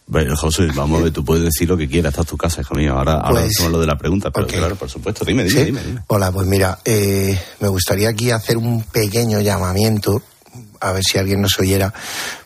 Bueno, 0.08 0.36
José, 0.36 0.66
vamos 0.74 0.98
a 0.98 1.04
ver, 1.04 1.12
tú 1.12 1.24
puedes 1.24 1.44
decir 1.44 1.68
lo 1.68 1.76
que 1.76 1.86
quieras, 1.88 2.12
está 2.12 2.24
tu 2.24 2.36
casa, 2.36 2.62
hijo 2.62 2.74
mío. 2.74 2.94
Ahora, 2.98 3.12
ahora 3.20 3.42
Pues, 3.42 3.60
lo 3.70 3.78
de 3.78 3.86
la 3.86 3.96
pregunta, 3.96 4.32
pero 4.32 4.48
claro, 4.48 4.74
por 4.74 4.90
supuesto, 4.90 5.24
dime, 5.24 5.44
dime, 5.44 5.60
¿Sí? 5.60 5.66
dime, 5.66 5.82
dime. 5.84 6.02
Hola, 6.08 6.32
pues 6.32 6.48
mira, 6.48 6.80
eh, 6.84 7.40
me 7.60 7.68
gustaría 7.68 8.08
aquí 8.08 8.32
hacer 8.32 8.56
un 8.56 8.82
pequeño 8.82 9.40
llamamiento, 9.40 10.20
a 10.80 10.90
ver 10.90 11.04
si 11.08 11.16
alguien 11.16 11.40
nos 11.40 11.56
oyera, 11.60 11.94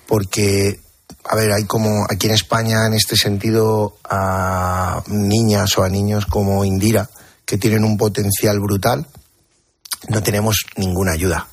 porque, 0.06 0.83
a 1.24 1.36
ver, 1.36 1.52
hay 1.52 1.64
como 1.64 2.04
aquí 2.08 2.26
en 2.26 2.34
España, 2.34 2.86
en 2.86 2.94
este 2.94 3.16
sentido, 3.16 3.96
a 4.04 5.02
niñas 5.06 5.76
o 5.78 5.82
a 5.82 5.88
niños 5.88 6.26
como 6.26 6.64
Indira, 6.64 7.08
que 7.44 7.58
tienen 7.58 7.84
un 7.84 7.96
potencial 7.96 8.60
brutal, 8.60 9.06
no 10.08 10.22
tenemos 10.22 10.66
ninguna 10.76 11.12
ayuda. 11.12 11.48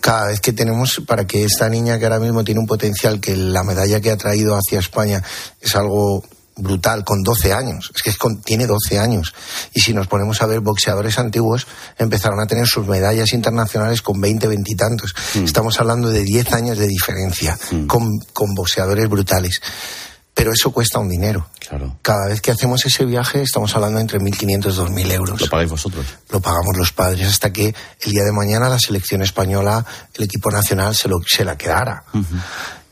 Cada 0.00 0.28
vez 0.28 0.40
que 0.40 0.52
tenemos, 0.52 1.02
para 1.06 1.26
que 1.26 1.44
esta 1.44 1.68
niña 1.68 1.98
que 1.98 2.04
ahora 2.04 2.20
mismo 2.20 2.44
tiene 2.44 2.60
un 2.60 2.66
potencial, 2.66 3.20
que 3.20 3.36
la 3.36 3.64
medalla 3.64 4.00
que 4.00 4.10
ha 4.10 4.16
traído 4.16 4.54
hacia 4.54 4.78
España 4.78 5.22
es 5.60 5.74
algo 5.74 6.24
brutal, 6.58 7.04
con 7.04 7.22
12 7.22 7.52
años, 7.52 7.90
es 7.94 8.02
que 8.02 8.10
es 8.10 8.16
con- 8.18 8.40
tiene 8.42 8.66
12 8.66 8.98
años. 8.98 9.32
Y 9.72 9.80
si 9.80 9.94
nos 9.94 10.06
ponemos 10.08 10.42
a 10.42 10.46
ver 10.46 10.60
boxeadores 10.60 11.18
antiguos, 11.18 11.66
empezaron 11.96 12.40
a 12.40 12.46
tener 12.46 12.66
sus 12.66 12.86
medallas 12.86 13.32
internacionales 13.32 14.02
con 14.02 14.20
20, 14.20 14.46
20 14.48 14.70
y 14.72 14.74
tantos. 14.76 15.14
Estamos 15.34 15.78
hablando 15.80 16.10
de 16.10 16.22
10 16.22 16.52
años 16.52 16.78
de 16.78 16.86
diferencia, 16.86 17.58
con, 17.86 18.18
con 18.32 18.54
boxeadores 18.54 19.08
brutales. 19.08 19.60
Pero 20.34 20.52
eso 20.52 20.70
cuesta 20.70 21.00
un 21.00 21.08
dinero. 21.08 21.48
Claro. 21.68 21.98
Cada 22.00 22.28
vez 22.28 22.40
que 22.40 22.52
hacemos 22.52 22.86
ese 22.86 23.04
viaje 23.04 23.42
estamos 23.42 23.74
hablando 23.74 23.98
entre 23.98 24.20
1.500 24.20 24.72
y 24.72 25.04
2.000 25.04 25.10
euros. 25.12 25.40
¿Lo 25.40 25.48
pagáis 25.50 25.68
vosotros? 25.68 26.06
Lo 26.30 26.40
pagamos 26.40 26.76
los 26.76 26.92
padres 26.92 27.26
hasta 27.26 27.52
que 27.52 27.74
el 28.02 28.12
día 28.12 28.22
de 28.22 28.30
mañana 28.30 28.68
la 28.68 28.78
selección 28.78 29.20
española, 29.22 29.84
el 30.14 30.24
equipo 30.24 30.48
nacional, 30.52 30.94
se, 30.94 31.08
lo, 31.08 31.16
se 31.26 31.44
la 31.44 31.58
quedara. 31.58 32.04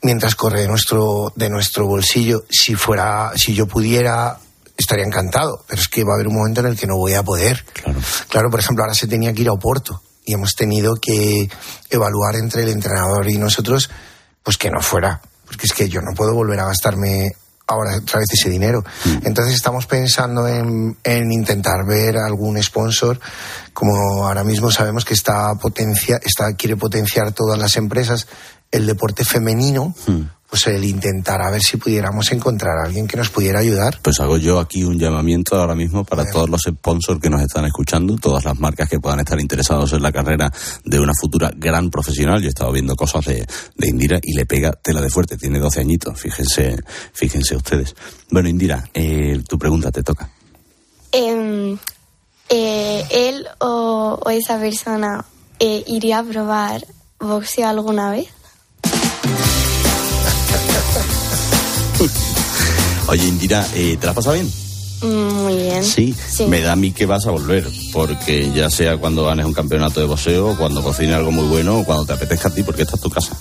Mientras 0.03 0.35
corre 0.35 0.63
de 0.63 0.69
nuestro, 0.69 1.33
de 1.35 1.49
nuestro 1.49 1.87
bolsillo, 1.87 2.45
si 2.51 2.75
fuera, 2.75 3.33
si 3.35 3.55
yo 3.55 3.67
pudiera, 3.67 4.39
estaría 4.77 5.05
encantado. 5.05 5.65
Pero 5.67 5.81
es 5.81 5.89
que 5.89 6.05
va 6.05 6.13
a 6.13 6.15
haber 6.17 6.29
un 6.29 6.37
momento 6.37 6.61
en 6.61 6.67
el 6.67 6.79
que 6.79 6.87
no 6.87 6.97
voy 6.97 7.15
a 7.15 7.23
poder. 7.23 7.65
Claro. 7.73 7.99
Claro, 8.29 8.51
por 8.51 8.61
ejemplo, 8.61 8.85
ahora 8.85 8.95
se 8.95 9.07
tenía 9.07 9.33
que 9.33 9.43
ir 9.43 9.49
a 9.49 9.53
Oporto 9.53 10.03
y 10.25 10.35
hemos 10.35 10.55
tenido 10.55 10.97
que 10.97 11.49
evaluar 11.89 12.37
entre 12.37 12.63
el 12.63 12.69
entrenador 12.69 13.29
y 13.29 13.39
nosotros, 13.39 13.89
pues 14.43 14.59
que 14.59 14.71
no 14.71 14.81
fuera. 14.81 15.21
Porque 15.47 15.67
es 15.67 15.73
que 15.73 15.89
yo 15.89 16.01
no 16.01 16.13
puedo 16.15 16.35
volver 16.35 16.59
a 16.61 16.67
gastarme 16.67 17.31
ahora 17.69 17.97
otra 17.97 18.21
vez 18.21 18.29
ese 18.33 18.51
dinero. 18.51 18.85
Entonces 19.25 19.55
estamos 19.55 19.87
pensando 19.87 20.47
en, 20.47 20.97
en 21.03 21.33
intentar 21.33 21.85
ver 21.87 22.17
algún 22.17 22.61
sponsor, 22.63 23.19
como 23.73 24.25
ahora 24.25 24.45
mismo 24.45 24.71
sabemos 24.71 25.05
que 25.05 25.15
está 25.15 25.55
potencia, 25.61 26.19
está, 26.23 26.55
quiere 26.55 26.77
potenciar 26.77 27.33
todas 27.33 27.59
las 27.59 27.77
empresas 27.77 28.27
el 28.70 28.87
deporte 28.87 29.24
femenino, 29.24 29.94
pues 30.48 30.66
el 30.68 30.85
intentar 30.85 31.42
a 31.42 31.50
ver 31.50 31.62
si 31.62 31.76
pudiéramos 31.76 32.31
encontrar 32.31 32.79
a 32.79 32.87
alguien 32.87 33.07
que 33.07 33.16
nos 33.16 33.31
pudiera 33.31 33.59
ayudar. 33.59 33.98
Pues 34.02 34.20
hago 34.20 34.38
yo 34.38 34.61
aquí 34.61 34.85
un 34.85 34.98
llamamiento 34.98 35.57
ahora 35.57 35.74
mismo 35.74 36.05
para 36.05 36.24
todos 36.24 36.48
los 36.48 36.62
sponsors 36.62 37.20
que 37.20 37.31
nos 37.31 37.42
están 37.42 37.64
escuchando, 37.64 38.16
todas 38.16 38.44
las 38.44 38.59
marcas 38.59 38.88
que 38.88 39.00
puedan 39.00 39.20
estar 39.20 39.40
interesados 39.40 39.92
en 39.92 40.02
la 40.02 40.12
carrera 40.12 40.52
de 40.85 41.00
una 41.00 41.12
futura 41.20 41.50
gran 41.55 41.90
profesional. 41.90 42.40
Yo 42.40 42.46
he 42.46 42.50
estado 42.50 42.72
viendo 42.72 42.94
cosas 42.94 43.24
de, 43.24 43.46
de 43.76 43.88
Indira 43.88 44.20
y 44.22 44.35
le 44.35 44.46
pega 44.46 44.72
tela 44.72 45.00
de 45.00 45.11
fuerte, 45.11 45.37
tiene 45.37 45.59
12 45.59 45.81
añitos, 45.81 46.20
fíjense, 46.20 46.76
fíjense 47.12 47.57
ustedes. 47.57 47.94
Bueno, 48.31 48.48
Indira, 48.48 48.88
eh, 48.94 49.42
tu 49.48 49.59
pregunta 49.59 49.90
te 49.90 50.02
toca. 50.02 50.31
Em, 51.11 51.76
eh, 52.48 53.05
¿Él 53.11 53.46
o, 53.59 54.20
o 54.24 54.31
esa 54.31 54.59
persona 54.59 55.24
eh, 55.59 55.83
iría 55.87 56.20
a 56.20 56.24
probar 56.24 56.87
boxeo 57.18 57.68
alguna 57.68 58.11
vez? 58.11 58.29
Oye, 63.09 63.25
Indira, 63.27 63.67
eh, 63.75 63.97
¿te 63.99 64.07
la 64.07 64.11
has 64.13 64.17
pasado 64.17 64.35
bien? 64.35 64.53
Mm, 65.03 65.33
Muy 65.43 65.57
bien. 65.57 65.85
Sí, 65.85 66.15
me 66.49 66.61
da 66.61 66.73
a 66.73 66.77
mí 66.77 66.93
que 66.93 67.07
vas 67.07 67.27
a 67.27 67.31
volver, 67.31 67.69
porque 67.93 68.51
ya 68.53 68.71
sea 68.71 68.97
cuando 68.97 69.25
ganes 69.25 69.47
un 69.47 69.53
campeonato 69.53 70.01
de 70.01 70.07
boxeo, 70.07 70.57
cuando 70.57 70.83
cocines 70.83 71.15
algo 71.15 71.31
muy 71.31 71.45
bueno, 71.47 71.79
o 71.81 71.85
cuando 71.85 72.05
te 72.07 72.15
apetezca 72.15 72.49
a 72.49 72.55
ti, 72.55 72.63
porque 72.63 72.83
esta 72.83 72.97
es 72.97 73.03
tu 73.03 73.11
casa. 73.11 73.37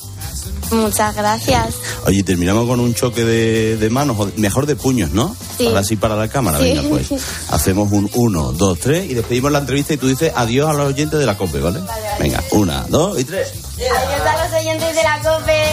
Muchas 0.71 1.15
gracias. 1.15 1.75
Oye, 2.07 2.23
terminamos 2.23 2.67
con 2.67 2.79
un 2.79 2.93
choque 2.95 3.23
de, 3.23 3.77
de 3.77 3.89
manos, 3.89 4.17
mejor 4.37 4.65
de 4.65 4.75
puños, 4.75 5.11
¿no? 5.11 5.35
Sí. 5.57 5.67
Ahora 5.67 5.83
sí 5.83 5.95
para 5.95 6.15
la 6.15 6.27
cámara, 6.27 6.57
Sí. 6.59 6.63
venga, 6.73 6.81
pues. 6.89 7.07
Hacemos 7.49 7.91
un 7.91 8.09
uno, 8.15 8.51
dos, 8.51 8.79
tres 8.79 9.09
y 9.09 9.13
despedimos 9.13 9.51
la 9.51 9.59
entrevista 9.59 9.93
y 9.93 9.97
tú 9.97 10.07
dices 10.07 10.33
adiós 10.35 10.69
a 10.69 10.73
los 10.73 10.87
oyentes 10.87 11.19
de 11.19 11.25
la 11.25 11.37
COPE, 11.37 11.59
¿vale? 11.59 11.79
Venga, 12.19 12.43
una, 12.51 12.81
dos 12.89 13.19
y 13.19 13.23
tres. 13.23 13.53
Adiós 13.77 14.27
a 14.27 14.43
los 14.47 14.59
oyentes 14.61 14.95
de 14.95 15.03
la 15.03 15.19
COPE. 15.21 15.63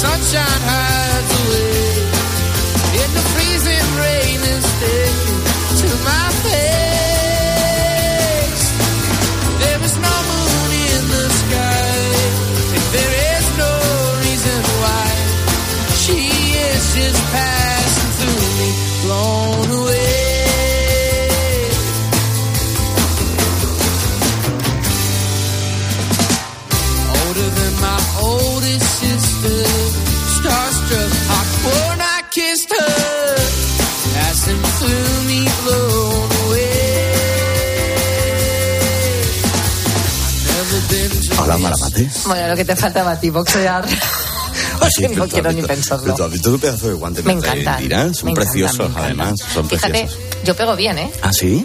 Sunshine 0.00 0.62
hides 0.70 1.32
away. 1.40 1.92
And 3.00 3.10
the 3.18 3.24
freezing 3.32 3.88
rain 4.00 4.40
is 4.54 4.64
sticking 4.72 5.40
to 5.80 5.88
my 6.08 6.26
face. 6.44 7.46
There 9.62 9.80
is 9.88 9.94
no 10.08 10.14
moon 10.30 10.70
in 10.88 11.02
the 11.14 11.26
sky, 11.42 12.00
and 12.76 12.86
there 12.96 13.14
is 13.36 13.44
no 13.64 13.72
reason 14.24 14.60
why. 14.80 15.08
She 16.02 16.18
is 16.64 16.82
just 16.96 17.20
passing 17.32 17.59
Hola, 41.50 41.58
Maramate. 41.58 42.08
Bueno, 42.26 42.48
lo 42.48 42.56
que 42.56 42.64
te 42.64 42.76
faltaba 42.76 43.10
a 43.12 43.20
ti, 43.20 43.28
boxear. 43.30 43.84
No 45.16 45.26
quiero 45.28 45.52
ni 45.52 45.62
pensarlo. 45.62 46.14
¿Tú 46.14 46.22
has 46.22 46.30
visto 46.30 46.50
un 46.50 46.60
pedazo 46.60 46.88
de 46.88 46.94
guante 46.94 47.22
Me 47.24 47.32
encantan, 47.32 47.88
me 47.88 48.14
Son 48.14 48.34
preciosos, 48.34 48.78
encantan. 48.78 49.04
además. 49.04 49.34
Son 49.52 49.68
Fíjate, 49.68 49.90
preciosos. 49.90 50.18
yo 50.44 50.54
pego 50.54 50.76
bien, 50.76 50.98
¿eh? 50.98 51.12
¿Ah, 51.22 51.32
sí? 51.32 51.62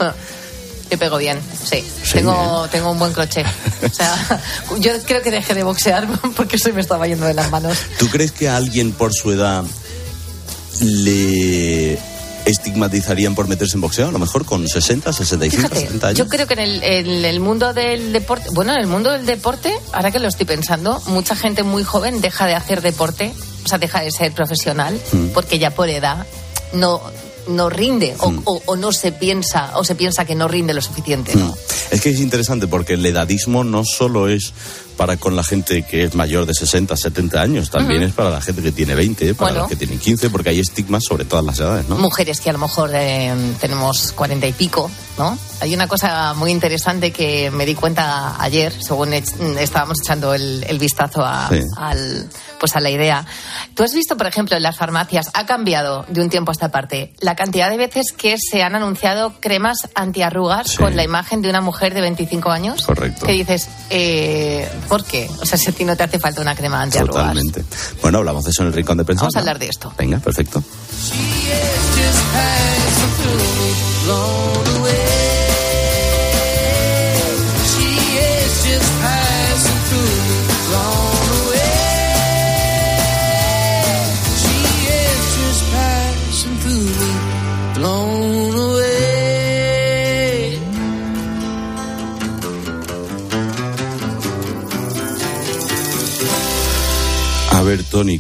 Yo 0.90 0.98
pego 0.98 1.18
bien, 1.18 1.40
sí. 1.64 1.84
Sí, 2.04 2.14
tengo, 2.14 2.68
tengo 2.72 2.92
un 2.92 2.98
buen 3.00 3.14
crochet. 3.14 3.46
O 3.84 3.94
sea, 3.94 4.42
yo 4.80 4.92
creo 5.06 5.22
que 5.22 5.30
dejé 5.30 5.54
de 5.54 5.64
boxear 5.64 6.08
porque 6.36 6.58
se 6.58 6.74
me 6.74 6.82
estaba 6.82 7.06
yendo 7.06 7.28
de 7.28 7.36
las 7.36 7.52
manos. 7.52 7.78
¿Tú 8.00 8.10
crees 8.10 8.32
que 8.32 8.50
a 8.50 8.58
alguien 8.58 8.92
por 8.92 9.14
su 9.14 9.32
edad 9.32 9.64
le 10.82 12.00
estigmatizarían 12.46 13.36
por 13.36 13.48
meterse 13.48 13.76
en 13.78 13.82
boxeo? 13.82 14.08
A 14.10 14.12
lo 14.12 14.20
mejor 14.20 14.46
con 14.46 14.68
60, 14.68 15.12
65, 15.14 15.58
Fíjate, 15.68 15.80
70 15.88 16.08
años. 16.08 16.18
yo 16.20 16.28
creo 16.28 16.48
que 16.48 16.54
en 16.54 16.60
el, 16.60 16.84
en 16.84 17.26
el 17.26 17.40
mundo 17.40 17.74
del 17.74 18.14
deporte, 18.14 18.50
bueno, 18.52 18.74
en 18.74 18.80
el 18.80 18.88
mundo 18.88 19.12
del 19.12 19.26
deporte, 19.26 19.74
ahora 19.94 20.12
que 20.12 20.20
lo 20.20 20.28
estoy 20.28 20.46
pensando, 20.46 21.02
mucha 21.08 21.36
gente 21.36 21.64
muy 21.64 21.84
joven 21.84 22.22
deja 22.22 22.48
de 22.48 22.56
hacer 22.56 22.82
deporte, 22.82 23.34
o 23.64 23.68
sea, 23.68 23.78
deja 23.78 24.02
de 24.02 24.12
ser 24.12 24.32
profesional, 24.32 25.00
Mm. 25.12 25.28
porque 25.34 25.60
ya 25.60 25.72
por 25.72 25.90
edad 25.90 26.26
no, 26.74 27.02
no 27.48 27.70
rinde 27.70 28.16
o, 28.20 28.32
Mm. 28.32 28.42
o- 28.46 28.62
o 28.66 28.76
no 28.76 28.92
se 28.92 29.12
piensa, 29.12 29.72
o 29.78 29.84
se 29.84 29.96
piensa 29.96 30.26
que 30.26 30.36
no 30.36 30.48
rinde 30.48 30.74
lo 30.74 30.82
suficiente. 30.82 31.36
¿no? 31.36 31.46
Mm. 31.48 31.54
Es 31.92 32.02
que 32.02 32.10
es 32.10 32.20
interesante 32.20 32.68
porque 32.68 32.94
el 32.94 33.06
edadismo 33.06 33.64
no 33.64 33.84
solo 33.86 34.28
es 34.28 34.54
para 34.98 35.18
con 35.18 35.36
la 35.36 35.44
gente 35.44 35.84
que 35.84 36.06
es 36.06 36.16
mayor 36.16 36.46
de 36.46 36.54
60, 36.54 36.96
70 36.96 37.42
años, 37.42 37.70
también 37.70 38.02
es 38.02 38.14
para 38.14 38.30
la 38.30 38.40
gente 38.40 38.62
que 38.62 38.72
tiene 38.72 38.96
20, 38.96 39.34
para 39.36 39.50
Bueno. 39.52 39.60
los 39.64 39.70
que 39.70 39.76
tienen 39.76 40.00
15, 40.00 40.30
porque 40.30 40.50
hay 40.52 40.62
estigmas 40.62 41.04
sobre 41.04 41.26
todas 41.26 41.44
las 41.44 41.60
edades, 41.60 41.90
¿no? 41.90 41.98
Mujeres 41.98 42.40
que 42.40 42.50
a 42.50 42.54
lo 42.54 42.60
mejor 42.60 42.92
eh, 42.94 43.34
tenemos 43.60 44.14
cuarenta 44.14 44.48
y 44.48 44.54
pico, 44.54 44.90
¿no? 45.18 45.38
Hay 45.60 45.74
una 45.74 45.88
cosa 45.90 46.34
muy 46.34 46.50
interesante 46.52 47.12
que 47.12 47.52
me 47.52 47.66
di 47.66 47.76
cuenta 47.76 48.42
ayer, 48.42 48.72
según 48.82 49.10
ech- 49.12 49.58
estábamos 49.60 49.98
echando 50.02 50.34
el, 50.34 50.64
el 50.66 50.80
vistazo 50.80 51.22
a, 51.26 51.50
Sí. 51.50 51.60
al, 51.76 52.30
pues 52.60 52.76
a 52.76 52.80
la 52.80 52.90
idea. 52.90 53.26
Tú 53.76 53.84
has 53.84 53.94
visto, 53.94 54.18
por 54.18 54.28
ejemplo, 54.28 54.56
en 54.58 54.64
las 54.64 54.78
farmacias, 54.78 55.30
ha 55.34 55.46
cambiado 55.46 56.06
de 56.10 56.22
un 56.22 56.30
tiempo 56.30 56.52
a 56.52 56.54
esta 56.54 56.70
parte 56.70 57.14
la 57.20 57.36
cantidad 57.36 57.70
de 57.70 57.78
veces 57.78 58.12
que 58.16 58.36
se 58.38 58.64
han 58.64 58.76
anunciado 58.76 59.34
cremas 59.40 59.90
antiarrugas 59.96 60.72
Sí. 60.72 60.78
con 60.78 60.96
la 60.96 61.04
imagen 61.04 61.42
de 61.42 61.50
una 61.50 61.62
mujer 61.62 61.94
de 61.94 62.02
25 62.02 62.52
años. 62.52 62.86
Correcto. 62.86 63.26
Que 63.26 63.34
dices, 63.34 63.68
eh, 63.90 64.70
¿por 64.88 65.04
qué? 65.04 65.30
O 65.42 65.46
sea, 65.46 65.58
si 65.58 65.70
a 65.70 65.74
ti 65.74 65.86
no 65.86 65.96
te 65.96 66.04
hace 66.04 66.20
falta 66.20 66.42
una 66.42 66.56
crema 66.56 66.82
antiarrugas. 66.82 67.24
Totalmente. 67.24 67.64
Bueno, 68.02 68.20
hablamos 68.20 68.44
de 68.46 68.52
eso 68.52 68.62
en 68.64 68.68
el 68.70 68.74
rincón 68.74 68.98
de 68.98 69.06
pensar. 69.06 69.24
Vamos 69.24 69.36
a 69.36 69.40
hablar 69.40 69.60
de 69.60 69.68
esto. 69.68 69.94
Venga, 69.98 70.20
perfecto. 70.20 70.64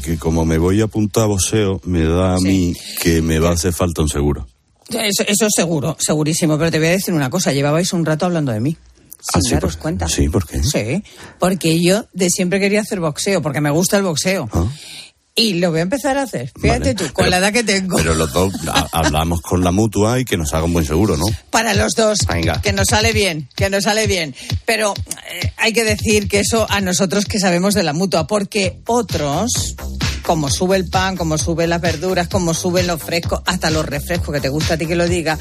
Que 0.05 0.17
como 0.17 0.45
me 0.45 0.57
voy 0.57 0.81
a 0.81 0.85
apuntar 0.85 1.23
a 1.23 1.27
boxeo, 1.27 1.81
me 1.85 2.03
da 2.03 2.35
a 2.35 2.39
mí 2.39 2.73
que 3.01 3.21
me 3.21 3.39
va 3.39 3.49
a 3.49 3.53
hacer 3.53 3.73
falta 3.73 4.01
un 4.01 4.09
seguro. 4.09 4.47
Eso, 4.89 5.23
eso 5.27 5.47
seguro, 5.49 5.97
segurísimo. 5.99 6.57
Pero 6.57 6.71
te 6.71 6.77
voy 6.77 6.87
a 6.87 6.91
decir 6.91 7.13
una 7.13 7.29
cosa. 7.29 7.51
Llevabais 7.51 7.91
un 7.93 8.05
rato 8.05 8.25
hablando 8.25 8.51
de 8.51 8.59
mí. 8.59 8.77
Ah, 9.33 9.39
Sin 9.39 9.41
sí, 9.41 9.53
daros 9.55 9.73
por- 9.75 9.81
cuenta. 9.81 10.07
Sí, 10.07 10.29
¿por 10.29 10.45
qué? 10.45 10.63
Sí, 10.63 11.03
porque 11.39 11.81
yo 11.81 12.05
de 12.13 12.29
siempre 12.29 12.59
quería 12.59 12.81
hacer 12.81 12.99
boxeo, 12.99 13.41
porque 13.41 13.59
me 13.61 13.71
gusta 13.71 13.97
el 13.97 14.03
boxeo. 14.03 14.47
Ah. 14.53 14.67
Y 15.37 15.55
lo 15.55 15.69
voy 15.71 15.79
a 15.79 15.83
empezar 15.83 16.17
a 16.17 16.21
hacer. 16.21 16.49
Fíjate 16.57 16.79
Vale. 16.79 16.95
tú, 16.95 17.03
con 17.11 17.25
Pero- 17.25 17.29
la 17.31 17.37
edad 17.39 17.51
que 17.51 17.63
tengo. 17.65 17.97
Pero 17.97 18.13
los 18.15 18.31
dos 18.31 18.53
ha- 18.71 18.87
hablamos 18.93 19.41
con 19.41 19.65
la 19.65 19.71
mutua 19.71 20.17
y 20.17 20.23
que 20.23 20.37
nos 20.37 20.53
haga 20.53 20.63
un 20.63 20.71
buen 20.71 20.85
seguro, 20.85 21.17
¿no? 21.17 21.25
Para 21.49 21.73
los 21.73 21.93
dos. 21.93 22.19
Venga. 22.25 22.61
Que 22.61 22.71
nos 22.71 22.87
sale 22.89 23.11
bien, 23.11 23.49
que 23.53 23.69
nos 23.69 23.83
sale 23.83 24.07
bien. 24.07 24.33
Pero 24.65 24.93
eh, 25.29 25.51
hay 25.57 25.73
que 25.73 25.83
decir 25.83 26.29
que 26.29 26.39
eso 26.39 26.65
a 26.69 26.79
nosotros 26.79 27.25
que 27.25 27.37
sabemos 27.39 27.73
de 27.73 27.83
la 27.83 27.91
mutua, 27.91 28.27
porque 28.27 28.79
otros, 28.87 29.75
como 30.23 30.49
sube 30.49 30.77
el 30.77 30.89
pan, 30.89 31.17
como 31.17 31.37
suben 31.37 31.69
las 31.69 31.81
verduras, 31.81 32.29
como 32.29 32.53
suben 32.53 32.87
los 32.87 33.03
frescos, 33.03 33.41
hasta 33.45 33.69
los 33.71 33.85
refrescos, 33.85 34.33
que 34.33 34.39
te 34.39 34.47
gusta 34.49 34.75
a 34.75 34.77
ti 34.77 34.85
que 34.87 34.95
lo 34.95 35.05
diga, 35.05 35.37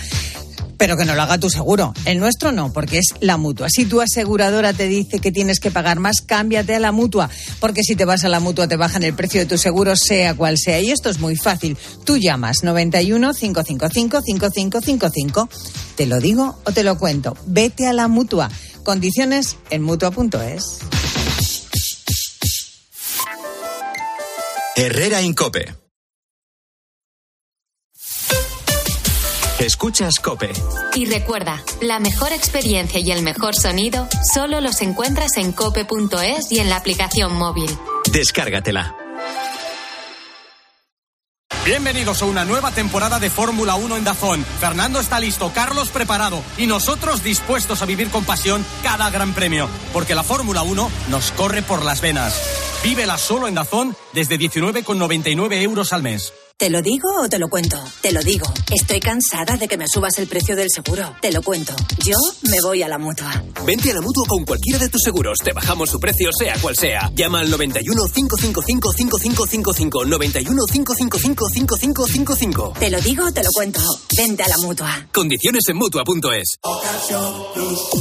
Pero 0.85 0.99
que 0.99 1.07
no 1.07 1.15
lo 1.15 1.23
haga 1.23 1.39
tu 1.39 1.49
seguro. 1.49 1.95
El 2.05 2.21
nuestro 2.21 2.53
no, 2.53 2.71
porque 2.71 2.99
es 2.99 3.07
la 3.21 3.39
mutua. 3.39 3.71
Si 3.71 3.87
tu 3.87 4.03
aseguradora 4.03 4.75
te 4.75 4.87
dice 4.87 5.19
que 5.19 5.33
tienes 5.33 5.59
que 5.59 5.71
pagar 5.71 5.99
más, 5.99 6.21
cámbiate 6.21 6.75
a 6.75 6.79
la 6.79 6.93
mutua. 6.93 7.31
Porque 7.59 7.83
si 7.83 7.97
te 7.97 8.05
vas 8.05 8.23
a 8.25 8.29
la 8.29 8.39
mutua, 8.39 8.69
te 8.69 8.77
bajan 8.77 9.03
el 9.03 9.15
precio 9.15 9.41
de 9.41 9.47
tu 9.47 9.57
seguro, 9.57 9.97
sea 9.97 10.35
cual 10.35 10.59
sea. 10.59 10.81
Y 10.81 10.91
esto 10.91 11.09
es 11.09 11.21
muy 11.21 11.37
fácil. 11.37 11.79
Tú 12.05 12.19
llamas 12.19 12.65
91 12.65 13.33
555 13.33 14.21
5555. 14.21 15.49
Te 15.97 16.05
lo 16.05 16.21
digo 16.21 16.59
o 16.67 16.73
te 16.73 16.85
lo 16.85 16.99
cuento. 16.99 17.35
Vete 17.47 17.87
a 17.87 17.95
la 17.95 18.07
mutua. 18.07 18.51
Condiciones 18.83 19.57
en 19.71 19.81
mutua.es. 19.81 20.81
Herrera 24.77 25.23
Incope. 25.23 25.84
Escuchas 29.65 30.21
Cope. 30.21 30.53
Y 30.95 31.07
recuerda, 31.07 31.63
la 31.81 31.99
mejor 31.99 32.33
experiencia 32.33 33.01
y 33.01 33.11
el 33.11 33.23
mejor 33.23 33.55
sonido 33.55 34.07
solo 34.35 34.61
los 34.61 34.83
encuentras 34.83 35.39
en 35.39 35.53
cope.es 35.53 36.53
y 36.53 36.59
en 36.59 36.69
la 36.69 36.77
aplicación 36.77 37.35
móvil. 37.35 37.71
Descárgatela. 38.13 38.95
Bienvenidos 41.65 42.21
a 42.21 42.27
una 42.27 42.45
nueva 42.45 42.73
temporada 42.73 43.19
de 43.19 43.31
Fórmula 43.31 43.77
1 43.77 43.97
en 43.97 44.05
Dazón. 44.05 44.45
Fernando 44.61 45.01
está 45.01 45.19
listo, 45.19 45.51
Carlos 45.55 45.89
preparado 45.89 46.43
y 46.59 46.67
nosotros 46.67 47.25
dispuestos 47.25 47.81
a 47.81 47.87
vivir 47.87 48.11
con 48.11 48.25
pasión 48.25 48.63
cada 48.83 49.09
gran 49.09 49.33
premio, 49.33 49.71
porque 49.95 50.15
la 50.15 50.23
Fórmula 50.23 50.63
1 50.63 50.91
nos 51.09 51.31
corre 51.31 51.63
por 51.63 51.83
las 51.83 52.03
venas. 52.03 52.39
Vívela 52.83 53.17
solo 53.17 53.49
en 53.49 53.55
Dazón 53.55 53.97
desde 54.13 54.39
19,99 54.39 55.63
euros 55.63 55.95
al 55.95 56.03
mes. 56.03 56.35
¿Te 56.65 56.71
lo 56.71 56.81
digo 56.81 57.11
o 57.23 57.29
te 57.29 57.39
lo 57.39 57.51
cuento? 57.51 57.79
Te 58.01 58.11
lo 58.11 58.23
digo. 58.23 58.47
Estoy 58.75 58.99
cansada 58.99 59.59
de 59.59 59.69
que 59.69 59.77
me 59.77 59.87
subas 59.87 60.19
el 60.19 60.27
precio 60.27 60.57
del 60.57 60.71
seguro. 60.71 61.15
Te 61.21 61.31
lo 61.31 61.43
cuento. 61.43 61.75
Yo 62.03 62.17
me 62.51 62.59
voy 62.63 62.83
a 62.83 62.89
la 62.89 62.97
mutua. 62.97 63.45
Vente 63.67 63.91
a 63.91 63.95
la 63.95 64.01
mutua 64.01 64.25
con 64.27 64.47
cualquiera 64.47 64.79
de 64.79 64.89
tus 64.89 65.03
seguros. 65.03 65.37
Te 65.45 65.53
bajamos 65.53 65.91
su 65.91 66.01
precio, 66.01 66.31
sea 66.33 66.57
cual 66.63 66.75
sea. 66.75 67.13
Llama 67.15 67.41
al 67.41 67.51
91 67.51 68.05
555 68.07 68.93
5555. 68.95 70.05
91 70.07 70.63
555 70.73 71.49
5555. 71.51 72.73
Te 72.81 72.89
lo 72.89 72.99
digo 73.03 73.27
o 73.27 73.33
te 73.33 73.43
lo 73.43 73.51
cuento. 73.53 73.81
Vente 74.17 74.43
a 74.43 74.49
la 74.49 74.57
mutua. 74.57 75.07
Condiciones 75.13 75.65
en 75.69 75.77
mutua.es. 75.77 76.57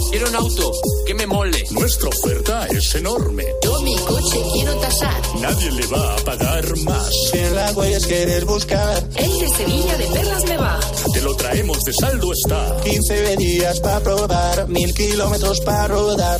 Quiero 0.09 0.29
un 0.29 0.35
auto 0.35 0.71
que 1.05 1.13
me 1.13 1.27
mole. 1.27 1.65
Nuestra 1.71 2.07
oferta 2.07 2.67
es 2.67 2.95
enorme. 2.95 3.43
Yo 3.61 3.81
mi 3.81 3.97
coche 3.97 4.41
quiero 4.53 4.73
tasar. 4.77 5.21
Nadie 5.41 5.69
le 5.69 5.85
va 5.87 6.13
a 6.13 6.17
pagar 6.17 6.77
más. 6.85 7.11
En 7.33 7.55
la 7.57 7.69
huellas 7.73 8.07
quieres 8.07 8.45
buscar. 8.53 9.03
El 9.15 9.39
de 9.39 9.47
Sevilla 9.49 9.97
de 9.97 10.05
Perlas 10.05 10.45
me 10.45 10.57
va. 10.57 10.79
Te 11.11 11.21
lo 11.21 11.35
traemos 11.35 11.79
de 11.83 11.93
saldo 11.93 12.31
está. 12.31 12.77
15 12.83 13.37
días 13.37 13.79
para 13.79 13.99
probar, 13.99 14.67
mil 14.67 14.93
kilómetros 14.93 15.59
para 15.61 15.87
rodar. 15.87 16.39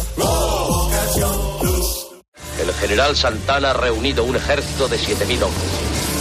El 2.62 2.74
general 2.76 3.16
Santana 3.18 3.72
ha 3.72 3.74
reunido 3.74 4.24
un 4.24 4.36
ejército 4.36 4.88
de 4.88 4.98
7.000 4.98 5.44
hombres. 5.44 5.72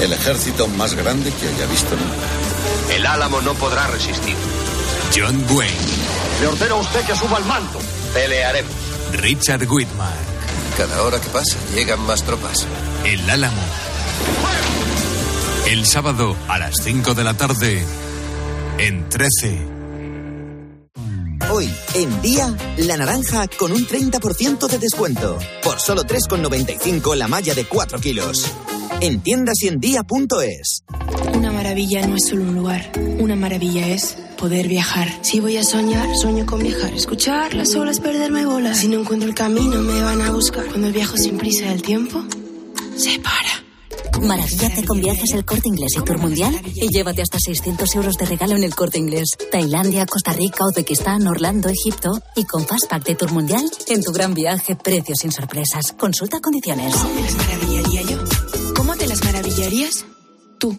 El 0.00 0.12
ejército 0.14 0.66
más 0.68 0.94
grande 0.94 1.30
que 1.30 1.48
haya 1.48 1.66
visto 1.66 1.90
nunca. 1.90 2.94
El 2.94 3.06
Álamo 3.06 3.42
no 3.42 3.52
podrá 3.54 3.86
resistir. 3.88 4.34
John 5.14 5.44
Wayne, 5.50 5.76
Le 6.40 6.46
ordeno 6.46 6.76
a 6.76 6.80
usted 6.80 7.04
que 7.04 7.14
suba 7.14 7.36
al 7.36 7.44
mando. 7.44 7.78
Pelearemos. 8.14 8.72
Richard 9.12 9.70
Whitmark, 9.70 10.16
Cada 10.78 11.02
hora 11.02 11.20
que 11.20 11.28
pasa 11.28 11.56
llegan 11.74 12.00
más 12.00 12.22
tropas. 12.22 12.66
El 13.04 13.28
Álamo. 13.28 13.60
El 15.66 15.86
sábado 15.86 16.36
a 16.48 16.58
las 16.58 16.74
5 16.82 17.14
de 17.14 17.24
la 17.24 17.34
tarde 17.34 17.82
en 18.78 19.08
13. 19.08 19.68
Hoy, 21.50 21.72
en 21.94 22.20
día, 22.20 22.54
la 22.78 22.96
naranja 22.96 23.46
con 23.58 23.70
un 23.70 23.86
30% 23.86 24.68
de 24.68 24.78
descuento. 24.78 25.38
Por 25.62 25.80
solo 25.80 26.02
3,95 26.02 27.14
la 27.14 27.28
malla 27.28 27.54
de 27.54 27.64
4 27.64 28.00
kilos. 28.00 28.44
En 29.00 29.20
tiendas 29.20 29.62
y 29.62 29.68
en 29.68 29.78
día.es. 29.78 30.82
Una 31.32 31.52
maravilla 31.52 32.06
no 32.06 32.16
es 32.16 32.28
solo 32.28 32.42
un 32.42 32.56
lugar. 32.56 32.90
Una 33.18 33.36
maravilla 33.36 33.86
es 33.88 34.16
poder 34.36 34.66
viajar. 34.66 35.08
Si 35.22 35.38
voy 35.38 35.58
a 35.58 35.64
soñar, 35.64 36.08
sueño 36.16 36.44
con 36.44 36.60
viajar. 36.60 36.92
Escuchar 36.92 37.54
las 37.54 37.74
olas, 37.76 38.00
perderme 38.00 38.44
bolas. 38.46 38.78
Si 38.78 38.88
no 38.88 39.00
encuentro 39.00 39.28
el 39.28 39.34
camino, 39.34 39.80
me 39.80 40.02
van 40.02 40.22
a 40.22 40.32
buscar. 40.32 40.66
Cuando 40.66 40.90
viajo 40.90 41.16
sin 41.16 41.38
prisa, 41.38 41.72
el 41.72 41.82
tiempo 41.82 42.24
se 42.96 43.18
para. 43.20 43.51
Maravíllate 44.20 44.84
con 44.84 45.00
viajes 45.00 45.32
el 45.34 45.44
corte 45.44 45.68
inglés 45.68 45.92
y 45.96 46.02
Tour 46.02 46.18
Mundial 46.18 46.60
y 46.64 46.88
llévate 46.88 47.22
hasta 47.22 47.38
600 47.38 47.94
euros 47.96 48.16
de 48.16 48.26
regalo 48.26 48.56
en 48.56 48.64
el 48.64 48.74
corte 48.74 48.98
inglés. 48.98 49.36
Tailandia, 49.50 50.06
Costa 50.06 50.32
Rica, 50.32 50.64
Uzbekistán, 50.64 51.26
Orlando, 51.26 51.68
Egipto 51.68 52.10
y 52.36 52.44
con 52.44 52.66
Fastpack 52.66 53.04
de 53.04 53.14
Tour 53.14 53.32
Mundial 53.32 53.64
en 53.88 54.02
tu 54.02 54.12
gran 54.12 54.34
viaje, 54.34 54.76
precios 54.76 55.18
sin 55.20 55.32
sorpresas. 55.32 55.92
Consulta 55.98 56.40
condiciones. 56.40 56.94
¿Cómo 56.94 57.14
te 57.14 57.22
las 57.22 57.36
maravillaría 57.36 58.02
yo? 58.02 58.18
¿Cómo 58.76 58.96
te 58.96 59.06
las 59.06 59.24
maravillarías? 59.24 60.04
Tú. 60.58 60.78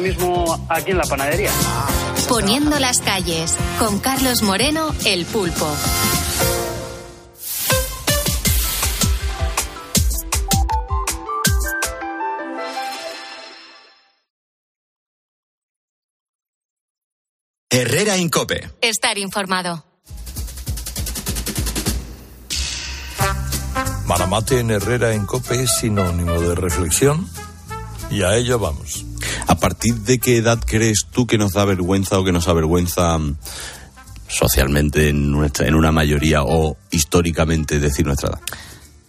mismo 0.01 0.65
aquí 0.69 0.91
en 0.91 0.97
la 0.97 1.03
panadería. 1.03 1.51
Poniendo 2.27 2.79
las 2.79 2.99
calles, 2.99 3.55
con 3.79 3.99
Carlos 3.99 4.41
Moreno, 4.41 4.93
el 5.05 5.25
pulpo. 5.25 5.67
Herrera 17.69 18.17
Incope. 18.17 18.69
Estar 18.81 19.17
informado. 19.17 19.85
Maramate 24.05 24.59
en 24.59 24.71
Herrera 24.71 25.13
en 25.13 25.25
Cope 25.25 25.63
es 25.63 25.77
sinónimo 25.77 26.41
de 26.41 26.53
reflexión 26.53 27.29
y 28.09 28.23
a 28.23 28.35
ello 28.35 28.59
vamos. 28.59 29.05
¿A 29.47 29.55
partir 29.55 29.95
de 29.95 30.19
qué 30.19 30.37
edad 30.37 30.59
crees 30.65 31.05
tú 31.11 31.27
que 31.27 31.37
nos 31.37 31.53
da 31.53 31.65
vergüenza 31.65 32.19
o 32.19 32.23
que 32.23 32.31
nos 32.31 32.47
avergüenza 32.47 33.17
mm, 33.17 33.37
socialmente 34.27 35.09
en, 35.09 35.31
nuestra, 35.31 35.67
en 35.67 35.75
una 35.75 35.91
mayoría 35.91 36.43
o 36.43 36.77
históricamente 36.89 37.79
decir 37.79 38.05
nuestra 38.05 38.29
edad? 38.29 38.41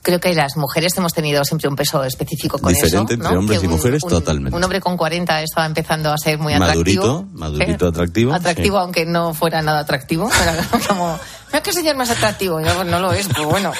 Creo 0.04 0.18
que 0.18 0.34
las 0.34 0.56
mujeres 0.56 0.96
hemos 0.96 1.12
tenido 1.12 1.44
siempre 1.44 1.68
un 1.68 1.76
peso 1.76 2.02
específico 2.02 2.58
con 2.58 2.72
Diferente 2.72 3.14
eso. 3.14 3.22
¿no? 3.22 3.24
entre 3.28 3.38
hombres 3.38 3.60
Que 3.60 3.66
y 3.66 3.68
un- 3.68 3.74
mujeres, 3.74 4.02
un- 4.02 4.10
totalmente. 4.10 4.56
Un 4.56 4.64
hombre 4.64 4.80
con 4.80 4.96
40 4.96 5.42
estaba 5.42 5.64
empezando 5.64 6.10
a 6.12 6.18
ser 6.18 6.38
muy 6.38 6.54
atractivo. 6.54 7.04
Madurito, 7.04 7.26
madurito 7.32 7.86
atractivo. 7.88 8.34
Atractivo, 8.34 8.76
sí. 8.78 8.82
aunque 8.82 9.06
no 9.06 9.32
fuera 9.32 9.62
nada 9.62 9.78
atractivo. 9.80 10.28
Era 10.42 10.56
como, 10.88 11.16
mira 11.48 11.62
qué 11.62 11.72
señor 11.72 11.94
más 11.96 12.10
atractivo. 12.10 12.60
Yo, 12.60 12.74
pues, 12.74 12.86
no 12.88 12.98
lo 12.98 13.12
es, 13.12 13.28
pues 13.28 13.46
bueno. 13.46 13.72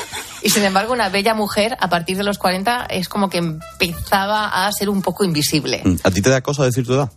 Y 0.43 0.51
sin 0.51 0.63
embargo, 0.63 0.93
una 0.93 1.09
bella 1.09 1.35
mujer, 1.35 1.77
a 1.81 1.89
partir 1.89 2.17
de 2.17 2.23
los 2.25 2.39
40, 2.39 2.87
es 2.87 3.09
como 3.09 3.29
que 3.29 3.39
empezaba 3.39 4.67
a 4.67 4.71
ser 4.73 4.91
un 4.91 5.03
poco 5.03 5.25
invisible. 5.25 5.83
¿A 6.05 6.11
ti 6.13 6.23
te 6.23 6.31
da 6.31 6.41
cosa 6.41 6.65
decir 6.65 6.87
tu 6.87 6.95
edad? 6.95 7.11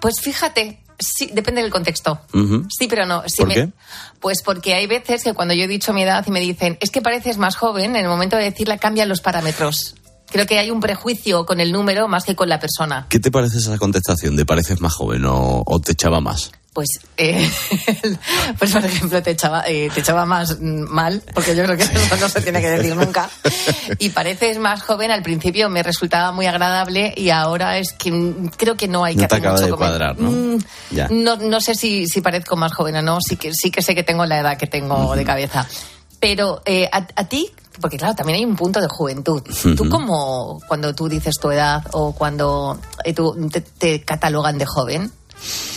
Pues 0.00 0.20
fíjate, 0.20 0.81
sí, 1.02 1.30
depende 1.32 1.60
del 1.62 1.70
contexto. 1.70 2.20
Sí, 2.70 2.86
pero 2.88 3.04
no. 3.06 3.22
¿Por 3.36 3.48
me- 3.48 3.54
qué? 3.54 3.68
Pues 4.20 4.42
porque 4.42 4.74
hay 4.74 4.86
veces 4.86 5.24
que 5.24 5.34
cuando 5.34 5.52
yo 5.54 5.64
he 5.64 5.68
dicho 5.68 5.92
mi 5.92 6.02
edad 6.02 6.24
y 6.26 6.30
me 6.30 6.40
dicen, 6.40 6.78
es 6.80 6.90
que 6.90 7.02
pareces 7.02 7.38
más 7.38 7.56
joven, 7.56 7.96
en 7.96 8.04
el 8.04 8.08
momento 8.08 8.36
de 8.36 8.44
decirla 8.44 8.78
cambian 8.78 9.08
los 9.08 9.20
parámetros. 9.20 9.94
Creo 10.32 10.46
que 10.46 10.58
hay 10.58 10.70
un 10.70 10.80
prejuicio 10.80 11.44
con 11.46 11.60
el 11.60 11.72
número 11.72 12.08
más 12.08 12.24
que 12.24 12.34
con 12.34 12.48
la 12.48 12.58
persona. 12.58 13.06
¿Qué 13.08 13.20
te 13.20 13.30
parece 13.30 13.58
esa 13.58 13.76
contestación 13.78 14.34
de 14.34 14.46
pareces 14.46 14.80
más 14.80 14.94
joven 14.94 15.24
o, 15.26 15.62
o 15.64 15.80
te 15.80 15.92
echaba 15.92 16.20
más? 16.20 16.50
Pues, 16.72 16.88
eh, 17.18 17.50
pues 18.58 18.72
por 18.72 18.82
ejemplo, 18.82 19.22
te 19.22 19.32
echaba, 19.32 19.62
eh, 19.66 19.90
te 19.92 20.00
echaba 20.00 20.24
más 20.24 20.58
mm, 20.58 20.84
mal, 20.88 21.22
porque 21.34 21.54
yo 21.54 21.64
creo 21.64 21.76
que 21.76 21.82
eso 21.82 22.16
no 22.18 22.28
se 22.30 22.40
tiene 22.40 22.62
que 22.62 22.70
decir 22.70 22.96
nunca. 22.96 23.28
Y 23.98 24.08
pareces 24.08 24.58
más 24.58 24.82
joven, 24.82 25.10
al 25.10 25.22
principio 25.22 25.68
me 25.68 25.82
resultaba 25.82 26.32
muy 26.32 26.46
agradable 26.46 27.12
y 27.14 27.28
ahora 27.28 27.76
es 27.76 27.92
que 27.92 28.10
mm, 28.10 28.52
creo 28.56 28.74
que 28.74 28.88
no 28.88 29.04
hay 29.04 29.16
No 29.16 29.20
que 29.22 29.28
te 29.28 29.34
hacer 29.34 29.46
acaba 29.46 29.54
mucho 29.60 29.66
de 29.66 29.76
cuadrar, 29.76 30.18
¿no? 30.18 30.30
Mm, 30.30 30.58
Ya. 30.92 31.08
No, 31.10 31.36
no 31.36 31.60
sé 31.60 31.74
si, 31.74 32.06
si 32.06 32.22
parezco 32.22 32.56
más 32.56 32.72
joven 32.72 32.96
o 32.96 33.02
no, 33.02 33.18
sí 33.20 33.36
que, 33.36 33.52
sí 33.52 33.70
que 33.70 33.82
sé 33.82 33.94
que 33.94 34.02
tengo 34.02 34.24
la 34.24 34.38
edad 34.38 34.56
que 34.56 34.66
tengo 34.66 35.14
de 35.14 35.24
cabeza. 35.24 35.68
Pero 36.20 36.62
eh, 36.64 36.88
a, 36.90 37.06
a 37.16 37.28
ti, 37.28 37.50
porque 37.82 37.98
claro, 37.98 38.14
también 38.14 38.38
hay 38.38 38.44
un 38.46 38.56
punto 38.56 38.80
de 38.80 38.86
juventud. 38.88 39.42
¿Tú 39.42 39.82
Ujú. 39.82 39.88
como 39.90 40.60
cuando 40.66 40.94
tú 40.94 41.08
dices 41.08 41.34
tu 41.38 41.50
edad 41.50 41.84
o 41.92 42.14
cuando 42.14 42.78
eh, 43.04 43.12
tú- 43.12 43.36
te, 43.52 43.60
te 43.60 44.00
catalogan 44.02 44.56
de 44.56 44.64
joven 44.64 45.10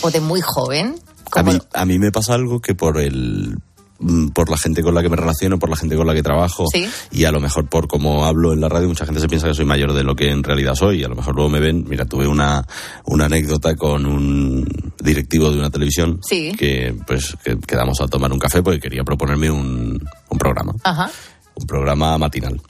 o 0.02 0.10
de 0.12 0.22
muy 0.22 0.40
joven? 0.40 0.96
A 1.34 1.44
mí, 1.44 1.60
a 1.74 1.86
mí 1.86 2.00
me 2.00 2.12
pasa 2.12 2.36
algo 2.36 2.62
que 2.62 2.76
por 2.76 2.98
el 3.00 3.58
mm, 4.00 4.28
por 4.30 4.50
la 4.50 4.58
gente 4.58 4.84
con 4.84 4.94
la 4.94 5.02
que 5.02 5.10
me 5.10 5.16
relaciono, 5.16 5.58
por 5.58 5.70
la 5.70 5.76
gente 5.76 5.96
con 5.96 6.06
la 6.06 6.14
que 6.14 6.22
trabajo 6.22 6.66
Sí. 6.72 6.88
y 7.12 7.24
a 7.26 7.32
lo 7.32 7.40
mejor 7.40 7.68
por 7.68 7.88
cómo 7.88 8.26
hablo 8.26 8.54
en 8.54 8.62
la 8.62 8.70
radio, 8.70 8.88
mucha 8.88 9.06
gente 9.06 9.20
se 9.22 9.28
piensa 9.28 9.48
que 9.48 9.54
soy 9.56 9.66
mayor 9.66 9.94
de 9.94 10.04
lo 10.04 10.16
que 10.16 10.30
en 10.30 10.44
realidad 10.44 10.76
soy 10.76 11.02
y 11.02 11.04
a 11.04 11.08
lo 11.08 11.16
mejor 11.16 11.34
luego 11.36 11.50
me 11.50 11.60
ven, 11.60 11.84
mira, 11.90 12.06
tuve 12.06 12.28
una, 12.28 12.66
una 13.06 13.26
anécdota 13.26 13.76
con 13.76 14.06
un 14.06 14.66
directivo 15.00 15.50
de 15.52 15.58
una 15.60 15.70
televisión 15.72 16.20
Sí. 16.28 16.52
que 16.58 16.96
pues 17.08 17.36
que 17.44 17.58
quedamos 17.58 18.00
a 18.02 18.08
tomar 18.08 18.32
un 18.32 18.40
café 18.40 18.62
porque 18.62 18.80
quería 18.80 19.04
proponerme 19.04 19.50
un, 19.50 20.08
un 20.30 20.38
programa, 20.38 20.74
Ajá. 20.84 21.10
Un 21.56 21.68
programa 21.68 22.18
matinal. 22.18 22.62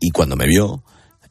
Y 0.00 0.10
cuando 0.10 0.36
me 0.36 0.46
vio 0.46 0.82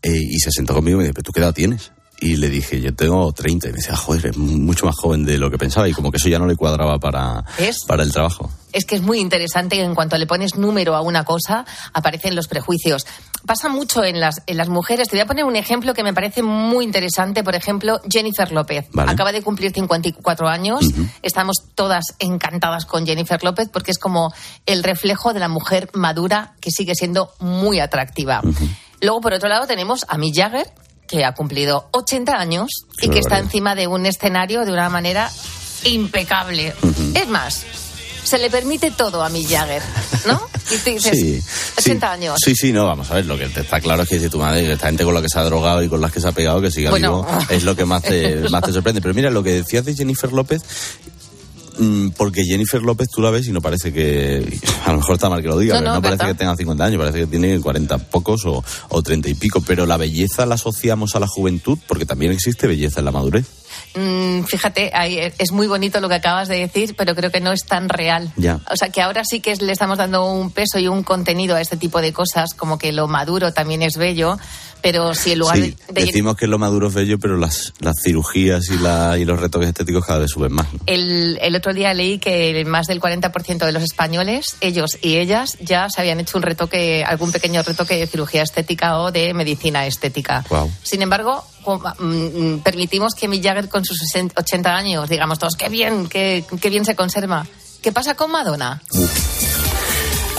eh, 0.02 0.12
y 0.12 0.40
se 0.40 0.52
sentó 0.52 0.74
conmigo 0.74 0.98
me 0.98 1.04
dijo, 1.04 1.14
¿pero 1.14 1.24
tú 1.24 1.32
qué 1.32 1.42
edad 1.42 1.54
tienes? 1.54 1.92
Y 2.24 2.38
le 2.38 2.50
dije, 2.50 2.80
yo 2.80 2.96
tengo 2.96 3.34
30. 3.34 3.68
Y 3.68 3.72
me 3.72 3.78
decía, 3.80 3.98
joder, 3.98 4.28
es 4.28 4.38
mucho 4.38 4.86
más 4.86 4.96
joven 4.96 5.26
de 5.26 5.38
lo 5.38 5.52
que 5.52 5.58
pensaba. 5.58 5.90
Y 5.90 5.92
como 5.92 6.10
que 6.10 6.16
eso 6.16 6.30
ya 6.30 6.40
no 6.40 6.48
le 6.48 6.56
cuadraba 6.56 6.98
para, 6.98 7.44
¿Es? 7.58 7.84
para 7.86 8.02
el 8.02 8.14
trabajo. 8.14 8.50
Es 8.72 8.86
que 8.86 8.96
es 8.96 9.02
muy 9.02 9.20
interesante 9.20 9.76
que 9.76 9.84
en 9.84 9.94
cuanto 9.94 10.18
le 10.18 10.26
pones 10.26 10.56
número 10.56 10.96
a 10.96 11.02
una 11.02 11.26
cosa, 11.26 11.66
aparecen 11.92 12.34
los 12.34 12.48
prejuicios. 12.48 13.06
Pasa 13.46 13.68
mucho 13.68 14.06
en 14.06 14.22
las, 14.22 14.42
en 14.48 14.56
las 14.56 14.70
mujeres. 14.70 15.10
Te 15.10 15.18
voy 15.18 15.22
a 15.22 15.26
poner 15.26 15.44
un 15.44 15.58
ejemplo 15.58 15.94
que 15.94 16.02
me 16.02 16.14
parece 16.14 16.44
muy 16.44 16.86
interesante. 16.86 17.44
Por 17.44 17.56
ejemplo, 17.56 18.00
Jennifer 18.10 18.54
López. 18.54 18.86
Vale. 18.94 19.12
Acaba 19.12 19.34
de 19.34 19.42
cumplir 19.42 19.74
54 19.74 20.48
años. 20.48 20.86
Estamos 21.24 21.58
todas 21.76 22.06
encantadas 22.20 22.86
con 22.86 23.06
Jennifer 23.06 23.44
López 23.44 23.68
porque 23.68 23.92
es 23.92 24.00
como 24.00 24.34
el 24.66 24.82
reflejo 24.82 25.34
de 25.34 25.42
la 25.42 25.50
mujer 25.50 25.90
madura 25.94 26.54
que 26.62 26.72
sigue 26.72 26.96
siendo 26.96 27.34
muy 27.40 27.82
atractiva. 27.82 28.42
Luego, 29.02 29.20
por 29.20 29.34
otro 29.34 29.50
lado, 29.50 29.68
tenemos 29.68 30.06
a 30.08 30.18
Mick 30.18 30.34
Jagger, 30.34 30.72
que 31.14 31.24
ha 31.26 31.34
cumplido 31.34 31.90
80 31.92 32.34
años 32.34 32.70
y 33.00 33.08
que 33.08 33.20
está 33.20 33.38
encima 33.38 33.76
de 33.76 33.86
un 33.86 34.08
escenario 34.08 34.66
de 34.66 34.72
una 34.72 34.90
manera 34.90 35.30
impecable. 35.84 36.74
Es 37.14 37.28
más, 37.28 37.64
se 38.24 38.40
le 38.40 38.50
permite 38.50 38.90
todo 38.90 39.24
a 39.24 39.30
Mick 39.30 39.48
Jagger, 39.48 39.84
¿no? 40.26 40.42
Y 40.72 40.90
dices, 40.90 41.20
Sí, 41.20 41.40
80 41.78 42.12
años. 42.12 42.40
Sí, 42.44 42.56
sí, 42.56 42.74
no, 42.74 42.88
vamos 42.88 43.12
a 43.12 43.16
ver, 43.16 43.28
lo 43.28 43.38
que 43.38 43.48
te 43.50 43.62
está 43.62 43.80
claro 43.80 44.02
es 44.04 44.10
que 44.10 44.20
si 44.20 44.28
tu 44.28 44.40
madre, 44.40 44.76
gente 44.76 45.04
con 45.04 45.14
la 45.14 45.22
que 45.22 45.30
se 45.30 45.38
ha 45.38 45.44
drogado 45.44 45.84
y 45.84 45.88
con 45.88 46.02
las 46.02 46.12
que 46.12 46.20
se 46.20 46.28
ha 46.30 46.32
pegado, 46.32 46.60
que 46.62 46.72
siga 46.72 46.90
Bueno. 46.90 47.22
vivo, 47.24 47.38
es 47.50 47.64
lo 47.64 47.76
que 47.76 47.86
más 47.86 48.02
te, 48.02 48.38
más 48.50 48.64
te 48.64 48.74
sorprende. 48.74 49.00
Pero 49.00 49.14
mira, 49.14 49.30
lo 49.30 49.44
que 49.44 49.52
decías 49.54 49.86
de 49.86 49.94
Jennifer 49.94 50.32
López, 50.34 50.64
porque 52.18 52.44
Jennifer 52.44 52.82
López 52.82 53.10
tú 53.10 53.22
la 53.22 53.30
ves 53.30 53.48
y 53.48 53.52
no 53.52 53.62
parece 53.62 53.92
que, 53.92 54.60
a 54.86 54.92
lo 54.92 54.98
mejor 54.98 55.16
está 55.16 55.30
mal 55.30 55.42
que 55.42 55.48
lo 55.48 55.58
diga, 55.58 55.76
No, 55.76 55.80
pero 55.80 55.90
no, 55.90 55.96
no, 55.96 56.02
parece 56.02 56.26
que 56.26 56.34
tenga 56.36 56.56
50 56.56 56.86
años, 56.86 57.00
parece 57.00 57.20
que 57.20 57.28
tiene 57.28 57.60
40 57.60 57.98
pocos 57.98 58.46
o, 58.46 58.64
o 58.90 59.02
30 59.02 59.30
y 59.30 59.34
pico, 59.34 59.62
pero 59.62 59.86
la 59.86 59.98
belleza 59.98 60.46
la 60.46 60.56
asociamos 60.56 61.16
a 61.16 61.20
la 61.20 61.28
juventud 61.28 61.78
porque 61.88 62.06
también 62.06 62.32
existe 62.32 62.68
belleza 62.68 63.00
en 63.00 63.06
la 63.06 63.12
madurez. 63.12 63.46
Mm, 63.96 64.44
fíjate, 64.44 64.92
es 65.38 65.52
muy 65.52 65.68
bonito 65.68 66.00
lo 66.00 66.10
que 66.10 66.16
acabas 66.16 66.48
de 66.48 66.58
decir, 66.58 66.96
pero 66.98 67.16
creo 67.16 67.32
que 67.32 67.42
no 67.42 67.52
es 67.52 67.66
tan 67.66 67.90
real. 67.90 68.32
Ya. 68.38 68.60
O 68.72 68.76
sea, 68.76 68.90
que 68.90 69.02
ahora 69.02 69.24
sí 69.24 69.40
que 69.40 69.56
le 69.56 69.72
estamos 69.72 69.98
dando 69.98 70.32
un 70.32 70.52
peso 70.52 70.80
y 70.80 70.88
un 70.88 71.04
contenido 71.04 71.56
a 71.56 71.62
este 71.62 71.78
tipo 71.78 72.02
de 72.02 72.14
cosas, 72.14 72.54
como 72.54 72.78
que 72.78 72.92
lo 72.92 73.08
maduro 73.08 73.54
también 73.54 73.82
es 73.84 73.98
bello, 73.98 74.38
pero 74.84 75.16
si 75.16 75.32
en 75.32 75.40
lugar 75.40 75.56
Sí, 75.56 75.62
de... 75.88 75.94
de- 75.94 76.06
decimos 76.06 76.36
que 76.36 76.46
lo 76.46 76.60
maduro 76.60 76.90
es 76.90 76.94
bello, 76.94 77.18
pero 77.18 77.38
las, 77.38 77.74
las 77.80 77.96
cirugías 78.04 78.70
y, 78.70 78.78
la, 78.78 79.18
y 79.18 79.26
los 79.26 79.40
retoques 79.40 79.70
estéticos 79.70 80.06
cada 80.06 80.20
vez 80.20 80.30
suben 80.30 80.52
más. 80.54 80.72
¿no? 80.72 80.80
El, 80.86 81.40
el 81.42 81.56
otro 81.56 81.74
día 81.74 81.94
leí 81.96 82.20
que 82.20 82.64
más 82.68 82.86
del 82.88 83.00
40% 83.02 83.66
de 83.66 83.72
los 83.72 83.82
españoles, 83.82 84.58
ellos 84.62 84.98
y 85.02 85.16
ellas, 85.18 85.58
ya 85.62 85.90
se 85.90 86.02
habían 86.02 86.20
hecho 86.20 86.38
un 86.38 86.44
retoque, 86.44 87.04
algún 87.04 87.32
pequeño 87.32 87.64
retoque 87.64 87.96
de 87.98 88.06
cirugía 88.08 88.44
estética 88.44 89.00
o 89.00 89.12
de 89.12 89.34
medicina 89.34 89.88
estética. 89.88 90.44
Guau. 90.50 90.70
Sin 90.84 91.02
embargo, 91.02 91.44
mm, 91.66 92.04
mm, 92.04 92.60
permitimos 92.60 93.14
que 93.16 93.28
Mick 93.30 93.42
Jagger 93.44 93.70
con 93.70 93.86
sus 93.86 93.98
60 93.98 94.34
80 94.38 94.76
años, 94.76 95.08
digamos 95.10 95.40
todos, 95.40 95.56
qué 95.56 95.70
bien, 95.70 96.08
qué, 96.10 96.44
qué 96.62 96.70
bien 96.70 96.84
se 96.84 96.96
conserva. 96.96 97.48
¿Qué 97.82 97.92
pasa 97.94 98.16
con 98.16 98.32
Madonna? 98.32 98.82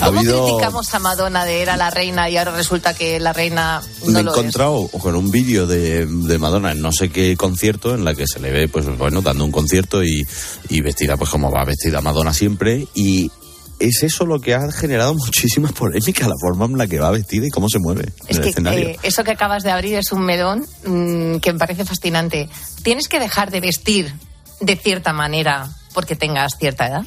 Ha 0.01 0.07
¿Cómo 0.07 0.18
habido... 0.20 0.45
criticamos 0.45 0.92
a 0.92 0.99
Madonna 0.99 1.45
de 1.45 1.62
era 1.62 1.76
la 1.76 1.88
reina 1.90 2.28
y 2.28 2.36
ahora 2.36 2.53
resulta 2.53 2.95
que 2.95 3.18
la 3.20 3.32
reina 3.32 3.80
no 4.05 4.11
me 4.12 4.18
he 4.18 4.22
es? 4.22 4.28
encontrado 4.28 4.88
con 4.88 5.14
un 5.14 5.30
vídeo 5.30 5.66
de, 5.66 6.05
de 6.07 6.38
Madonna 6.38 6.72
en 6.72 6.82
no 6.82 6.92
sé 6.92 7.09
qué 7.11 7.36
concierto 7.36 7.95
en 7.95 8.05
la 8.05 8.14
que 8.14 8.26
se 8.26 8.38
le 8.40 8.51
ve 8.51 8.68
pues 8.68 8.84
bueno 8.99 9.22
dando 9.22 9.45
un 9.45 9.53
concierto 9.53 10.03
y, 10.05 10.26
y 10.68 10.80
vestida 10.82 11.16
pues 11.16 11.30
como 11.30 11.51
va 11.51 11.64
vestida 11.64 12.01
Madonna 12.03 12.34
siempre 12.34 12.86
y 12.95 13.30
es 13.78 14.03
eso 14.03 14.26
lo 14.26 14.40
que 14.40 14.55
ha 14.55 14.70
generado 14.72 15.14
muchísimas 15.14 15.72
polémicas 15.72 16.28
la 16.28 16.34
forma 16.40 16.66
en 16.66 16.76
la 16.76 16.86
que 16.86 16.99
va 16.99 17.11
vestida 17.11 17.47
y 17.47 17.51
cómo 17.51 17.68
se 17.68 17.78
mueve 17.78 18.12
Es 18.26 18.30
en 18.30 18.36
el 18.36 18.42
que 18.42 18.49
escenario 18.51 18.88
eh, 18.88 18.99
eso 19.03 19.24
que 19.24 19.30
acabas 19.30 19.62
de 19.62 19.70
abrir 19.70 19.95
es 19.97 20.12
un 20.12 20.24
melón 20.24 20.66
mm, 20.84 21.36
que 21.36 21.53
me 21.53 21.59
parece 21.59 21.84
fascinante. 21.84 22.49
Tienes 22.82 23.09
que 23.09 23.20
dejar 23.20 23.51
de 23.51 23.61
vestir 23.61 24.12
de 24.61 24.76
cierta 24.76 25.12
manera 25.12 25.68
porque 25.95 26.16
tengas 26.16 26.53
cierta 26.59 26.88
edad. 26.88 27.05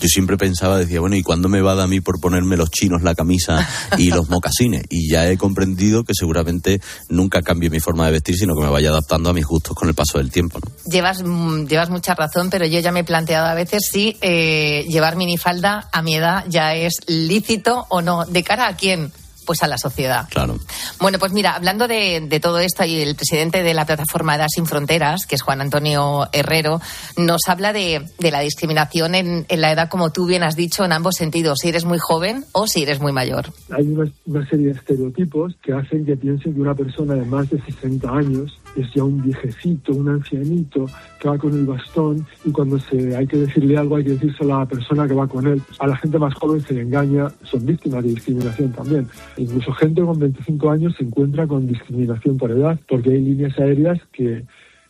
yo 0.00 0.08
siempre 0.08 0.36
pensaba 0.36 0.78
decía 0.78 1.00
bueno 1.00 1.16
y 1.16 1.22
cuándo 1.22 1.48
me 1.48 1.60
va 1.62 1.72
a 1.72 1.74
dar 1.76 1.84
a 1.84 1.88
mí 1.88 2.00
por 2.00 2.20
ponerme 2.20 2.56
los 2.56 2.70
chinos 2.70 3.02
la 3.02 3.14
camisa 3.14 3.66
y 3.98 4.10
los 4.10 4.28
mocasines 4.28 4.84
y 4.90 5.10
ya 5.10 5.30
he 5.30 5.38
comprendido 5.38 6.04
que 6.04 6.12
seguramente 6.14 6.80
nunca 7.08 7.40
cambie 7.42 7.70
mi 7.70 7.80
forma 7.80 8.06
de 8.06 8.12
vestir 8.12 8.36
sino 8.36 8.54
que 8.54 8.62
me 8.62 8.70
vaya 8.70 8.90
adaptando 8.90 9.30
a 9.30 9.32
mis 9.32 9.46
gustos 9.46 9.74
con 9.74 9.88
el 9.88 9.94
paso 9.94 10.18
del 10.18 10.30
tiempo 10.30 10.58
¿no? 10.58 10.90
Llevas, 10.90 11.22
mm, 11.22 11.66
llevas 11.66 11.90
mucha 11.90 12.14
razón, 12.14 12.50
pero 12.50 12.66
yo 12.66 12.80
ya 12.80 12.92
me 12.92 13.00
he 13.00 13.04
planteado 13.04 13.46
a 13.46 13.54
veces 13.54 13.88
si 13.90 14.16
eh, 14.20 14.84
llevar 14.88 15.16
minifalda 15.16 15.88
a 15.92 16.02
mi 16.02 16.16
edad 16.16 16.44
ya 16.48 16.74
es 16.74 16.94
lícito 17.06 17.86
o 17.88 18.02
no. 18.02 18.24
¿De 18.24 18.42
cara 18.42 18.68
a 18.68 18.76
quién? 18.76 19.12
Pues 19.46 19.62
a 19.62 19.68
la 19.68 19.78
sociedad. 19.78 20.28
claro 20.30 20.58
Bueno, 21.00 21.18
pues 21.18 21.32
mira, 21.32 21.54
hablando 21.54 21.88
de, 21.88 22.20
de 22.20 22.40
todo 22.40 22.58
esto 22.58 22.84
y 22.84 23.00
el 23.00 23.14
presidente 23.14 23.62
de 23.62 23.74
la 23.74 23.84
plataforma 23.84 24.36
Edad 24.36 24.46
Sin 24.48 24.66
Fronteras, 24.66 25.26
que 25.26 25.34
es 25.34 25.42
Juan 25.42 25.60
Antonio 25.60 26.28
Herrero, 26.32 26.80
nos 27.16 27.42
habla 27.48 27.72
de, 27.72 28.06
de 28.18 28.30
la 28.30 28.40
discriminación 28.40 29.14
en, 29.14 29.46
en 29.48 29.60
la 29.60 29.72
edad, 29.72 29.88
como 29.88 30.10
tú 30.10 30.26
bien 30.26 30.42
has 30.42 30.56
dicho, 30.56 30.84
en 30.84 30.92
ambos 30.92 31.16
sentidos, 31.16 31.58
si 31.60 31.68
eres 31.68 31.84
muy 31.84 31.98
joven 31.98 32.44
o 32.52 32.66
si 32.66 32.82
eres 32.82 33.00
muy 33.00 33.12
mayor. 33.12 33.52
hay 33.70 33.86
una, 33.86 34.10
una 34.26 34.48
serie 34.48 34.66
de 34.66 34.72
estereotipos 34.72 35.54
que 35.62 35.72
hacen 35.72 36.04
que 36.04 36.16
piensen 36.16 36.54
que 36.54 36.60
una 36.60 36.74
persona 36.74 37.14
de 37.14 37.24
más 37.24 37.48
de 37.50 37.60
60 37.62 38.08
años 38.08 38.58
es 38.76 38.92
ya 38.92 39.04
un 39.04 39.22
viejecito, 39.22 39.92
un 39.92 40.08
ancianito 40.08 40.86
que 41.20 41.28
va 41.28 41.38
con 41.38 41.52
el 41.52 41.66
bastón 41.66 42.26
y 42.44 42.50
cuando 42.50 42.78
se 42.78 43.16
hay 43.16 43.26
que 43.26 43.36
decirle 43.38 43.76
algo 43.76 43.96
hay 43.96 44.04
que 44.04 44.10
decírselo 44.10 44.56
a 44.56 44.60
la 44.60 44.66
persona 44.66 45.06
que 45.06 45.14
va 45.14 45.26
con 45.26 45.46
él. 45.46 45.62
A 45.78 45.86
la 45.86 45.96
gente 45.96 46.18
más 46.18 46.34
joven 46.34 46.60
se 46.60 46.74
le 46.74 46.82
engaña, 46.82 47.28
son 47.42 47.64
víctimas 47.66 48.02
de 48.02 48.10
discriminación 48.10 48.72
también. 48.72 49.06
Incluso 49.36 49.72
gente 49.72 50.02
con 50.02 50.18
25 50.18 50.70
años 50.70 50.94
se 50.96 51.04
encuentra 51.04 51.46
con 51.46 51.66
discriminación 51.66 52.36
por 52.36 52.50
edad 52.50 52.78
porque 52.88 53.10
hay 53.10 53.22
líneas 53.22 53.58
aéreas 53.58 54.00
que 54.12 54.44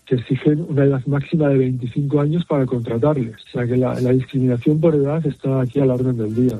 que 0.07 0.16
exigen 0.16 0.66
una 0.68 0.85
edad 0.85 1.01
máxima 1.07 1.49
de 1.49 1.59
25 1.59 2.20
años 2.20 2.45
para 2.45 2.66
contratarles. 2.66 3.37
O 3.37 3.51
sea 3.53 3.66
que 3.66 3.76
la, 3.76 3.99
la 4.01 4.12
discriminación 4.12 4.80
por 4.80 4.95
edad 4.95 5.24
está 5.26 5.62
aquí 5.62 5.80
a 5.80 5.87
la 5.87 5.95
orden 5.95 6.16
del 6.16 6.35
día. 6.35 6.59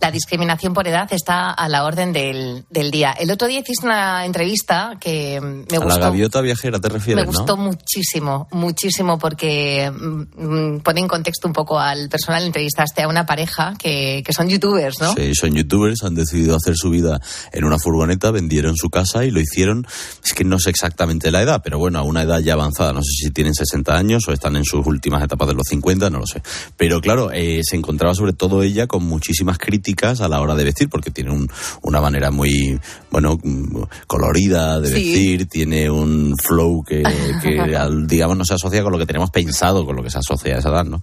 La 0.00 0.12
discriminación 0.12 0.74
por 0.74 0.86
edad 0.86 1.08
está 1.12 1.50
a 1.50 1.68
la 1.68 1.84
orden 1.84 2.12
del, 2.12 2.64
del 2.70 2.90
día. 2.92 3.12
El 3.18 3.30
otro 3.32 3.48
día 3.48 3.58
hiciste 3.60 3.84
una 3.84 4.24
entrevista 4.24 4.96
que 5.00 5.40
me 5.40 5.76
a 5.76 5.80
la 5.80 5.84
gustó. 5.84 6.00
gaviota 6.00 6.40
viajera 6.40 6.78
te 6.78 6.88
refieres 6.88 7.26
Me 7.26 7.32
¿no? 7.32 7.36
gustó 7.36 7.56
muchísimo, 7.56 8.46
muchísimo, 8.52 9.18
porque 9.18 9.90
mm, 9.90 10.78
pone 10.78 11.00
en 11.00 11.08
contexto 11.08 11.48
un 11.48 11.52
poco 11.52 11.80
al 11.80 12.08
personal. 12.08 12.44
Entrevistaste 12.44 13.02
a 13.02 13.08
una 13.08 13.26
pareja 13.26 13.74
que, 13.76 14.22
que 14.24 14.32
son 14.32 14.48
youtubers, 14.48 15.00
¿no? 15.00 15.12
Sí, 15.14 15.34
son 15.34 15.52
youtubers, 15.52 16.04
han 16.04 16.14
decidido 16.14 16.54
hacer 16.54 16.76
su 16.76 16.90
vida 16.90 17.20
en 17.52 17.64
una 17.64 17.78
furgoneta, 17.80 18.30
vendieron 18.30 18.76
su 18.76 18.90
casa 18.90 19.24
y 19.24 19.32
lo 19.32 19.40
hicieron, 19.40 19.84
es 20.24 20.32
que 20.32 20.44
no 20.44 20.60
sé 20.60 20.70
exactamente 20.70 21.32
la 21.32 21.42
edad, 21.42 21.60
pero 21.64 21.78
bueno, 21.78 21.98
a 21.98 22.02
una 22.02 22.22
edad 22.22 22.38
ya 22.38 22.52
avanzada, 22.52 22.92
no 22.92 23.02
sé 23.02 23.10
si 23.24 23.30
tienen 23.30 23.54
60 23.54 23.96
años 23.96 24.22
o 24.28 24.32
están 24.32 24.54
en 24.54 24.64
sus 24.64 24.86
últimas 24.86 25.24
etapas 25.24 25.48
de 25.48 25.54
los 25.54 25.66
50, 25.68 26.08
no 26.10 26.20
lo 26.20 26.26
sé. 26.26 26.40
Pero 26.76 27.00
claro, 27.00 27.32
eh, 27.32 27.62
se 27.64 27.74
encontraba 27.74 28.14
sobre 28.14 28.32
todo 28.32 28.62
ella 28.62 28.86
con 28.86 29.02
muchísimas 29.02 29.58
críticas 29.58 29.87
a 29.98 30.28
la 30.28 30.40
hora 30.40 30.54
de 30.54 30.64
vestir, 30.64 30.88
porque 30.88 31.10
tiene 31.10 31.30
un- 31.30 31.48
una 31.82 32.00
manera 32.00 32.30
muy, 32.30 32.78
bueno, 33.10 33.38
mm, 33.42 33.82
colorida 34.06 34.80
de 34.80 34.88
Sí. 34.88 34.94
vestir, 34.94 35.46
tiene 35.48 35.90
un 35.90 36.34
flow 36.42 36.82
que, 36.84 37.02
que 37.42 37.76
al- 37.76 38.06
digamos, 38.06 38.36
no 38.36 38.44
se 38.44 38.54
asocia 38.54 38.82
con 38.82 38.92
lo 38.92 38.98
que 38.98 39.06
tenemos 39.06 39.30
pensado, 39.30 39.84
con 39.86 39.96
lo 39.96 40.02
que 40.02 40.10
se 40.10 40.18
asocia 40.18 40.56
a 40.56 40.58
esa 40.58 40.68
edad, 40.70 40.84
¿no? 40.84 41.00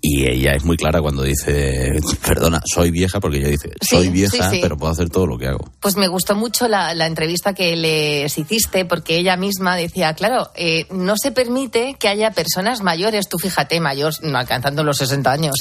Y 0.00 0.26
ella 0.30 0.52
es 0.52 0.64
muy 0.64 0.76
clara 0.76 1.00
cuando 1.02 1.24
dice, 1.24 1.98
perdona, 2.24 2.62
soy 2.72 2.92
vieja, 2.92 3.18
porque 3.18 3.38
ella 3.38 3.48
dice, 3.48 3.72
soy 3.80 4.04
Sí, 4.04 4.10
vieja, 4.10 4.50
sí, 4.50 4.58
pero 4.62 4.76
puedo 4.76 4.92
hacer 4.92 5.10
todo 5.10 5.26
lo 5.26 5.36
que 5.38 5.48
hago. 5.48 5.72
Pues 5.80 5.96
me 5.96 6.06
gustó 6.06 6.36
mucho 6.36 6.68
la, 6.68 6.94
la 6.94 7.06
entrevista 7.06 7.52
que 7.52 7.74
les 7.74 8.38
hiciste 8.38 8.84
porque 8.84 9.18
ella 9.18 9.36
misma 9.36 9.74
decía, 9.74 10.14
claro, 10.14 10.50
eh, 10.54 10.86
no 10.92 11.16
se 11.16 11.32
permite 11.32 11.96
que 11.98 12.06
haya 12.06 12.30
personas 12.30 12.80
mayores, 12.80 13.28
tú 13.28 13.38
fíjate, 13.38 13.80
mayores, 13.80 14.20
no 14.22 14.38
alcanzando 14.38 14.84
los 14.84 14.98
60 14.98 15.32
años, 15.32 15.56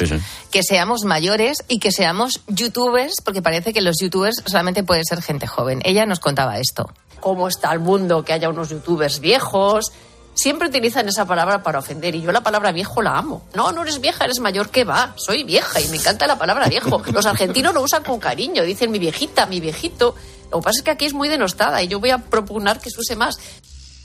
que 0.52 0.62
seamos 0.62 1.04
mayores 1.04 1.64
y 1.68 1.80
que 1.80 1.92
seamos 1.92 2.42
youtubers, 2.68 3.16
porque 3.24 3.42
parece 3.42 3.74
que 3.74 3.82
los 3.82 3.98
youtubers 4.00 4.44
solamente 4.46 4.84
puede 4.84 5.04
ser 5.04 5.22
gente 5.22 5.48
joven. 5.48 5.82
Ella 5.84 6.06
nos 6.06 6.20
contaba 6.20 6.60
esto. 6.60 6.90
cómo 7.20 7.48
está 7.48 7.74
el 7.74 7.80
mundo, 7.80 8.24
que 8.24 8.34
haya 8.34 8.50
unos 8.50 8.70
youtubers 8.70 9.20
viejos. 9.20 9.92
Siempre 10.34 10.68
utilizan 10.68 11.08
esa 11.08 11.26
palabra 11.26 11.64
para 11.64 11.80
ofender 11.80 12.14
y 12.14 12.22
yo 12.22 12.32
la 12.32 12.42
palabra 12.42 12.72
viejo 12.72 13.02
la 13.02 13.18
amo. 13.18 13.44
No, 13.56 13.72
no 13.72 13.82
eres 13.82 14.00
vieja, 14.00 14.26
eres 14.26 14.40
mayor 14.40 14.70
que 14.70 14.84
va. 14.84 15.14
Soy 15.18 15.44
vieja 15.44 15.82
y 15.82 15.88
me 15.88 15.98
encanta 15.98 16.28
la 16.28 16.38
palabra 16.38 16.68
viejo. 16.68 17.02
Los 17.12 17.26
argentinos 17.26 17.74
lo 17.74 17.82
usan 17.82 18.04
con 18.04 18.20
cariño, 18.20 18.62
dicen 18.64 18.92
mi 18.92 19.00
viejita, 19.00 19.48
mi 19.48 19.60
viejito. 19.60 20.14
Lo 20.52 20.60
que 20.60 20.64
pasa 20.64 20.80
es 20.80 20.84
que 20.84 20.92
aquí 20.92 21.06
es 21.06 21.14
muy 21.14 21.28
denostada 21.28 21.82
y 21.82 21.88
yo 21.88 22.00
voy 22.00 22.12
a 22.12 22.20
propugnar 22.20 22.80
que 22.80 22.92
se 22.92 23.00
use 23.00 23.16
más. 23.16 23.40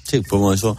Sí, 0.04 0.22
como 0.22 0.54
eso. 0.54 0.76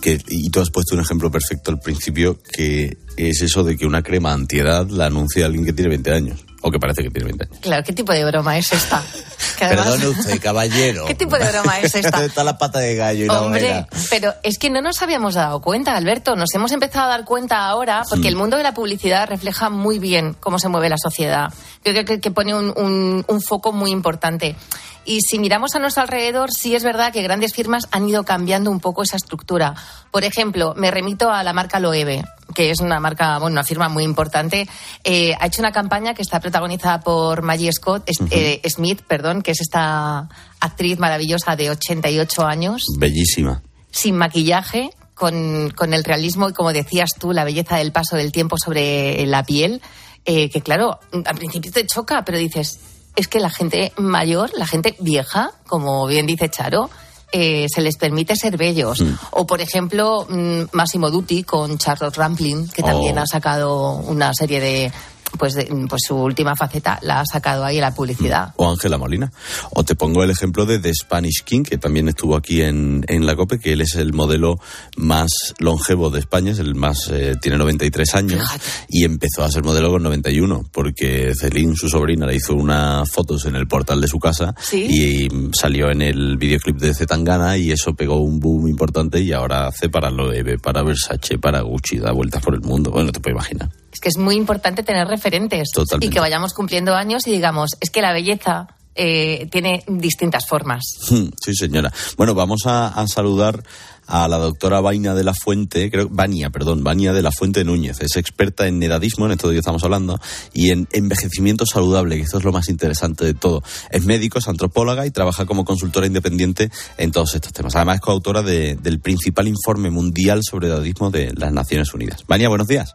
Que, 0.00 0.20
y 0.28 0.50
tú 0.50 0.60
has 0.60 0.70
puesto 0.70 0.94
un 0.94 1.00
ejemplo 1.00 1.30
perfecto 1.32 1.72
al 1.72 1.80
principio, 1.80 2.38
que 2.40 2.96
es 3.16 3.42
eso 3.42 3.64
de 3.64 3.76
que 3.76 3.86
una 3.86 4.02
crema 4.02 4.32
antiedad 4.32 4.86
la 4.88 5.06
anuncia 5.06 5.46
alguien 5.46 5.64
que 5.64 5.72
tiene 5.72 5.90
20 5.90 6.12
años. 6.12 6.44
O 6.62 6.70
que 6.70 6.78
parece 6.78 7.02
que 7.02 7.10
tiene 7.10 7.26
20 7.26 7.44
años. 7.44 7.58
Claro, 7.60 7.82
¿qué 7.84 7.92
tipo 7.92 8.12
de 8.12 8.24
broma 8.24 8.56
es 8.56 8.72
esta? 8.72 9.02
Además- 9.60 9.86
Perdone 9.90 10.08
usted, 10.08 10.40
caballero. 10.40 11.04
¿Qué 11.08 11.14
tipo 11.14 11.36
de 11.38 11.50
broma 11.50 11.80
es 11.80 11.94
esta? 11.94 12.24
Está 12.24 12.44
la 12.44 12.56
pata 12.58 12.78
de 12.78 12.94
gallo 12.96 13.24
y 13.24 13.28
la 13.28 13.40
Hombre, 13.42 13.60
hoguera. 13.62 13.88
pero 14.10 14.34
es 14.42 14.58
que 14.58 14.70
no 14.70 14.80
nos 14.80 15.02
habíamos 15.02 15.34
dado 15.34 15.60
cuenta, 15.60 15.96
Alberto. 15.96 16.36
Nos 16.36 16.54
hemos 16.54 16.72
empezado 16.72 17.06
a 17.06 17.08
dar 17.08 17.24
cuenta 17.24 17.66
ahora 17.66 18.02
porque 18.08 18.28
el 18.28 18.36
mundo 18.36 18.56
de 18.56 18.62
la 18.62 18.74
publicidad 18.74 19.28
refleja 19.28 19.70
muy 19.70 19.98
bien 19.98 20.34
cómo 20.40 20.58
se 20.58 20.68
mueve 20.68 20.88
la 20.88 20.98
sociedad. 20.98 21.52
Creo 21.82 22.04
que, 22.04 22.20
que 22.20 22.30
pone 22.30 22.54
un, 22.54 22.72
un- 22.76 23.24
un 23.26 23.40
foco 23.42 23.72
muy 23.72 23.90
importante. 23.90 24.56
Y 25.04 25.20
si 25.22 25.40
miramos 25.40 25.74
a 25.74 25.80
nuestro 25.80 26.02
alrededor, 26.04 26.52
sí 26.52 26.76
es 26.76 26.84
verdad 26.84 27.12
que 27.12 27.22
grandes 27.22 27.52
firmas 27.54 27.88
han 27.90 28.08
ido 28.08 28.22
cambiando 28.24 28.70
un 28.70 28.78
poco 28.78 29.02
esa 29.02 29.16
estructura. 29.16 29.74
Por 30.12 30.22
ejemplo, 30.22 30.74
me 30.76 30.92
remito 30.92 31.28
a 31.28 31.42
la 31.42 31.52
marca 31.52 31.80
Loewe, 31.80 32.22
que 32.54 32.70
es 32.70 32.78
una 32.78 33.00
marca, 33.00 33.38
bueno, 33.38 33.54
una 33.54 33.64
firma 33.64 33.88
muy 33.88 34.04
importante. 34.04 34.68
Eh, 35.02 35.34
ha 35.40 35.46
hecho 35.46 35.60
una 35.60 35.72
campaña 35.72 36.14
que 36.14 36.22
está 36.22 36.38
protagonizada 36.52 37.00
por 37.00 37.42
Maggie 37.42 37.72
Scott, 37.72 38.02
es- 38.06 38.18
eh, 38.30 38.60
Smith, 38.68 39.00
perdón, 39.08 39.40
que 39.42 39.52
es 39.52 39.60
esta 39.62 40.28
actriz 40.60 40.98
maravillosa 40.98 41.56
de 41.56 41.70
88 41.70 42.44
años 42.46 42.82
Bellísima. 42.98 43.62
sin 43.90 44.16
maquillaje, 44.16 44.90
con, 45.14 45.70
con 45.74 45.94
el 45.94 46.04
realismo 46.04 46.48
y, 46.48 46.52
como 46.52 46.72
decías 46.72 47.10
tú, 47.18 47.32
la 47.32 47.44
belleza 47.44 47.76
del 47.76 47.90
paso 47.92 48.16
del 48.16 48.32
tiempo 48.32 48.56
sobre 48.62 49.24
la 49.26 49.44
piel, 49.44 49.80
eh, 50.26 50.50
que 50.50 50.60
claro, 50.60 50.98
al 51.24 51.36
principio 51.36 51.72
te 51.72 51.86
choca, 51.86 52.22
pero 52.24 52.36
dices, 52.38 52.78
es 53.16 53.28
que 53.28 53.40
la 53.40 53.50
gente 53.50 53.92
mayor, 53.96 54.50
la 54.54 54.66
gente 54.66 54.94
vieja, 55.00 55.52
como 55.66 56.06
bien 56.06 56.26
dice 56.26 56.48
Charo, 56.50 56.90
eh, 57.34 57.66
se 57.74 57.80
les 57.80 57.96
permite 57.96 58.36
ser 58.36 58.58
bellos. 58.58 59.02
O, 59.30 59.46
por 59.46 59.60
ejemplo, 59.62 60.26
mm, 60.28 60.64
Massimo 60.72 61.10
Dutti 61.10 61.44
con 61.44 61.78
Charlotte 61.78 62.14
Rampling, 62.16 62.68
que 62.68 62.82
también 62.82 63.16
Oh. 63.16 63.22
ha 63.22 63.26
sacado 63.26 63.92
una 63.96 64.32
serie 64.34 64.60
de... 64.60 64.92
Pues, 65.38 65.54
de, 65.54 65.64
pues 65.88 66.02
su 66.06 66.16
última 66.16 66.54
faceta 66.56 66.98
la 67.02 67.20
ha 67.20 67.24
sacado 67.26 67.64
ahí 67.64 67.76
en 67.76 67.82
la 67.82 67.94
publicidad. 67.94 68.52
O 68.56 68.70
Ángela 68.70 68.98
Molina. 68.98 69.32
O 69.70 69.84
te 69.84 69.94
pongo 69.94 70.22
el 70.22 70.30
ejemplo 70.30 70.66
de 70.66 70.78
The 70.78 70.92
Spanish 70.94 71.42
King, 71.44 71.62
que 71.62 71.78
también 71.78 72.08
estuvo 72.08 72.36
aquí 72.36 72.62
en, 72.62 73.04
en 73.08 73.26
la 73.26 73.34
COPE, 73.34 73.58
que 73.58 73.72
él 73.72 73.80
es 73.80 73.94
el 73.96 74.12
modelo 74.12 74.58
más 74.96 75.30
longevo 75.58 76.10
de 76.10 76.20
España, 76.20 76.52
es 76.52 76.58
el 76.58 76.74
más, 76.74 77.08
eh, 77.10 77.34
tiene 77.40 77.58
93 77.58 78.14
años, 78.14 78.48
y 78.88 79.04
empezó 79.04 79.42
a 79.44 79.50
ser 79.50 79.62
modelo 79.64 79.90
con 79.90 80.02
91, 80.02 80.64
porque 80.72 81.32
Celine, 81.34 81.74
su 81.76 81.88
sobrina, 81.88 82.26
le 82.26 82.36
hizo 82.36 82.54
unas 82.54 83.10
fotos 83.10 83.46
en 83.46 83.56
el 83.56 83.66
portal 83.66 84.00
de 84.00 84.08
su 84.08 84.18
casa 84.18 84.54
Sí. 84.60 84.86
y 84.88 85.28
mm, 85.34 85.50
salió 85.54 85.90
en 85.90 86.02
el 86.02 86.36
videoclip 86.36 86.76
de 86.78 86.94
Zetangana 86.94 87.56
y 87.56 87.72
eso 87.72 87.94
pegó 87.94 88.18
un 88.18 88.38
boom 88.38 88.68
importante 88.68 89.20
y 89.20 89.32
ahora 89.32 89.66
hace 89.66 89.88
para 89.88 90.10
Loewe, 90.10 90.58
para 90.58 90.82
Versace, 90.82 91.38
para 91.38 91.62
Gucci, 91.62 91.98
da 91.98 92.12
vueltas 92.12 92.42
por 92.42 92.54
el 92.54 92.60
mundo. 92.60 92.90
Bueno, 92.90 93.12
te 93.12 93.20
puedes 93.20 93.36
imaginar. 93.36 93.70
Que 94.02 94.08
es 94.08 94.18
muy 94.18 94.34
importante 94.34 94.82
tener 94.82 95.06
referentes 95.06 95.70
Totalmente. 95.72 96.06
y 96.06 96.10
que 96.10 96.20
vayamos 96.20 96.52
cumpliendo 96.52 96.94
años 96.94 97.26
y 97.26 97.30
digamos, 97.30 97.70
es 97.80 97.88
que 97.90 98.02
la 98.02 98.12
belleza 98.12 98.66
eh, 98.94 99.48
tiene 99.50 99.84
distintas 99.86 100.44
formas. 100.46 100.82
Hmm, 101.08 101.28
Sí, 101.42 101.54
señora. 101.54 101.90
Bueno, 102.18 102.34
vamos 102.34 102.66
a, 102.66 102.88
a 102.88 103.06
saludar 103.08 103.62
a 104.08 104.26
la 104.28 104.36
doctora 104.36 104.80
Vaina 104.80 105.14
de 105.14 105.22
la 105.24 105.32
Fuente, 105.32 105.88
creo, 105.90 106.08
Vania, 106.10 106.50
perdón, 106.50 106.82
Vania 106.84 107.12
de 107.14 107.22
la 107.22 107.30
Fuente 107.30 107.64
Núñez. 107.64 108.00
Es 108.00 108.16
experta 108.16 108.66
en 108.66 108.82
edadismo, 108.82 109.24
en 109.24 109.32
esto 109.32 109.48
de 109.48 109.54
que 109.54 109.60
estamos 109.60 109.82
hablando, 109.84 110.20
y 110.52 110.70
en 110.70 110.88
envejecimiento 110.92 111.64
saludable, 111.64 112.16
que 112.16 112.22
esto 112.22 112.36
es 112.38 112.44
lo 112.44 112.52
más 112.52 112.68
interesante 112.68 113.24
de 113.24 113.32
todo. 113.34 113.62
Es 113.90 114.04
médico, 114.04 114.40
es 114.40 114.48
antropóloga 114.48 115.06
y 115.06 115.10
trabaja 115.12 115.46
como 115.46 115.64
consultora 115.64 116.06
independiente 116.06 116.70
en 116.98 117.12
todos 117.12 117.34
estos 117.36 117.52
temas. 117.52 117.76
Además, 117.76 117.94
es 117.94 118.00
coautora 118.02 118.42
de- 118.42 118.74
del 118.74 118.98
principal 119.00 119.46
informe 119.48 119.90
mundial 119.90 120.40
sobre 120.42 120.66
edadismo 120.66 121.10
de 121.10 121.32
las 121.34 121.52
Naciones 121.52 121.94
Unidas. 121.94 122.24
Vania, 122.26 122.48
buenos 122.50 122.66
días. 122.66 122.94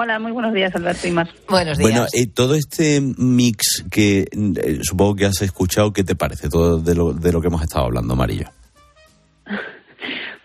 Hola, 0.00 0.20
muy 0.20 0.30
buenos 0.30 0.54
días, 0.54 0.72
Alberto 0.76 1.08
y. 1.08 1.10
Buenos 1.48 1.76
Bueno, 1.80 2.06
eh, 2.12 2.28
todo 2.32 2.54
este 2.54 3.00
mix 3.00 3.84
que 3.90 4.26
eh, 4.30 4.78
supongo 4.82 5.16
que 5.16 5.24
has 5.26 5.42
escuchado, 5.42 5.92
¿qué 5.92 6.04
te 6.04 6.14
parece? 6.14 6.48
Todo 6.48 6.78
de 6.78 6.94
lo, 6.94 7.12
de 7.12 7.32
lo 7.32 7.40
que 7.40 7.48
hemos 7.48 7.62
estado 7.62 7.86
hablando, 7.86 8.14
Amarillo. 8.14 8.46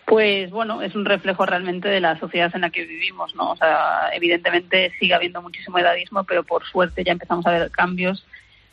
Pues 0.06 0.50
bueno, 0.50 0.82
es 0.82 0.94
un 0.96 1.04
reflejo 1.04 1.46
realmente 1.46 1.88
de 1.88 2.00
la 2.00 2.18
sociedad 2.18 2.50
en 2.54 2.60
la 2.62 2.70
que 2.70 2.84
vivimos, 2.84 3.34
¿no? 3.36 3.52
O 3.52 3.56
sea, 3.56 4.10
evidentemente 4.12 4.92
sigue 4.98 5.14
habiendo 5.14 5.40
muchísimo 5.40 5.78
edadismo, 5.78 6.24
pero 6.24 6.42
por 6.44 6.64
suerte 6.66 7.04
ya 7.04 7.12
empezamos 7.12 7.46
a 7.46 7.50
ver 7.52 7.70
cambios, 7.70 8.24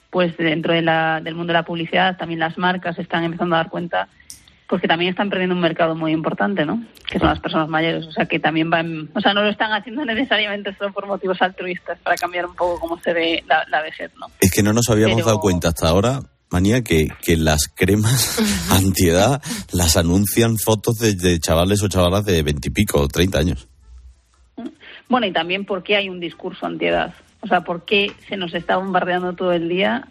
pues 0.10 0.36
dentro 0.38 0.74
de 0.74 0.82
la- 0.82 1.22
del 1.24 1.36
mundo 1.36 1.54
de 1.54 1.60
la 1.60 1.64
publicidad, 1.66 2.18
también 2.18 2.40
las 2.42 2.58
marcas 2.58 2.98
están 3.00 3.24
empezando 3.24 3.56
a 3.56 3.60
dar 3.60 3.70
cuenta, 3.70 4.08
pues 4.72 4.82
que 4.82 4.88
también 4.88 5.12
están 5.12 5.30
perdiendo 5.30 5.54
un 5.54 5.60
mercado 5.60 5.96
muy 5.96 6.14
importante, 6.14 6.66
¿no? 6.66 6.82
Que 7.12 7.20
son 7.20 7.28
las 7.28 7.42
personas 7.42 7.68
mayores, 7.68 8.06
o 8.08 8.12
sea, 8.14 8.26
que 8.26 8.40
también 8.40 8.70
van, 8.70 9.10
o 9.14 9.20
sea, 9.20 9.34
no 9.34 9.42
lo 9.44 9.50
están 9.50 9.74
haciendo 9.74 10.06
necesariamente 10.06 10.74
solo 10.78 10.94
por 10.94 11.08
motivos 11.08 11.42
altruistas, 11.42 12.00
para 12.00 12.16
cambiar 12.16 12.46
un 12.46 12.56
poco 12.56 12.80
cómo 12.80 12.98
se 13.02 13.12
ve 13.12 13.44
la, 13.50 13.66
la 13.70 13.82
vejez, 13.82 14.12
¿no? 14.18 14.28
Es 14.40 14.50
que 14.50 14.64
no 14.64 14.72
nos 14.72 14.90
habíamos 14.90 15.18
Pero- 15.18 15.26
dado 15.26 15.40
cuenta 15.42 15.68
hasta 15.68 15.90
ahora, 15.90 16.22
Manía, 16.50 16.84
que, 16.84 17.10
que 17.22 17.36
las 17.36 17.68
cremas 17.68 18.40
antiedad 18.72 19.42
las 19.74 19.98
anuncian 19.98 20.56
fotos 20.58 21.00
de, 21.00 21.16
de 21.16 21.38
chavales 21.40 21.84
o 21.84 21.90
chavalas 21.90 22.24
de 22.24 22.42
veintipico 22.42 23.02
o 23.02 23.10
treinta 23.10 23.40
años. 23.40 23.68
Bueno, 25.10 25.28
y 25.28 25.34
también 25.34 25.66
por 25.66 25.84
qué 25.84 25.98
hay 25.98 26.08
un 26.08 26.22
discurso 26.22 26.66
antiedad. 26.66 27.14
O 27.42 27.48
sea, 27.48 27.60
por 27.66 27.84
qué 27.84 28.14
se 28.30 28.38
nos 28.38 28.54
está 28.54 28.78
bombardeando 28.78 29.34
todo 29.34 29.52
el 29.52 29.68
día 29.68 30.08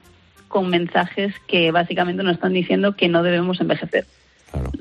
con 0.49 0.69
mensajes 0.69 1.33
que 1.49 1.71
básicamente 1.71 2.23
nos 2.23 2.35
están 2.35 2.53
diciendo 2.53 2.95
que 2.95 3.09
no 3.09 3.23
debemos 3.23 3.59
envejecer. 3.63 4.05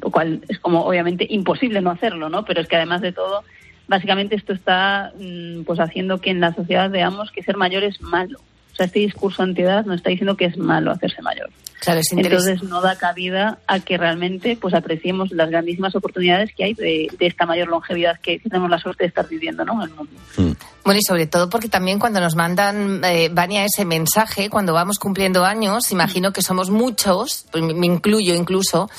Lo 0.01 0.09
cual 0.09 0.41
es 0.47 0.59
como 0.59 0.85
obviamente 0.85 1.25
imposible 1.29 1.81
no 1.81 1.91
hacerlo, 1.91 2.29
¿no? 2.29 2.45
Pero 2.45 2.61
es 2.61 2.67
que 2.67 2.75
además 2.75 3.01
de 3.01 3.11
todo, 3.11 3.43
básicamente 3.87 4.35
esto 4.35 4.53
está 4.53 5.11
mm, 5.19 5.63
pues 5.63 5.79
haciendo 5.79 6.19
que 6.19 6.31
en 6.31 6.39
la 6.39 6.53
sociedad 6.53 6.89
veamos 6.89 7.31
que 7.31 7.43
ser 7.43 7.57
mayor 7.57 7.83
es 7.83 8.01
malo. 8.01 8.39
O 8.73 8.75
sea, 8.75 8.85
este 8.85 8.99
discurso 8.99 9.43
antiedad 9.43 9.85
nos 9.85 9.97
está 9.97 10.09
diciendo 10.09 10.37
que 10.37 10.45
es 10.45 10.57
malo 10.57 10.91
hacerse 10.91 11.21
mayor. 11.21 11.49
Claro, 11.79 12.01
es 12.01 12.11
Entonces 12.11 12.61
no 12.63 12.81
da 12.81 12.97
cabida 12.97 13.59
a 13.65 13.79
que 13.79 13.97
realmente 13.97 14.57
pues 14.59 14.73
apreciemos 14.73 15.31
las 15.31 15.49
grandísimas 15.49 15.95
oportunidades 15.95 16.51
que 16.55 16.65
hay 16.65 16.73
de, 16.73 17.07
de 17.17 17.27
esta 17.27 17.45
mayor 17.45 17.69
longevidad 17.69 18.19
que 18.19 18.39
tenemos 18.39 18.69
la 18.69 18.79
suerte 18.79 19.05
de 19.05 19.07
estar 19.07 19.27
viviendo 19.27 19.63
¿no? 19.63 19.81
en 19.83 19.89
el 19.89 19.95
mundo. 19.95 20.11
Bueno, 20.83 20.99
y 20.99 21.03
sobre 21.03 21.27
todo 21.27 21.49
porque 21.49 21.69
también 21.69 21.99
cuando 21.99 22.19
nos 22.19 22.35
mandan, 22.35 23.01
eh, 23.05 23.29
Vania, 23.31 23.63
ese 23.63 23.85
mensaje, 23.85 24.49
cuando 24.49 24.73
vamos 24.73 24.99
cumpliendo 24.99 25.45
años, 25.45 25.91
imagino 25.91 26.33
que 26.33 26.41
somos 26.41 26.69
muchos, 26.69 27.45
pues 27.51 27.63
me 27.63 27.85
incluyo 27.85 28.33
incluso, 28.33 28.89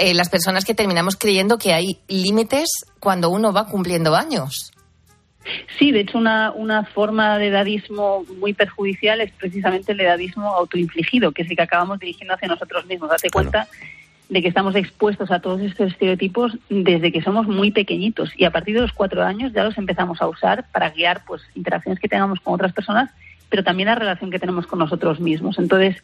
eh, 0.00 0.14
las 0.14 0.28
personas 0.28 0.64
que 0.64 0.74
terminamos 0.74 1.16
creyendo 1.16 1.58
que 1.58 1.72
hay 1.72 2.00
límites 2.08 2.70
cuando 2.98 3.30
uno 3.30 3.52
va 3.52 3.66
cumpliendo 3.66 4.16
años. 4.16 4.72
Sí, 5.78 5.92
de 5.92 6.00
hecho 6.00 6.18
una, 6.18 6.52
una 6.52 6.84
forma 6.84 7.38
de 7.38 7.48
edadismo 7.48 8.24
muy 8.38 8.52
perjudicial 8.52 9.20
es 9.20 9.32
precisamente 9.32 9.92
el 9.92 10.00
edadismo 10.00 10.54
autoinfligido, 10.54 11.32
que 11.32 11.42
es 11.42 11.50
el 11.50 11.56
que 11.56 11.62
acabamos 11.62 11.98
dirigiendo 11.98 12.34
hacia 12.34 12.48
nosotros 12.48 12.86
mismos. 12.86 13.10
Date 13.10 13.30
cuenta 13.30 13.68
de 14.30 14.42
que 14.42 14.48
estamos 14.48 14.76
expuestos 14.76 15.30
a 15.30 15.40
todos 15.40 15.60
estos 15.60 15.90
estereotipos 15.92 16.56
desde 16.68 17.10
que 17.10 17.20
somos 17.20 17.46
muy 17.46 17.72
pequeñitos 17.72 18.32
y 18.36 18.44
a 18.44 18.52
partir 18.52 18.76
de 18.76 18.82
los 18.82 18.92
cuatro 18.92 19.22
años 19.24 19.52
ya 19.52 19.64
los 19.64 19.76
empezamos 19.76 20.22
a 20.22 20.28
usar 20.28 20.66
para 20.72 20.90
guiar 20.90 21.22
pues 21.26 21.42
interacciones 21.54 22.00
que 22.00 22.08
tengamos 22.08 22.38
con 22.40 22.54
otras 22.54 22.72
personas, 22.72 23.10
pero 23.48 23.64
también 23.64 23.88
la 23.88 23.96
relación 23.96 24.30
que 24.30 24.38
tenemos 24.38 24.66
con 24.66 24.78
nosotros 24.78 25.18
mismos. 25.20 25.58
Entonces, 25.58 25.96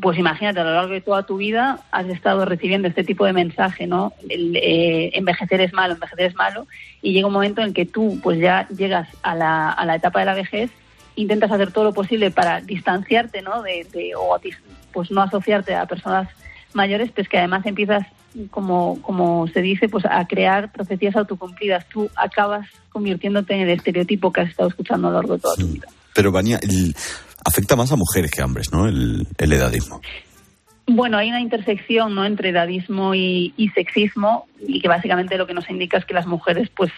pues 0.00 0.18
imagínate, 0.18 0.60
a 0.60 0.64
lo 0.64 0.74
largo 0.74 0.92
de 0.92 1.00
toda 1.00 1.22
tu 1.24 1.36
vida 1.38 1.80
has 1.90 2.06
estado 2.06 2.44
recibiendo 2.44 2.86
este 2.88 3.04
tipo 3.04 3.24
de 3.24 3.32
mensaje, 3.32 3.86
¿no? 3.86 4.12
El, 4.28 4.54
eh, 4.56 5.10
envejecer 5.14 5.60
es 5.60 5.72
malo, 5.72 5.94
envejecer 5.94 6.26
es 6.26 6.34
malo, 6.34 6.66
y 7.02 7.12
llega 7.12 7.26
un 7.26 7.32
momento 7.32 7.62
en 7.62 7.72
que 7.72 7.86
tú 7.86 8.18
pues 8.22 8.38
ya 8.38 8.68
llegas 8.68 9.08
a 9.22 9.34
la, 9.34 9.70
a 9.70 9.84
la 9.86 9.94
etapa 9.96 10.20
de 10.20 10.26
la 10.26 10.34
vejez, 10.34 10.70
intentas 11.14 11.50
hacer 11.50 11.72
todo 11.72 11.84
lo 11.84 11.92
posible 11.94 12.30
para 12.30 12.60
distanciarte, 12.60 13.40
¿no? 13.42 13.62
De, 13.62 13.86
de- 13.92 14.14
o 14.14 14.38
pues 14.92 15.10
no 15.10 15.22
asociarte 15.22 15.74
a 15.74 15.86
personas 15.86 16.28
mayores, 16.74 17.10
pues 17.14 17.28
que 17.28 17.38
además 17.38 17.64
empiezas, 17.64 18.06
como, 18.50 19.00
como 19.02 19.46
se 19.48 19.62
dice, 19.62 19.88
pues 19.88 20.04
a 20.04 20.26
crear 20.26 20.70
profecías 20.72 21.16
autocumplidas. 21.16 21.86
Tú 21.88 22.10
acabas 22.16 22.68
convirtiéndote 22.90 23.54
en 23.54 23.60
el 23.62 23.70
estereotipo 23.70 24.30
que 24.30 24.42
has 24.42 24.50
estado 24.50 24.68
escuchando 24.68 25.08
a 25.08 25.10
lo 25.12 25.16
largo 25.18 25.34
de 25.36 25.40
toda 25.40 25.54
tu 25.56 25.66
vida. 25.68 25.86
Pero, 26.14 26.32
Vania, 26.32 26.58
el- 26.62 26.94
afecta 27.46 27.76
más 27.76 27.92
a 27.92 27.96
mujeres 27.96 28.30
que 28.30 28.42
a 28.42 28.44
hombres, 28.44 28.72
¿no? 28.72 28.86
El, 28.88 29.26
el 29.38 29.52
edadismo. 29.52 30.00
Bueno, 30.88 31.18
hay 31.18 31.28
una 31.30 31.40
intersección 31.40 32.14
¿no? 32.14 32.24
entre 32.24 32.50
edadismo 32.50 33.14
y, 33.14 33.52
y 33.56 33.70
sexismo 33.70 34.46
y 34.66 34.80
que 34.80 34.88
básicamente 34.88 35.36
lo 35.36 35.46
que 35.46 35.54
nos 35.54 35.68
indica 35.70 35.96
es 35.98 36.04
que 36.04 36.14
las 36.14 36.26
mujeres, 36.28 36.68
pues, 36.76 36.92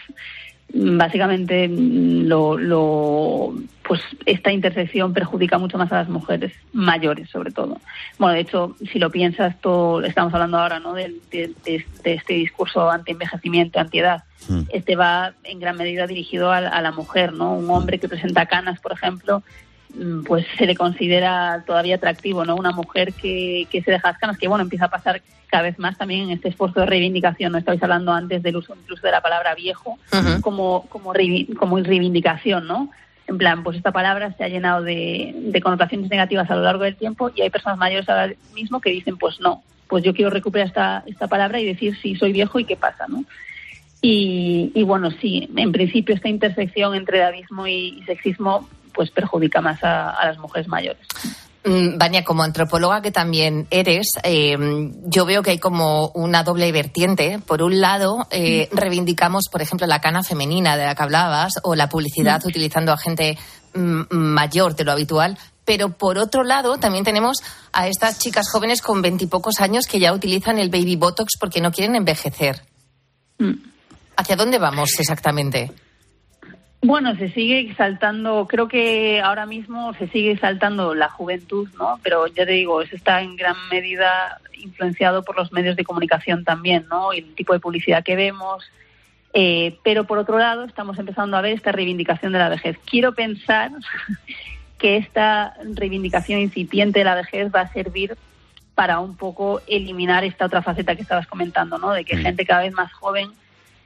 mm, 0.73 0.97
básicamente 0.97 1.67
mm, 1.67 2.27
lo, 2.27 2.55
lo, 2.57 3.53
pues 3.81 3.99
esta 4.27 4.51
intersección 4.51 5.11
perjudica 5.13 5.57
mucho 5.57 5.79
más 5.79 5.91
a 5.91 5.95
las 5.95 6.09
mujeres 6.09 6.53
mayores, 6.71 7.31
sobre 7.31 7.49
todo. 7.51 7.79
Bueno, 8.19 8.35
de 8.35 8.41
hecho, 8.41 8.75
si 8.91 8.99
lo 8.99 9.09
piensas, 9.09 9.59
todo, 9.59 10.03
estamos 10.03 10.31
hablando 10.35 10.59
ahora, 10.59 10.79
¿no? 10.79 10.93
De, 10.93 11.15
de- 11.31 11.53
de- 11.65 11.85
de 12.03 12.13
este 12.13 12.33
discurso 12.35 12.91
anti-envejecimiento, 12.91 13.79
antiedad. 13.79 14.23
Este 14.71 14.95
va 14.95 15.33
en 15.43 15.59
gran 15.59 15.77
medida 15.77 16.05
dirigido 16.07 16.51
a, 16.51 16.61
la- 16.61 16.69
a 16.69 16.81
la 16.81 16.91
mujer, 16.91 17.33
¿no? 17.33 17.53
Un 17.53 17.69
hombre 17.71 17.97
que 17.99 18.07
presenta 18.07 18.45
canas, 18.45 18.79
por 18.79 18.91
ejemplo, 18.93 19.39
mm, 19.39 19.41
pues 20.25 20.45
se 20.57 20.65
le 20.65 20.75
considera 20.75 21.63
todavía 21.65 21.95
atractivo, 21.95 22.45
¿no? 22.45 22.55
Una 22.55 22.71
mujer 22.71 23.13
que, 23.13 23.67
que 23.71 23.81
se 23.81 23.91
deja 23.91 24.09
las 24.09 24.19
canas, 24.19 24.37
que 24.37 24.47
bueno, 24.47 24.63
empieza 24.63 24.85
a 24.85 24.89
pasar 24.89 25.21
cada 25.47 25.63
vez 25.63 25.79
más 25.79 25.97
también 25.97 26.21
en 26.25 26.31
este 26.31 26.49
esfuerzo 26.49 26.81
de 26.81 26.85
reivindicación. 26.85 27.51
No 27.51 27.57
estáis 27.57 27.81
hablando 27.81 28.13
antes 28.13 28.43
del 28.43 28.57
uso 28.57 28.75
incluso 28.79 29.05
de 29.05 29.11
la 29.11 29.21
palabra 29.21 29.55
viejo 29.55 29.97
como, 30.41 30.85
como, 30.87 31.13
como 31.57 31.79
reivindicación, 31.79 32.67
¿no? 32.67 32.89
En 33.27 33.37
plan, 33.37 33.63
pues 33.63 33.77
esta 33.77 33.91
palabra 33.91 34.33
se 34.33 34.43
ha 34.43 34.47
llenado 34.47 34.83
de, 34.83 35.33
de 35.35 35.61
connotaciones 35.61 36.09
negativas 36.09 36.49
a 36.49 36.55
lo 36.55 36.63
largo 36.63 36.83
del 36.83 36.95
tiempo 36.95 37.31
y 37.35 37.41
hay 37.41 37.49
personas 37.49 37.77
mayores 37.77 38.09
ahora 38.09 38.33
mismo 38.55 38.81
que 38.81 38.89
dicen, 38.89 39.17
pues 39.17 39.39
no, 39.39 39.63
pues 39.87 40.03
yo 40.03 40.13
quiero 40.13 40.31
recuperar 40.31 40.67
esta, 40.67 41.03
esta 41.05 41.27
palabra 41.27 41.59
y 41.59 41.65
decir 41.65 41.95
si 42.01 42.15
soy 42.15 42.31
viejo 42.31 42.59
y 42.59 42.65
qué 42.65 42.75
pasa, 42.75 43.05
¿no? 43.07 43.23
Y, 44.01 44.71
y 44.73 44.83
bueno, 44.83 45.11
sí, 45.11 45.49
en 45.55 45.71
principio 45.71 46.15
esta 46.15 46.29
intersección 46.29 46.95
entre 46.95 47.19
edadismo 47.19 47.67
y 47.67 48.01
sexismo 48.05 48.67
pues 48.93 49.11
perjudica 49.11 49.61
más 49.61 49.83
a, 49.83 50.11
a 50.11 50.25
las 50.25 50.37
mujeres 50.37 50.67
mayores. 50.67 51.05
Mm, 51.65 51.97
Vania, 51.97 52.23
como 52.23 52.43
antropóloga 52.43 53.01
que 53.01 53.11
también 53.11 53.67
eres, 53.69 54.07
eh, 54.23 54.57
yo 55.03 55.25
veo 55.25 55.43
que 55.43 55.51
hay 55.51 55.59
como 55.59 56.07
una 56.09 56.43
doble 56.43 56.71
vertiente. 56.71 57.39
Por 57.45 57.61
un 57.61 57.81
lado, 57.81 58.27
eh, 58.31 58.69
reivindicamos, 58.71 59.45
por 59.51 59.61
ejemplo, 59.61 59.85
la 59.85 59.99
cana 59.99 60.23
femenina 60.23 60.77
de 60.77 60.85
la 60.85 60.95
que 60.95 61.03
hablabas 61.03 61.53
o 61.63 61.75
la 61.75 61.89
publicidad 61.89 62.41
utilizando 62.45 62.93
a 62.93 62.97
gente 62.97 63.37
mm, 63.73 64.03
mayor 64.11 64.75
de 64.75 64.85
lo 64.85 64.93
habitual. 64.93 65.37
Pero 65.65 65.89
por 65.89 66.17
otro 66.17 66.43
lado, 66.43 66.77
también 66.77 67.03
tenemos 67.03 67.43
a 67.73 67.87
estas 67.87 68.19
chicas 68.19 68.49
jóvenes 68.49 68.81
con 68.81 69.01
veintipocos 69.01 69.59
años 69.59 69.85
que 69.85 69.99
ya 69.99 70.13
utilizan 70.13 70.59
el 70.59 70.69
baby 70.69 70.95
botox 70.95 71.33
porque 71.39 71.61
no 71.61 71.71
quieren 71.71 71.95
envejecer. 71.95 72.63
¿Hacia 74.15 74.35
dónde 74.35 74.57
vamos 74.57 74.89
exactamente? 74.97 75.71
Bueno, 76.81 77.13
se 77.17 77.29
sigue 77.29 77.59
exaltando, 77.59 78.47
creo 78.47 78.69
que 78.69 79.19
ahora 79.19 79.45
mismo 79.45 79.93
se 79.95 80.07
sigue 80.07 80.31
exaltando 80.31 80.95
la 80.95 81.09
juventud, 81.09 81.67
¿no? 81.77 81.99
Pero 82.03 82.27
ya 82.27 82.45
te 82.45 82.53
digo, 82.53 82.81
eso 82.81 82.95
está 82.95 83.21
en 83.21 83.35
gran 83.35 83.55
medida 83.69 84.39
influenciado 84.53 85.23
por 85.23 85.37
los 85.37 85.51
medios 85.51 85.75
de 85.75 85.83
comunicación 85.83 86.45
también, 86.45 86.85
¿no? 86.89 87.13
Y 87.13 87.19
el 87.19 87.35
tipo 87.35 87.51
de 87.51 87.59
publicidad 87.59 88.03
que 88.03 88.15
vemos. 88.15 88.63
Eh, 89.33 89.77
pero 89.83 90.05
por 90.05 90.17
otro 90.17 90.37
lado, 90.39 90.63
estamos 90.63 90.97
empezando 90.97 91.35
a 91.35 91.41
ver 91.41 91.53
esta 91.53 91.73
reivindicación 91.73 92.31
de 92.31 92.39
la 92.39 92.49
vejez. 92.49 92.77
Quiero 92.85 93.13
pensar 93.13 93.71
que 94.77 94.95
esta 94.95 95.55
reivindicación 95.75 96.39
incipiente 96.39 96.99
de 96.99 97.05
la 97.05 97.15
vejez 97.15 97.53
va 97.53 97.61
a 97.61 97.73
servir 97.73 98.15
para 98.73 98.99
un 98.99 99.17
poco 99.17 99.59
eliminar 99.67 100.23
esta 100.23 100.45
otra 100.45 100.61
faceta 100.61 100.95
que 100.95 101.01
estabas 101.01 101.27
comentando, 101.27 101.77
¿no? 101.77 101.91
De 101.91 102.05
que 102.05 102.15
gente 102.15 102.45
cada 102.45 102.61
vez 102.61 102.71
más 102.71 102.93
joven 102.93 103.29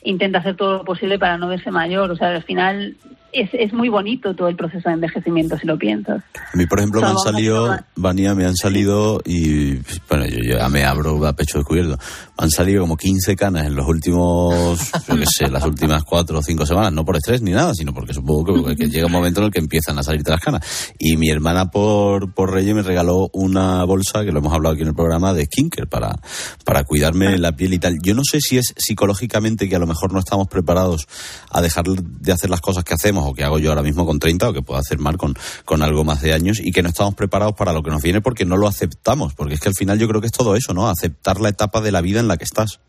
intenta 0.04 0.40
hacer 0.40 0.56
todo 0.56 0.80
lo 0.80 0.84
posible 0.84 1.20
para 1.20 1.38
no 1.38 1.48
verse 1.48 1.72
mayor. 1.72 2.12
O 2.12 2.16
sea, 2.16 2.30
al 2.30 2.44
final 2.44 2.96
es, 3.34 3.50
es 3.54 3.74
muy 3.74 3.90
bonito 3.90 4.36
todo 4.36 4.48
el 4.48 4.56
proceso 4.56 4.90
de 4.90 4.96
envejecimiento, 4.96 5.58
si 5.58 5.68
lo 5.68 5.78
piensas. 5.78 6.24
A 6.36 6.58
mí, 6.58 6.66
por 6.66 6.80
ejemplo, 6.80 7.02
me 7.02 7.08
han 7.08 7.18
salido. 7.18 7.76
Vania, 7.96 8.36
me 8.36 8.46
han 8.46 8.56
salido 8.56 9.22
y, 9.26 9.78
bueno, 10.08 10.26
yo 10.28 10.58
ya 10.58 10.70
me 10.70 10.84
abro 10.84 11.26
a 11.26 11.34
pecho 11.34 11.58
descubierto. 11.58 11.98
Me 12.38 12.46
han 12.46 12.52
salido 12.52 12.82
como 12.82 12.96
15 12.96 13.36
canas 13.36 13.66
en 13.66 13.76
los 13.76 13.88
últimos, 13.88 14.80
yo 15.08 15.16
qué 15.16 15.26
sé, 15.26 15.50
las 15.50 15.66
últimas 15.66 16.04
cuatro 16.04 16.40
o 16.40 16.42
cinco 16.42 16.66
semanas, 16.66 16.94
no 16.94 17.04
por 17.04 17.18
estrés 17.18 17.42
ni 17.42 17.52
nada, 17.52 17.74
sino 17.74 17.94
porque 17.94 18.14
supongo 18.14 18.66
que, 18.66 18.76
que 18.76 18.90
llega 18.90 19.08
un 19.08 19.12
momento 19.12 19.40
en 19.40 19.48
el 19.48 19.52
que 19.52 19.60
empiezan 19.60 19.98
a 19.98 20.04
salirte 20.04 20.32
las 20.32 20.42
canas. 20.42 20.94
Y 21.00 21.18
mi 21.18 21.30
hermana 21.30 21.72
por, 21.72 22.34
por 22.34 22.52
Reyes 22.52 22.76
me 22.76 22.84
regaló 22.84 23.30
una 23.34 23.84
bolsa, 23.84 24.24
que 24.24 24.32
lo 24.32 24.40
hemos 24.40 24.54
hablado 24.54 24.74
aquí 24.74 24.84
en 24.84 24.90
el 24.90 24.96
programa, 24.96 25.34
de 25.34 25.46
skincare 25.46 25.88
para, 25.88 26.20
para 26.66 26.84
cuidarme 26.84 27.38
la 27.38 27.56
piel 27.56 27.74
y 27.74 27.80
tal. 27.80 27.98
Yo 28.04 28.14
no 28.14 28.24
sé 28.24 28.40
si 28.40 28.58
es 28.58 28.74
psicológicamente 28.78 29.68
que 29.68 29.76
a 29.76 29.80
lo 29.80 29.88
mejor 29.88 30.14
no 30.14 30.20
estamos 30.20 30.48
preparados 30.48 31.08
a 31.50 31.62
dejar 31.62 31.86
de 31.86 32.32
hacer 32.32 32.50
las 32.50 32.62
cosas 32.62 32.84
que 32.84 32.94
hacemos 32.94 33.23
o 33.28 33.34
que 33.34 33.44
hago 33.44 33.60
yo 33.60 33.70
ahora 33.70 33.84
mismo 33.84 34.06
con 34.06 34.20
30 34.20 34.50
o 34.50 34.54
que 34.54 34.62
puedo 34.62 34.80
hacer 34.80 35.00
mal 35.00 35.18
con, 35.18 35.36
con 35.66 35.82
algo 35.82 36.04
más 36.04 36.22
de 36.22 36.34
años 36.34 36.60
y 36.60 36.72
que 36.72 36.82
no 36.82 36.90
estamos 36.90 37.16
preparados 37.16 37.56
para 37.56 37.74
lo 37.74 37.84
que 37.84 37.92
nos 37.92 38.02
viene 38.02 38.22
porque 38.22 38.46
no 38.46 38.58
lo 38.58 38.68
aceptamos. 38.68 39.34
Porque 39.34 39.56
es 39.56 39.60
que 39.60 39.70
al 39.70 39.76
final 39.76 40.00
yo 40.00 40.08
creo 40.08 40.22
que 40.22 40.28
es 40.28 40.34
todo 40.34 40.56
eso, 40.56 40.74
¿no? 40.74 40.90
Aceptar 40.90 41.40
la 41.40 41.50
etapa 41.50 41.82
de 41.82 41.92
la 41.92 42.02
vida 42.02 42.20
en 42.20 42.28
la 42.28 42.38
que 42.38 42.44
estás. 42.44 42.80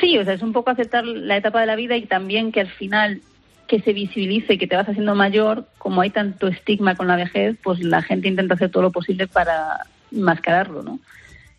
Sí, 0.00 0.18
o 0.18 0.24
sea, 0.24 0.34
es 0.34 0.42
un 0.42 0.52
poco 0.52 0.70
aceptar 0.70 1.04
la 1.04 1.36
etapa 1.36 1.60
de 1.60 1.66
la 1.66 1.76
vida 1.76 1.96
y 1.96 2.06
también 2.06 2.52
que 2.52 2.60
al 2.60 2.70
final 2.70 3.20
que 3.66 3.80
se 3.80 3.92
visibilice 3.92 4.58
que 4.58 4.66
te 4.66 4.76
vas 4.76 4.88
haciendo 4.88 5.14
mayor, 5.14 5.66
como 5.78 6.02
hay 6.02 6.10
tanto 6.10 6.48
estigma 6.48 6.94
con 6.94 7.08
la 7.08 7.16
vejez, 7.16 7.56
pues 7.62 7.80
la 7.80 8.02
gente 8.02 8.28
intenta 8.28 8.54
hacer 8.54 8.70
todo 8.70 8.82
lo 8.82 8.90
posible 8.90 9.26
para 9.26 9.86
mascararlo, 10.10 10.82
¿no? 10.82 10.98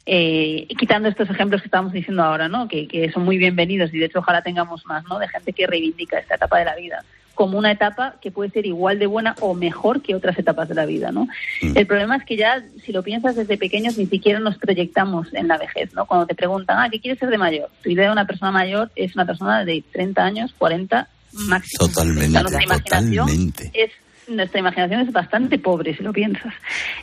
Eh, 0.06 0.68
quitando 0.78 1.08
estos 1.08 1.30
ejemplos 1.30 1.62
que 1.62 1.68
estábamos 1.68 1.94
diciendo 1.94 2.24
ahora, 2.24 2.50
¿no? 2.50 2.68
Que, 2.68 2.88
que 2.88 3.12
son 3.12 3.24
muy 3.24 3.38
bienvenidos 3.38 3.94
y 3.94 4.00
de 4.00 4.06
hecho 4.06 4.20
ojalá 4.20 4.42
tengamos 4.42 4.86
más, 4.86 5.06
¿no? 5.06 5.18
De 5.18 5.28
gente 5.30 5.54
que 5.54 5.66
reivindica 5.66 6.20
esta 6.20 6.36
etapa 6.36 6.60
de 6.60 6.66
la 6.66 6.76
vida 6.76 7.04
como 7.34 7.58
una 7.58 7.72
etapa 7.72 8.16
que 8.22 8.32
puede 8.32 8.52
ser 8.52 8.66
igual 8.66 9.00
de 9.00 9.08
buena 9.08 9.36
o 9.40 9.54
mejor 9.54 10.02
que 10.02 10.16
otras 10.16 10.38
etapas 10.38 10.70
de 10.70 10.76
la 10.76 10.86
vida, 10.86 11.12
¿no? 11.12 11.28
El 11.62 11.88
problema 11.88 12.18
es 12.18 12.24
que 12.26 12.38
ya, 12.38 12.64
si 12.84 12.92
lo 12.92 13.02
piensas 13.02 13.36
desde 13.36 13.58
pequeños, 13.58 13.98
ni 13.98 14.06
siquiera 14.06 14.40
nos 14.40 14.58
proyectamos 14.58 15.34
en 15.34 15.48
la 15.48 15.58
vejez, 15.58 15.94
¿no? 15.94 16.06
Cuando 16.06 16.28
te 16.28 16.36
preguntan, 16.36 16.78
ah, 16.80 16.90
¿qué 16.92 17.00
quieres 17.00 17.20
ser 17.20 17.30
de 17.30 17.38
mayor? 17.38 17.70
Tu 17.82 17.90
idea 17.90 18.06
de 18.06 18.12
una 18.12 18.28
persona 18.28 18.52
mayor 18.52 18.92
es 18.96 19.16
una 19.16 19.26
persona 19.26 19.66
de 19.66 19.84
30 19.92 20.24
años, 20.24 20.54
40 20.58 21.08
máximo. 21.48 21.88
Totalmente, 21.88 22.38
O 22.38 22.48
sea, 22.48 22.60
totalmente. 22.78 23.72
es 23.74 23.92
nuestra 24.28 24.60
imaginación 24.60 25.02
es 25.02 25.12
bastante 25.12 25.60
pobre 25.60 25.96
si 25.96 26.04
lo 26.04 26.14
piensas. 26.14 26.54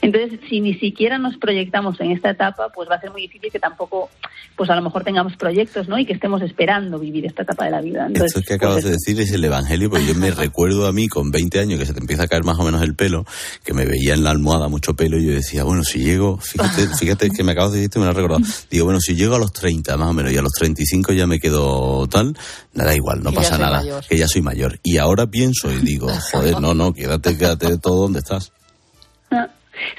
Entonces, 0.03 0.41
si 0.49 0.61
ni 0.61 0.75
siquiera 0.75 1.19
nos 1.19 1.37
proyectamos 1.37 2.01
en 2.01 2.13
esta 2.13 2.31
etapa, 2.31 2.71
pues 2.75 2.89
va 2.89 2.97
a 2.97 3.01
ser 3.01 3.11
muy 3.11 3.23
difícil 3.23 3.51
que 3.51 3.59
tampoco, 3.59 4.11
pues 4.57 4.71
a 4.71 4.77
lo 4.77 4.83
mejor 4.83 5.05
tengamos 5.05 5.37
proyectos, 5.37 5.89
¿no? 5.89 5.99
Y 5.99 6.07
que 6.07 6.13
estemos 6.13 6.43
esperando 6.43 6.99
vivir 6.99 7.27
esta 7.27 7.43
etapa 7.43 7.65
de 7.65 7.71
la 7.71 7.81
vida. 7.81 8.07
Entonces, 8.07 8.37
Esto 8.37 8.47
que 8.47 8.55
acabas 8.55 8.85
de 8.85 8.91
decir 8.91 9.21
es 9.21 9.33
el 9.33 9.45
evangelio, 9.45 9.91
porque 9.91 10.07
yo 10.07 10.15
me 10.15 10.31
recuerdo 10.31 10.87
a 10.87 10.93
mí 10.93 11.09
con 11.09 11.31
20 11.31 11.61
años 11.61 11.79
que 11.79 11.87
se 11.87 11.95
te 11.95 12.01
empieza 12.01 12.25
a 12.25 12.29
caer 12.29 12.45
más 12.45 12.59
o 12.59 12.65
menos 12.65 12.83
el 12.83 12.95
pelo, 12.95 13.25
que 13.65 13.75
me 13.75 13.85
veía 13.85 14.15
en 14.15 14.25
la 14.25 14.31
almohada 14.31 14.69
mucho 14.69 14.95
pelo 14.95 15.19
y 15.19 15.27
yo 15.27 15.33
decía, 15.33 15.65
bueno, 15.65 15.85
si 15.85 16.01
llego, 16.01 16.39
fíjate, 16.39 16.89
fíjate 16.99 17.31
que 17.31 17.45
me 17.45 17.53
acabas 17.53 17.73
de 17.73 17.81
decir, 17.81 17.91
y 17.95 17.99
me 17.99 18.05
lo 18.07 18.13
he 18.13 18.15
recordado. 18.15 18.43
Digo, 18.71 18.85
bueno, 18.85 19.01
si 19.01 19.15
llego 19.15 19.35
a 19.35 19.39
los 19.39 19.53
30 19.53 19.97
más 19.97 20.09
o 20.09 20.13
menos 20.13 20.33
y 20.33 20.37
a 20.37 20.43
los 20.43 20.53
35 20.53 21.13
ya 21.13 21.27
me 21.27 21.39
quedo 21.39 22.07
tal, 22.09 22.37
nada 22.75 22.95
igual, 22.95 23.23
no 23.23 23.33
pasa 23.33 23.59
nada, 23.59 23.79
mayor. 23.79 24.05
que 24.07 24.17
ya 24.19 24.29
soy 24.29 24.43
mayor. 24.43 24.79
Y 24.83 24.99
ahora 24.99 25.27
pienso 25.27 25.71
y 25.71 25.77
digo, 25.79 26.09
joder, 26.33 26.61
no, 26.61 26.75
no, 26.75 26.93
quédate, 26.93 27.37
quédate 27.37 27.79
todo 27.79 28.03
donde 28.03 28.21
estás. 28.21 28.53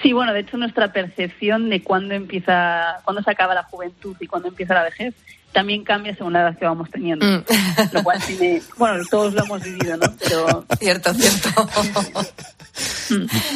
Sí, 0.04 0.14
bueno, 0.14 0.32
de 0.34 0.42
hecho 0.42 0.58
nuestra 0.58 0.94
percepción 0.94 1.70
de 1.70 1.82
cuándo 1.82 2.14
empieza, 2.14 2.98
cuándo 3.04 3.24
se 3.24 3.32
acaba 3.32 3.56
la 3.56 3.64
juventud 3.64 4.16
y 4.20 4.28
cuándo 4.28 4.50
empieza 4.50 4.76
la 4.76 4.84
vejez 4.84 5.16
también 5.54 5.84
cambia 5.84 6.16
según 6.16 6.32
la 6.34 6.42
edad 6.44 6.58
que 6.58 6.66
vamos 6.66 6.90
teniendo. 6.90 7.26
Mm. 7.26 7.44
Lo 7.92 8.04
cual 8.04 8.22
sí 8.22 8.38
me- 8.40 8.62
bueno, 8.78 9.04
todos 9.10 9.34
lo 9.34 9.44
hemos 9.44 9.62
vivido, 9.62 9.98
¿no? 9.98 10.14
Pero 10.18 10.66
Cierto, 10.80 11.14
cierto. 11.14 11.50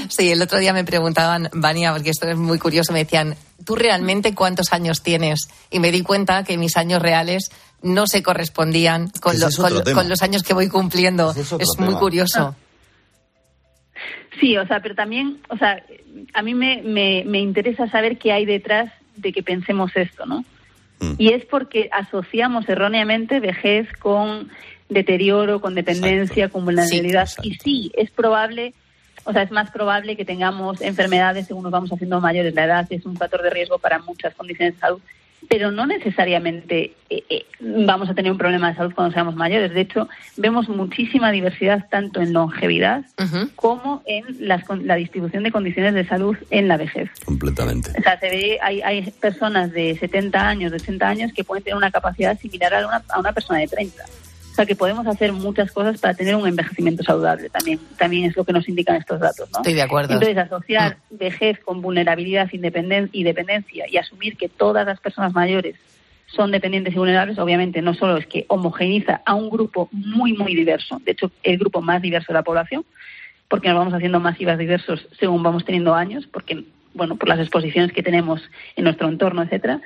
Sí, 0.10 0.32
el 0.32 0.42
otro 0.42 0.60
día 0.60 0.74
me 0.74 0.84
preguntaban, 0.84 1.50
Vania, 1.54 1.94
porque 1.94 2.10
esto 2.10 2.28
es 2.28 2.36
muy 2.36 2.60
curioso, 2.60 2.92
me 2.92 3.00
decían, 3.06 3.36
¿tú 3.64 3.76
realmente 3.76 4.36
cuántos 4.36 4.74
años 4.74 5.02
tienes? 5.04 5.48
Y 5.72 5.80
me 5.80 5.92
di 5.92 6.02
cuenta 6.02 6.44
que 6.44 6.58
mis 6.58 6.76
años 6.76 7.02
reales 7.02 7.50
no 7.86 8.08
se 8.08 8.22
correspondían 8.24 9.10
con, 9.22 9.34
Ese 9.34 9.42
lo- 9.44 9.48
es 9.48 9.60
otro 9.60 9.94
con- 9.94 10.10
los 10.10 10.22
años 10.22 10.44
que 10.44 10.54
voy 10.54 10.68
cumpliendo. 10.68 11.32
Es 11.32 11.52
muy 11.78 11.88
tema. 11.88 12.00
curioso. 12.00 12.56
Sí, 14.40 14.58
o 14.58 14.68
sea, 14.68 14.82
pero 14.82 14.96
también, 14.96 15.40
o 15.50 15.58
sea, 15.58 15.82
a 16.34 16.42
mí 16.42 16.54
me, 16.54 16.82
me, 16.84 17.24
me 17.26 17.40
interesa 17.40 17.88
saber 17.90 18.18
qué 18.18 18.34
hay 18.34 18.46
detrás 18.46 18.92
de 19.16 19.32
que 19.32 19.42
pensemos 19.44 19.92
esto, 19.96 20.26
¿no? 20.26 20.44
Y 21.18 21.34
es 21.34 21.46
porque 21.46 21.90
asociamos 21.92 22.68
erróneamente 22.68 23.40
vejez 23.40 23.88
con 24.00 24.50
deterioro, 24.90 25.62
con 25.62 25.76
dependencia, 25.76 26.50
con 26.50 26.66
vulnerabilidad. 26.66 27.30
y 27.44 27.56
sí, 27.56 27.92
es 27.96 28.10
probable, 28.12 28.74
o 29.24 29.32
sea, 29.34 29.44
es 29.44 29.52
más 29.52 29.70
probable 29.72 30.16
que 30.18 30.26
tengamos 30.26 30.82
enfermedades 30.82 31.48
según 31.48 31.64
nos 31.64 31.72
vamos 31.72 31.92
haciendo 31.92 32.20
mayores. 32.22 32.56
La 32.56 32.66
edad 32.66 32.88
es 32.90 33.06
un 33.06 33.16
factor 33.18 33.42
de 33.44 33.50
riesgo 33.52 33.78
para 33.78 34.00
muchas 34.00 34.34
condiciones 34.36 34.76
de 34.76 34.80
salud, 34.80 35.00
pero 35.50 35.72
no 35.72 35.86
necesariamente 35.86 36.94
eh, 37.10 37.24
eh, 37.30 37.46
vamos 37.60 38.10
a 38.10 38.14
tener 38.14 38.32
un 38.32 38.38
problema 38.38 38.70
de 38.70 38.76
salud 38.76 38.94
cuando 38.94 39.14
seamos 39.14 39.36
mayores. 39.36 39.74
De 39.74 39.82
hecho, 39.82 40.08
vemos 40.38 40.68
muchísima 40.70 41.32
diversidad 41.32 41.88
tanto 41.90 42.22
en 42.22 42.34
longevidad 42.34 43.06
como 43.56 44.02
en 44.06 44.24
las 44.48 44.64
con- 44.64 44.88
la 44.88 44.96
distribución 44.96 45.44
de 45.44 45.52
condiciones 45.52 45.94
de 45.94 46.06
salud 46.08 46.36
en 46.50 46.68
la 46.68 46.78
vejez. 46.78 47.10
Completamente. 47.26 47.92
O 47.98 48.02
sea, 48.02 48.20
se 48.20 48.30
ve, 48.30 48.58
hay, 48.62 48.82
hay 48.82 49.12
personas 49.12 49.72
de 49.72 49.98
70 49.98 50.48
años, 50.48 50.72
de 50.72 50.78
80 50.78 51.08
años 51.08 51.34
que 51.34 51.44
pueden 51.44 51.64
tener 51.64 51.78
una 51.78 51.92
capacidad 51.92 52.40
similar 52.40 52.74
a 52.74 52.88
una, 52.88 53.04
a 53.10 53.20
una 53.20 53.34
persona 53.34 53.60
de 53.60 53.68
30. 53.68 54.04
O 54.56 54.58
sea, 54.58 54.66
que 54.66 54.78
podemos 54.78 55.06
hacer 55.06 55.34
muchas 55.34 55.70
cosas 55.74 56.00
para 56.00 56.14
tener 56.14 56.34
un 56.34 56.48
envejecimiento 56.48 57.04
saludable 57.04 57.50
también. 57.50 57.78
También 57.98 58.24
es 58.24 58.38
lo 58.38 58.46
que 58.46 58.54
nos 58.54 58.70
indican 58.70 58.96
estos 58.96 59.20
datos, 59.20 59.50
¿no? 59.52 59.60
Estoy 59.60 59.74
de 59.74 59.82
acuerdo. 59.82 60.14
Entonces, 60.14 60.38
asociar 60.38 60.96
vejez 61.10 61.60
con 61.60 61.82
vulnerabilidad 61.82 62.48
y 62.54 63.24
dependencia 63.24 63.86
y 63.90 63.98
asumir 63.98 64.38
que 64.38 64.48
todas 64.48 64.86
las 64.86 65.02
personas 65.02 65.34
mayores 65.34 65.76
son 66.28 66.52
dependientes 66.52 66.94
y 66.94 66.98
vulnerables, 66.98 67.38
obviamente 67.38 67.82
no 67.82 67.96
solo 67.96 68.16
es 68.16 68.28
que 68.28 68.46
homogeneiza 68.48 69.22
a 69.26 69.34
un 69.34 69.50
grupo 69.50 69.90
muy, 69.92 70.32
muy 70.32 70.56
diverso, 70.56 71.02
de 71.04 71.12
hecho, 71.12 71.32
el 71.44 71.58
grupo 71.58 71.82
más 71.82 72.02
diverso 72.02 72.28
de 72.30 72.36
la 72.36 72.44
población, 72.44 72.86
porque 73.50 73.68
nos 73.68 73.78
vamos 73.78 73.94
haciendo 73.94 74.22
masivas 74.22 74.58
diversos 74.58 75.06
según 75.20 75.44
vamos 75.44 75.66
teniendo 75.66 75.94
años, 75.94 76.28
porque, 76.32 76.64
bueno, 76.94 77.18
por 77.18 77.28
las 77.28 77.40
exposiciones 77.40 77.92
que 77.92 78.04
tenemos 78.04 78.42
en 78.78 78.86
nuestro 78.86 79.10
entorno, 79.10 79.44
etcétera, 79.44 79.82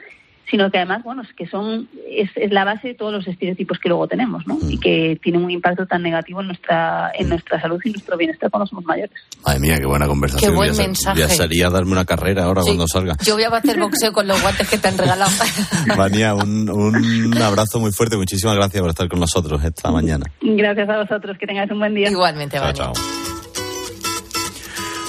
sino 0.49 0.71
que 0.71 0.77
además, 0.77 1.03
bueno, 1.03 1.21
es 1.21 1.33
que 1.33 1.47
son 1.47 1.87
es, 2.09 2.29
es 2.35 2.51
la 2.51 2.63
base 2.63 2.89
de 2.89 2.93
todos 2.95 3.11
los 3.13 3.27
estereotipos 3.27 3.77
que 3.79 3.89
luego 3.89 4.07
tenemos, 4.07 4.45
¿no? 4.47 4.57
Y 4.67 4.79
que 4.79 5.19
tienen 5.21 5.43
un 5.43 5.51
impacto 5.51 5.85
tan 5.85 6.01
negativo 6.01 6.41
en 6.41 6.47
nuestra 6.47 7.11
en 7.15 7.29
nuestra 7.29 7.61
salud 7.61 7.79
y 7.83 7.91
nuestro 7.91 8.17
bienestar 8.17 8.49
cuando 8.49 8.67
somos 8.67 8.85
mayores. 8.85 9.11
Madre 9.45 9.59
mía, 9.59 9.77
qué 9.77 9.85
buena 9.85 10.07
conversación. 10.07 10.51
Qué 10.51 10.55
buen 10.55 10.75
mensaje. 10.75 11.21
Voy 11.21 11.31
a 11.31 11.33
salir 11.33 11.65
a 11.65 11.69
darme 11.69 11.91
una 11.91 12.05
carrera 12.05 12.45
ahora 12.45 12.61
cuando 12.63 12.87
salga. 12.87 13.15
Yo 13.23 13.35
voy 13.35 13.43
a 13.43 13.49
hacer 13.49 13.79
boxeo 13.79 14.11
con 14.11 14.27
los 14.27 14.41
guantes 14.41 14.69
que 14.69 14.77
te 14.77 14.87
han 14.87 14.97
regalado. 14.97 15.31
Vania, 15.97 16.33
un, 16.33 16.69
un 16.69 17.41
abrazo 17.41 17.79
muy 17.79 17.91
fuerte. 17.91 18.17
Muchísimas 18.17 18.55
gracias 18.55 18.81
por 18.81 18.89
estar 18.89 19.07
con 19.07 19.19
nosotros 19.19 19.63
esta 19.63 19.91
mañana. 19.91 20.25
Gracias 20.41 20.89
a 20.89 20.97
vosotros, 20.97 21.37
que 21.37 21.45
tengáis 21.45 21.71
un 21.71 21.79
buen 21.79 21.93
día. 21.93 22.09
Igualmente, 22.09 22.57
Chao, 22.57 22.73
chao. 22.73 22.93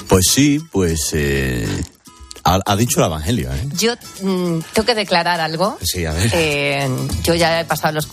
Pues 0.09 0.27
sí, 0.27 0.61
pues 0.73 1.13
eh, 1.15 1.67
ha, 2.45 2.61
ha 2.65 2.77
dicho 2.77 3.01
el 3.01 3.07
Evangelio, 3.07 3.53
¿eh? 3.53 3.69
Yo 3.77 3.95
mm, 4.23 4.61
tengo 4.73 4.87
que 4.87 4.95
declarar 4.95 5.41
algo. 5.41 5.79
Sí, 5.83 6.05
a 6.07 6.13
ver. 6.13 6.31
Eh, 6.33 6.89
yo 7.23 7.35
ya 7.35 7.61
he 7.61 7.65
pasado 7.65 7.95
los 7.95 8.07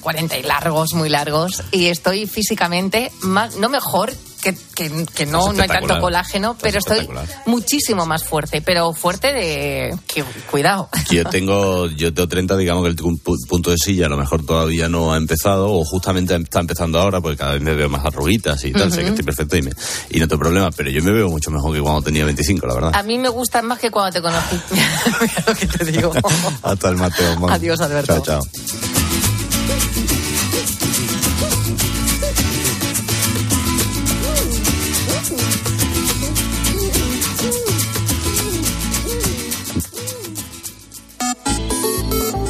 40 0.00 0.38
y 0.38 0.42
largos, 0.42 0.94
muy 0.94 1.08
largos, 1.08 1.62
y 1.70 1.86
estoy 1.86 2.26
físicamente 2.26 3.12
más, 3.20 3.56
no 3.56 3.68
mejor, 3.68 4.12
que, 4.42 4.54
que- 4.74 5.06
que 5.14 5.24
no, 5.26 5.52
no 5.52 5.62
hay 5.62 5.68
tanto 5.68 6.00
colágeno, 6.00 6.56
pero 6.60 6.78
estoy 6.80 7.08
muchísimo 7.46 8.04
más 8.04 8.24
fuerte, 8.24 8.60
pero 8.60 8.92
fuerte 8.92 9.32
de... 9.32 9.96
Que, 10.06 10.24
cuidado. 10.50 10.88
Yo 11.10 11.24
tengo, 11.30 11.86
yo 11.86 12.12
tengo 12.12 12.28
30, 12.28 12.56
digamos 12.56 12.82
que 12.84 12.90
el 12.90 12.96
pu- 12.96 13.46
punto 13.48 13.70
de 13.70 13.76
silla 13.78 14.06
a 14.06 14.08
lo 14.08 14.16
mejor 14.16 14.44
todavía 14.44 14.88
no 14.88 15.12
ha 15.12 15.16
empezado 15.16 15.70
o 15.72 15.84
justamente 15.84 16.34
está 16.34 16.60
empezando 16.60 16.98
ahora 17.00 17.20
porque 17.20 17.36
cada 17.38 17.52
vez 17.52 17.62
me 17.62 17.74
veo 17.74 17.88
más 17.88 18.04
arruguitas 18.04 18.62
y 18.64 18.72
tal, 18.72 18.92
sé 18.92 19.02
que 19.02 19.08
estoy 19.08 19.24
perfecto 19.24 19.56
y, 19.56 19.62
me- 19.62 19.72
y 20.10 20.18
no 20.18 20.26
tengo 20.28 20.40
problema, 20.42 20.70
pero 20.72 20.90
yo 20.90 21.02
me 21.02 21.12
veo 21.12 21.28
mucho 21.28 21.50
mejor 21.50 21.72
que 21.74 21.80
cuando 21.80 22.02
tenía 22.02 22.24
25, 22.24 22.66
la 22.66 22.74
verdad. 22.74 22.90
A 22.94 23.02
mí 23.04 23.18
me 23.18 23.28
gustan 23.28 23.66
más 23.66 23.78
que 23.78 23.90
cuando 23.90 24.12
te 24.12 24.20
conocí. 24.20 24.60
Mira 24.72 25.44
lo 25.46 25.54
que 25.54 25.66
te 25.66 25.84
digo. 25.84 26.12
Hasta 26.62 26.88
el 26.88 26.96
Mateo. 26.96 27.36
Mon. 27.38 27.50
Adiós, 27.52 27.80
Alberto. 27.80 28.20
Chao, 28.24 28.40
chao. 28.42 30.21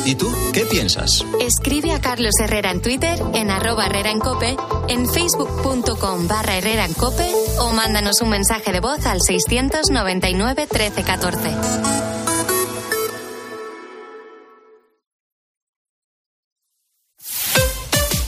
¿Y 0.04 0.16
tú 0.16 0.32
qué 0.52 0.64
piensas? 0.64 1.24
Escribe 1.40 1.92
a 1.92 2.00
Carlos 2.00 2.34
Herrera 2.40 2.70
en 2.70 2.82
Twitter, 2.82 3.22
en 3.34 3.50
arroba 3.50 3.86
Herrera 3.86 4.10
en 4.10 4.18
Cope, 4.18 4.56
en 4.88 5.08
facebook.com 5.08 6.26
barra 6.26 6.56
Herrera 6.56 6.84
en 6.84 6.94
Cope 6.94 7.30
o 7.58 7.72
mándanos 7.72 8.20
un 8.20 8.30
mensaje 8.30 8.72
de 8.72 8.80
voz 8.80 9.06
al 9.06 9.20
699 9.20 10.66
1314. 10.70 11.50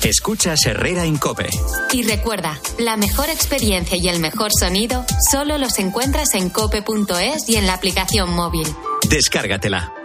Escuchas 0.04 0.60
Herrera 0.66 1.04
en 1.04 1.16
Cope. 1.16 1.48
Y 1.92 2.02
recuerda, 2.02 2.60
la 2.78 2.96
mejor 2.96 3.30
experiencia 3.30 3.96
y 3.96 4.08
el 4.08 4.20
mejor 4.20 4.50
sonido 4.52 5.04
solo 5.30 5.58
los 5.58 5.78
encuentras 5.78 6.34
en 6.34 6.50
cope.es 6.50 7.48
y 7.48 7.56
en 7.56 7.66
la 7.66 7.74
aplicación 7.74 8.30
móvil. 8.30 8.68
Descárgatela. 9.08 10.03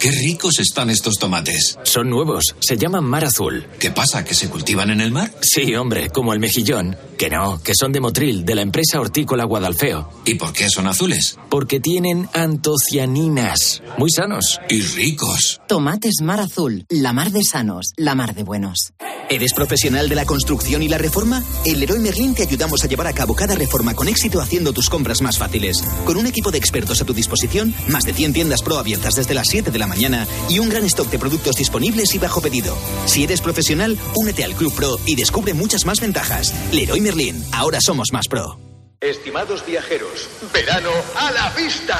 Qué 0.00 0.10
ricos 0.10 0.58
están 0.58 0.90
estos 0.90 1.14
tomates. 1.16 1.78
Son 1.84 2.08
nuevos, 2.08 2.56
se 2.58 2.76
llaman 2.76 3.04
mar 3.04 3.24
azul. 3.24 3.66
¿Qué 3.78 3.90
pasa? 3.90 4.24
¿Que 4.24 4.34
se 4.34 4.48
cultivan 4.48 4.90
en 4.90 5.00
el 5.00 5.12
mar? 5.12 5.30
Sí, 5.42 5.74
hombre, 5.76 6.08
como 6.08 6.32
el 6.32 6.40
mejillón. 6.40 6.96
Que 7.20 7.28
no, 7.28 7.62
que 7.62 7.74
son 7.78 7.92
de 7.92 8.00
Motril, 8.00 8.46
de 8.46 8.54
la 8.54 8.62
empresa 8.62 8.98
hortícola 8.98 9.44
Guadalfeo. 9.44 10.08
¿Y 10.24 10.36
por 10.36 10.54
qué 10.54 10.70
son 10.70 10.86
azules? 10.86 11.36
Porque 11.50 11.78
tienen 11.78 12.26
antocianinas. 12.32 13.82
Muy 13.98 14.08
sanos. 14.08 14.58
Y 14.70 14.80
ricos. 14.80 15.60
Tomates 15.68 16.22
Mar 16.22 16.40
Azul, 16.40 16.86
la 16.88 17.12
mar 17.12 17.30
de 17.30 17.44
sanos, 17.44 17.92
la 17.98 18.14
mar 18.14 18.34
de 18.34 18.42
buenos. 18.42 18.94
¿Eres 19.28 19.52
profesional 19.52 20.08
de 20.08 20.14
la 20.14 20.24
construcción 20.24 20.82
y 20.82 20.88
la 20.88 20.96
reforma? 20.96 21.44
En 21.66 21.78
Leroy 21.78 21.98
Merlin 21.98 22.34
te 22.34 22.42
ayudamos 22.42 22.82
a 22.82 22.88
llevar 22.88 23.06
a 23.06 23.12
cabo 23.12 23.34
cada 23.34 23.54
reforma 23.54 23.94
con 23.94 24.08
éxito 24.08 24.40
haciendo 24.40 24.72
tus 24.72 24.88
compras 24.88 25.20
más 25.20 25.38
fáciles. 25.38 25.84
Con 26.06 26.16
un 26.16 26.26
equipo 26.26 26.50
de 26.50 26.58
expertos 26.58 27.00
a 27.00 27.04
tu 27.04 27.12
disposición, 27.12 27.74
más 27.88 28.04
de 28.04 28.14
100 28.14 28.32
tiendas 28.32 28.62
pro 28.62 28.78
abiertas 28.78 29.14
desde 29.14 29.34
las 29.34 29.48
7 29.48 29.70
de 29.70 29.78
la 29.78 29.86
mañana 29.86 30.26
y 30.48 30.58
un 30.58 30.70
gran 30.70 30.84
stock 30.86 31.08
de 31.10 31.18
productos 31.18 31.56
disponibles 31.56 32.14
y 32.14 32.18
bajo 32.18 32.40
pedido. 32.40 32.74
Si 33.04 33.22
eres 33.22 33.40
profesional, 33.42 33.98
únete 34.16 34.42
al 34.42 34.54
Club 34.54 34.74
Pro 34.74 34.98
y 35.06 35.14
descubre 35.14 35.52
muchas 35.52 35.84
más 35.84 36.00
ventajas. 36.00 36.52
Leroy 36.72 37.00
Merlin, 37.00 37.09
ahora 37.52 37.78
somos 37.80 38.12
más 38.12 38.28
pro. 38.28 38.58
Estimados 39.00 39.66
viajeros, 39.66 40.28
verano 40.52 40.90
a 41.16 41.32
la 41.32 41.50
vista. 41.50 41.96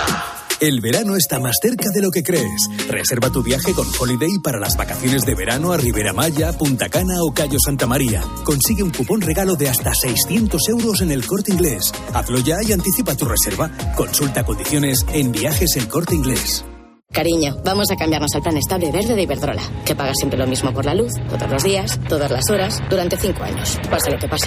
El 0.61 0.81
verano 0.81 1.17
está 1.17 1.41
más 1.41 1.57
cerca 1.61 1.89
de 1.93 2.03
lo 2.03 2.11
que 2.11 2.23
crees. 2.23 2.69
Reserva 2.87 3.31
tu 3.31 3.43
viaje 3.43 3.73
con 3.73 3.87
Holiday 3.99 4.39
para 4.45 4.61
las 4.61 4.77
vacaciones 4.77 5.23
de 5.23 5.35
verano 5.35 5.73
a 5.73 5.79
Ribera 5.79 6.13
Maya, 6.13 6.53
Punta 6.53 6.89
Cana 6.89 7.15
o 7.23 7.33
Cayo 7.33 7.59
Santa 7.65 7.87
María. 7.87 8.23
Consigue 8.45 8.83
un 8.83 8.91
cupón 8.91 9.21
regalo 9.23 9.57
de 9.57 9.69
hasta 9.69 9.93
600 9.95 10.69
euros 10.69 11.01
en 11.01 11.11
el 11.11 11.27
corte 11.27 11.53
inglés. 11.53 11.91
Hazlo 12.13 12.39
ya 12.41 12.57
y 12.63 12.73
anticipa 12.73 13.17
tu 13.17 13.25
reserva. 13.25 13.71
Consulta 13.97 14.45
condiciones 14.45 15.05
en 15.13 15.33
viajes 15.33 15.75
el 15.77 15.89
corte 15.89 16.15
inglés. 16.15 16.65
Cariño, 17.11 17.57
vamos 17.65 17.91
a 17.91 17.97
cambiarnos 17.97 18.33
al 18.35 18.43
plan 18.43 18.57
estable 18.57 18.93
verde 18.93 19.17
de 19.17 19.23
Iberdrola, 19.23 19.63
que 19.85 19.97
paga 19.97 20.13
siempre 20.15 20.39
lo 20.39 20.47
mismo 20.47 20.73
por 20.73 20.85
la 20.85 20.95
luz, 20.95 21.13
todos 21.29 21.51
los 21.51 21.65
días, 21.65 21.99
todas 22.09 22.31
las 22.31 22.49
horas, 22.51 22.81
durante 22.89 23.17
cinco 23.17 23.43
años, 23.43 23.81
pase 23.91 24.13
lo 24.13 24.19
que 24.19 24.29
pase. 24.29 24.47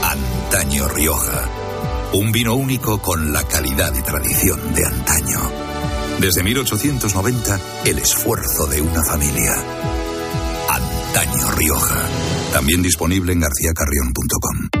Antaño 0.11 0.89
Rioja. 0.89 1.47
Un 2.11 2.33
vino 2.33 2.53
único 2.55 3.01
con 3.01 3.31
la 3.31 3.47
calidad 3.47 3.93
y 3.95 4.01
tradición 4.01 4.59
de 4.73 4.85
antaño. 4.85 5.39
Desde 6.19 6.43
1890, 6.43 7.59
el 7.85 7.97
esfuerzo 7.97 8.67
de 8.67 8.81
una 8.81 9.05
familia. 9.05 9.55
Antaño 10.69 11.51
Rioja. 11.51 12.05
También 12.51 12.81
disponible 12.81 13.31
en 13.31 13.39
garcíacarrión.com. 13.39 14.80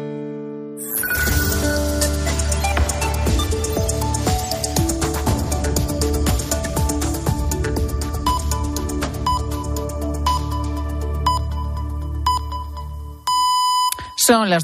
Son 14.31 14.49
las 14.49 14.59